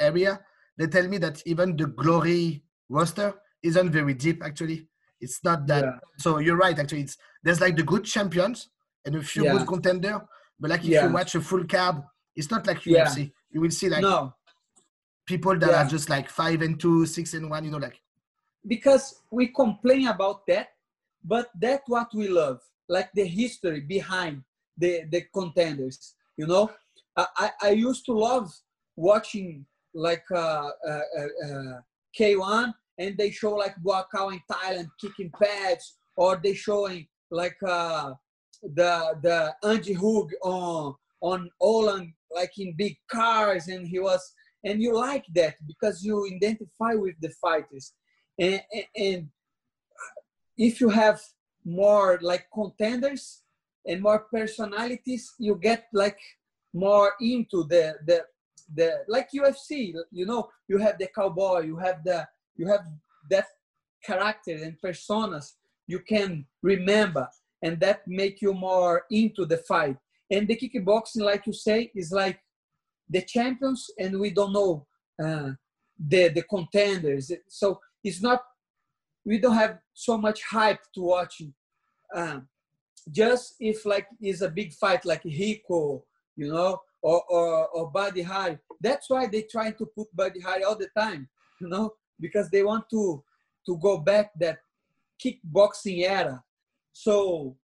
[0.00, 0.40] area,
[0.76, 4.86] they tell me that even the glory roster isn't very deep actually.
[5.20, 5.84] It's not that.
[6.18, 6.78] So you're right.
[6.78, 8.68] Actually, it's there's like the good champions
[9.04, 10.20] and a few good contender.
[10.60, 11.96] But like if you watch a full card,
[12.36, 13.32] it's not like UFC.
[13.50, 14.32] You will see like no.
[15.28, 17.64] People that are just like five and two, six and one.
[17.64, 18.00] You know, like
[18.66, 20.68] because we complain about that,
[21.22, 24.42] but that's what we love, like the history behind
[24.76, 26.14] the the contenders.
[26.36, 26.70] You know,
[27.16, 28.50] I I used to love
[28.96, 31.80] watching like uh, uh, uh, uh
[32.18, 38.14] K1 and they show like Buakaw in Thailand kicking pads, or they showing like uh,
[38.62, 38.92] the
[39.22, 44.34] the Andy Hug on on Holland like in big cars, and he was
[44.64, 47.92] and you like that because you identify with the fighters,
[48.38, 48.60] and,
[48.96, 49.28] and,
[50.56, 51.20] if you have
[51.64, 53.42] more like contenders
[53.86, 56.18] and more personalities, you get like
[56.74, 58.24] more into the the
[58.74, 59.94] the like UFC.
[60.10, 62.26] You know, you have the cowboy, you have the
[62.56, 62.84] you have
[63.30, 63.46] that
[64.04, 65.52] character and personas
[65.86, 67.28] you can remember
[67.62, 69.96] and that make you more into the fight
[70.30, 72.38] and the kickboxing like you say is like
[73.10, 74.86] the champions and we don't know
[75.22, 75.50] uh,
[75.98, 78.42] the the contenders so it's not
[79.24, 81.42] we don't have so much hype to watch
[82.14, 82.40] uh,
[83.10, 86.04] just if like is a big fight like Rico
[86.36, 90.64] you know or or, or Badr Hari that's why they try to put Badr Hari
[90.64, 91.28] all the time
[91.60, 93.22] you know because they want to
[93.66, 94.58] to go back that
[95.22, 96.42] kickboxing era.
[96.92, 97.56] So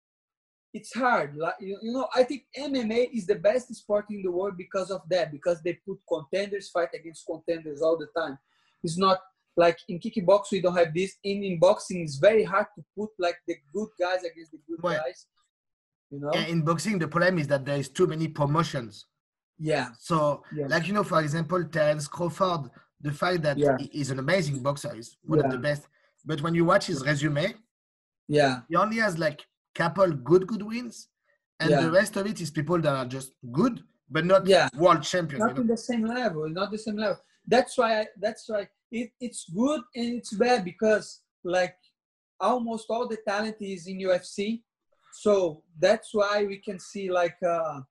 [0.75, 1.35] it's hard.
[1.37, 4.91] Like you, you know, I think MMA is the best sport in the world because
[4.91, 5.31] of that.
[5.31, 8.37] Because they put contenders fight against contenders all the time.
[8.83, 9.19] It's not
[9.57, 11.15] like in kickboxing we don't have this.
[11.23, 14.83] In, in boxing, it's very hard to put like the good guys against the good
[14.83, 15.25] well, guys.
[16.11, 16.31] You know.
[16.31, 19.05] In boxing, the problem is that there is too many promotions.
[19.57, 19.89] Yeah.
[19.97, 20.67] So, yeah.
[20.67, 22.69] like you know, for example, Terence Crawford
[23.01, 23.77] the fact that yeah.
[23.93, 25.45] is an amazing boxer is one yeah.
[25.45, 25.87] of the best.
[26.25, 27.53] But when you watch his resume,
[28.27, 29.45] yeah, he only has like
[29.75, 31.09] couple good good wins,
[31.59, 31.81] and yeah.
[31.81, 34.69] the rest of it is people that are just good but not yeah.
[34.77, 35.39] world champion.
[35.39, 35.61] Not you know?
[35.61, 36.49] in the same level.
[36.49, 37.19] Not the same level.
[37.47, 38.01] That's why.
[38.01, 41.75] I, that's why it, it's good and it's bad because like
[42.39, 44.61] almost all the talent is in UFC.
[45.13, 47.81] So that's why we can see like uh,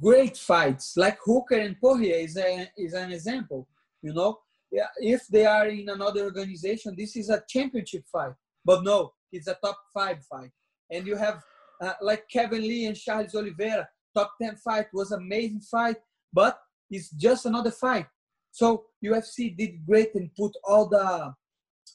[0.00, 0.96] great fights.
[0.96, 3.66] Like Hooker and Poirier is a, is an example.
[4.02, 4.38] You know,
[4.70, 8.34] yeah, if they are in another organization, this is a championship fight.
[8.64, 10.50] But no, it's a top five fight.
[10.90, 11.42] And you have
[11.80, 15.96] uh, like Kevin Lee and Charles Oliveira, top 10 fight was amazing fight,
[16.32, 16.58] but
[16.90, 18.06] it's just another fight.
[18.50, 21.34] So UFC did great and put all the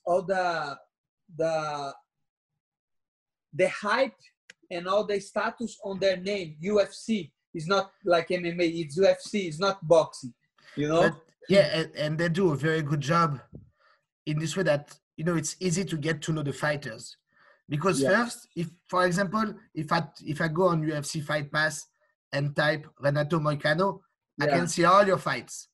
[0.06, 0.78] all the
[1.38, 1.94] the
[3.54, 4.16] the hype
[4.72, 6.56] and all the status on their name.
[6.64, 10.34] UFC is not like MMA, it's UFC, it's not boxing.
[10.76, 11.02] You know?
[11.02, 11.16] But
[11.50, 13.40] yeah, and, and they do a very good job
[14.26, 17.18] in this way that you know it's easy to get to know the fighters
[17.74, 18.10] because yeah.
[18.10, 20.00] first if for example if i
[20.34, 21.88] if i go on ufc fight pass
[22.32, 24.00] and type renato moicano
[24.38, 24.46] yeah.
[24.46, 25.70] i can see all your fights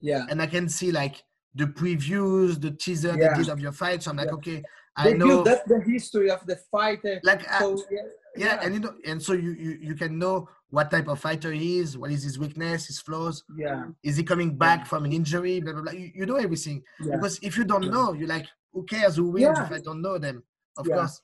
[0.00, 1.16] yeah and i can see like
[1.54, 3.32] the previews the teaser yeah.
[3.32, 4.40] they did of your fights so i'm like yeah.
[4.40, 4.62] okay
[4.96, 8.02] i they know that's the history of the fighter like so, yeah,
[8.36, 11.52] yeah, and you know and so you, you you can know what type of fighter
[11.52, 13.42] he is, what is his weakness, his flaws.
[13.56, 13.86] Yeah.
[14.04, 15.60] Is he coming back from an injury?
[15.60, 15.92] Blah blah blah.
[15.92, 16.82] You, you know everything.
[17.00, 20.16] Because if you don't know, you're like, who cares who wins if I don't know
[20.16, 20.44] them?
[20.76, 21.20] Of course.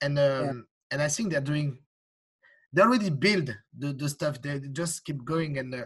[0.00, 1.78] And um, and I think they're doing
[2.72, 4.40] they already build the, the stuff.
[4.40, 5.58] They just keep going.
[5.58, 5.84] And uh,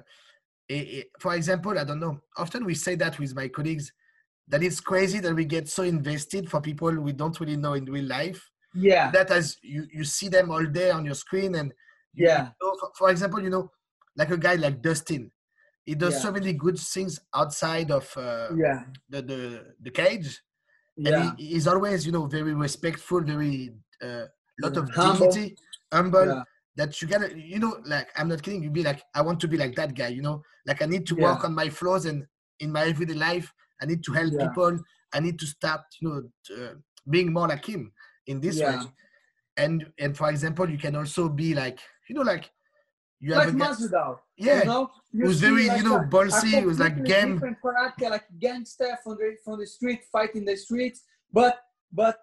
[0.69, 2.21] it, it, for example, I don't know.
[2.37, 3.93] Often we say that with my colleagues
[4.49, 7.85] that it's crazy that we get so invested for people we don't really know in
[7.85, 8.51] real life.
[8.75, 9.11] Yeah.
[9.11, 11.73] That as you you see them all day on your screen and
[12.15, 12.49] yeah.
[12.61, 13.71] So for, for, example, you know,
[14.17, 15.31] like a guy like Dustin,
[15.85, 16.21] he does yeah.
[16.21, 20.43] so many good things outside of uh, yeah the, the the cage,
[20.97, 21.31] yeah.
[21.31, 24.25] and he, he's always you know very respectful, very uh,
[24.61, 25.31] lot of humble.
[25.31, 25.57] dignity,
[25.93, 26.27] humble.
[26.27, 26.43] Yeah.
[26.75, 28.63] That you gotta, you know, like I'm not kidding.
[28.63, 30.43] You be like, I want to be like that guy, you know.
[30.67, 31.25] Like I need to yeah.
[31.25, 32.25] work on my flaws and
[32.61, 33.53] in my everyday life,
[33.83, 34.79] I need to help people.
[35.13, 36.75] I need to start, you know, to, uh,
[37.11, 37.93] being more like him
[38.27, 38.79] in this way.
[39.59, 41.79] And and for example, you can also be like
[42.09, 42.51] you know, like
[43.23, 44.19] you like Masvidal.
[44.37, 46.55] Yeah, you know, it was very like you know ballsy.
[46.63, 51.03] It was like different character, like gangster from the from the street, fighting the streets.
[51.33, 51.55] But
[51.93, 52.17] but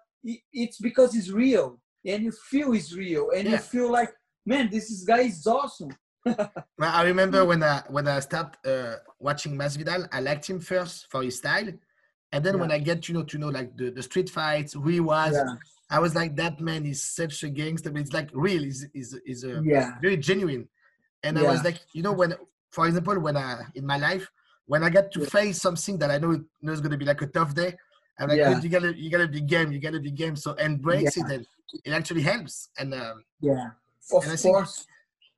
[0.52, 3.52] it's because it's real, and you feel it's real, and yeah.
[3.52, 4.12] you feel like,
[4.44, 5.90] man, this is guy is awesome.
[6.98, 11.22] I remember when I when I started uh, watching Masvidal, I liked him first for
[11.22, 11.70] his style,
[12.32, 12.60] And then Yeah.
[12.60, 15.32] when I get you know to know like the, the street fights, who he was,
[15.32, 15.54] Yeah.
[15.90, 17.90] I was like, that man is such a gangster.
[17.90, 19.92] But it's like real, is is is a Yeah.
[20.02, 20.68] very genuine.
[21.22, 22.34] And I was like, you know, when
[22.70, 24.30] for example, when I in my life,
[24.66, 25.26] when I get to Yeah.
[25.28, 27.76] face something that I know, you know is gonna be like a tough day,
[28.18, 28.54] I'm like, Yeah.
[28.54, 30.36] "Dude, you gotta you gotta be game, you gotta be game.
[30.36, 31.26] So embrace Yeah.
[31.26, 31.46] it and
[31.84, 32.68] it actually helps.
[32.78, 33.70] And um, Yeah.
[34.12, 34.86] Of And I think- course.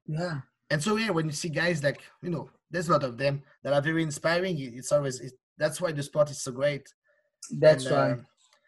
[0.07, 0.41] Yeah.
[0.71, 3.43] and so yeah, when you see guys like you know, there's a lot of them
[3.63, 4.59] that are very inspiring.
[4.59, 6.85] It's always it, that's why the sport is so great.
[7.51, 8.13] That's And, right.
[8.19, 8.23] uh,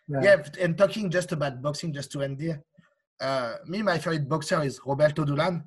[0.09, 0.23] Yeah.
[0.23, 2.63] yeah, and talking just about boxing, just to end here.
[3.21, 5.65] Uh, me, my favorite boxer is Roberto Duran.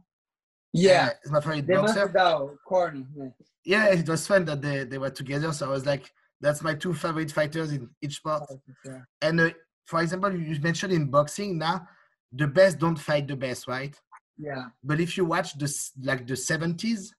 [0.74, 1.10] Yeah.
[1.24, 2.20] He's my favorite They must boxer.
[2.20, 3.04] have corner.
[3.16, 3.28] Yeah.
[3.66, 5.52] Yeah, it was fun that they, they were together.
[5.52, 8.44] So I was like, that's my two favorite fighters in each sport.
[8.86, 9.02] Yeah.
[9.22, 9.50] And uh,
[9.86, 11.88] for example, you mentioned in boxing now,
[12.32, 13.96] the best don't fight the best, right?
[14.38, 14.66] Yeah.
[14.84, 17.10] But if you watch this, like the 70s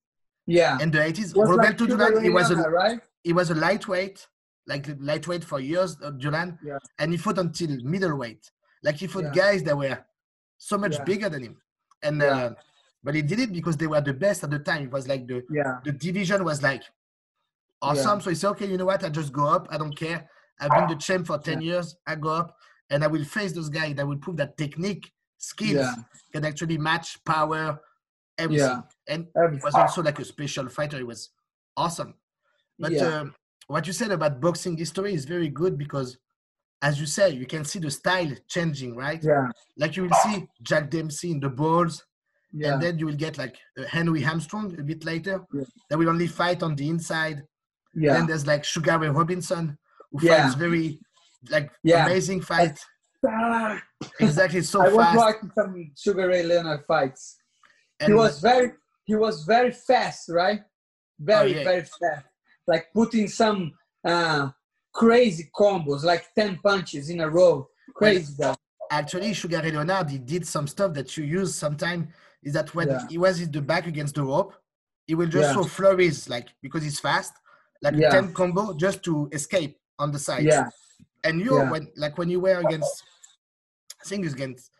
[0.47, 0.79] Yeah.
[0.81, 3.01] and the 80s, Was like Roberto Sugar Duran, he was a right?
[3.25, 4.27] he was a lightweight,
[4.67, 6.79] like lightweight for years, uh, Duran, Yeah.
[6.99, 8.51] and he fought until middleweight.
[8.85, 9.33] Like he fought Yeah.
[9.35, 9.99] guys that were
[10.59, 11.05] so much Yeah.
[11.05, 11.57] bigger than him,
[12.03, 12.55] and uh,
[13.03, 14.83] but he did it because they were the best at the time.
[14.85, 15.79] It was like the Yeah.
[15.85, 16.83] the division was like
[17.83, 18.21] awesome.
[18.21, 19.05] So he said, okay, you know what?
[19.05, 19.69] I just go up.
[19.71, 20.29] I don't care.
[20.61, 21.95] I've been the champ for 10 years.
[22.07, 22.57] I go up
[22.91, 25.95] and I will face those guys that will prove that technique, skills Yeah.
[26.33, 27.81] can actually match power,
[28.37, 28.67] everything.
[28.67, 28.81] Yeah.
[29.07, 29.63] And he Everything.
[29.65, 30.99] was also like a special fighter.
[30.99, 31.31] It was
[31.77, 32.15] awesome.
[32.79, 33.21] But Yeah.
[33.21, 33.35] um,
[33.69, 36.19] what you said about boxing history is very good because,
[36.83, 39.23] as you say, you can see the style changing, right?
[39.23, 39.49] Yeah.
[39.77, 42.05] Like you will see Jack Dempsey in the balls,
[42.53, 42.75] Yeah.
[42.75, 43.57] and then you will get like
[43.89, 45.45] Henry Armstrong a bit later.
[45.53, 45.65] Yeah.
[45.91, 47.43] That will only fight on the inside.
[47.95, 48.15] Yeah.
[48.15, 49.77] Then there's like Sugar Ray Robinson,
[50.13, 50.45] who Yeah.
[50.45, 50.99] fights very
[51.51, 52.07] like Yeah.
[52.07, 52.79] amazing fight.
[54.21, 55.17] Exactly, so I was fast.
[55.17, 57.37] watching some Sugar Ray Leonard fights.
[58.01, 58.73] and he was very
[59.05, 60.61] he was very fast, right?
[61.19, 61.65] Very Oh, yeah.
[61.65, 62.27] very fast.
[62.67, 63.73] Like putting some
[64.05, 64.51] uh,
[64.95, 67.69] crazy combos, like ten punches in a row.
[67.95, 68.35] Crazy
[68.91, 72.09] actually Sugar Ray Leonard he did some stuff that you use sometime.
[72.43, 73.07] Is that when Yeah.
[73.09, 74.55] he was in the back against the rope,
[75.07, 75.53] he will just Yeah.
[75.55, 77.33] throw flurries like because he's fast,
[77.83, 78.09] like Yeah.
[78.09, 80.45] a 10 combo just to escape on the side.
[80.45, 80.69] Yeah,
[81.25, 81.71] And you Yeah.
[81.71, 83.05] when like when you were against
[84.01, 84.71] I think against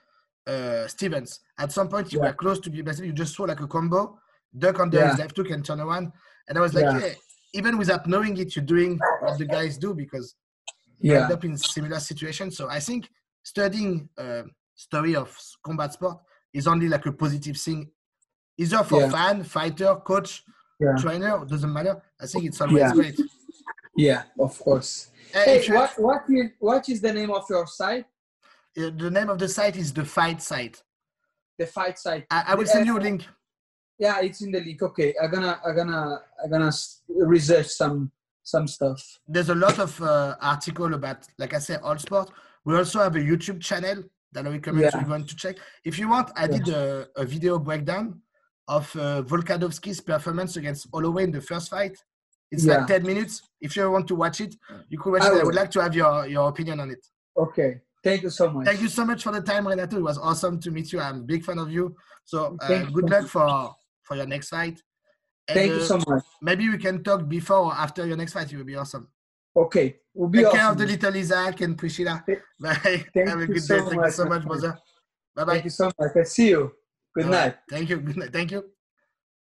[0.47, 3.61] uh Stephens, at some point you were close to be basically you just saw like
[3.61, 4.19] a combo,
[4.57, 6.13] duck under his left hook and turn around.
[6.49, 6.99] And I was like, Yeah.
[7.09, 7.15] yeah,
[7.55, 10.37] even without knowing it, you're doing what the guys do because
[11.01, 12.57] you end up in similar situations.
[12.57, 13.11] So I think
[13.43, 14.45] studying uh,
[14.77, 16.19] story of combat sport
[16.53, 17.91] is only like a positive thing,
[18.57, 19.11] either for Yeah.
[19.11, 20.45] fan, fighter, coach,
[20.81, 20.95] Yeah.
[20.99, 22.01] trainer, doesn't matter.
[22.21, 22.93] I think it's always Yeah.
[22.93, 23.21] great.
[23.97, 24.23] yeah.
[24.39, 25.11] Of course.
[25.35, 28.07] Uh, Hey, if you- what what is what is the name of your site?
[28.79, 30.83] uh, the name of the site is the Fight Site.
[31.59, 32.25] The fight site.
[32.31, 33.27] I, I will send you a link.
[33.99, 34.81] Yeah, it's in the link.
[34.81, 36.71] Okay, I'm gonna I'm gonna I'm gonna
[37.09, 38.13] research some
[38.45, 39.19] some stuff.
[39.27, 42.31] There's a lot of uh, article about, like I said, all sport.
[42.65, 45.01] We also have a YouTube channel that I recommend Yeah.
[45.01, 45.57] you going to check.
[45.85, 46.59] If you want, I Yeah.
[46.59, 48.21] did a, a video breakdown
[48.67, 51.97] of uh, Volkanovski's performance against Holloway in the first fight.
[52.51, 52.79] It's Yeah.
[52.79, 53.43] like 10 minutes.
[53.61, 54.55] If you want to watch it,
[54.89, 55.41] you could watch I it.
[55.41, 57.05] I would like to have your, your opinion on it.
[57.37, 58.67] Okay, thank you so much.
[58.67, 59.97] Thank you so much for the time, Renato.
[59.97, 61.01] It was awesome to meet you.
[61.01, 61.95] I'm a big fan of you.
[62.25, 64.83] So uh, good luck for, for your next fight.
[65.47, 66.25] And, Thank you uh, so much.
[66.43, 68.53] Maybe we can talk before or after your next fight.
[68.53, 69.09] It will be awesome.
[69.57, 72.25] Okay, we'll be Take care of the little Isaac and Priscilla.
[72.61, 72.75] Bye.
[73.15, 73.81] thank Have a you good so day.
[73.81, 74.79] Thank you much, so much, brother.
[75.35, 75.65] Bye Thank bye.
[75.65, 76.11] you so much.
[76.17, 76.73] I see you.
[77.15, 77.57] Good night.
[77.69, 77.97] Thank you.
[77.99, 78.33] Good night.
[78.33, 78.65] Thank you.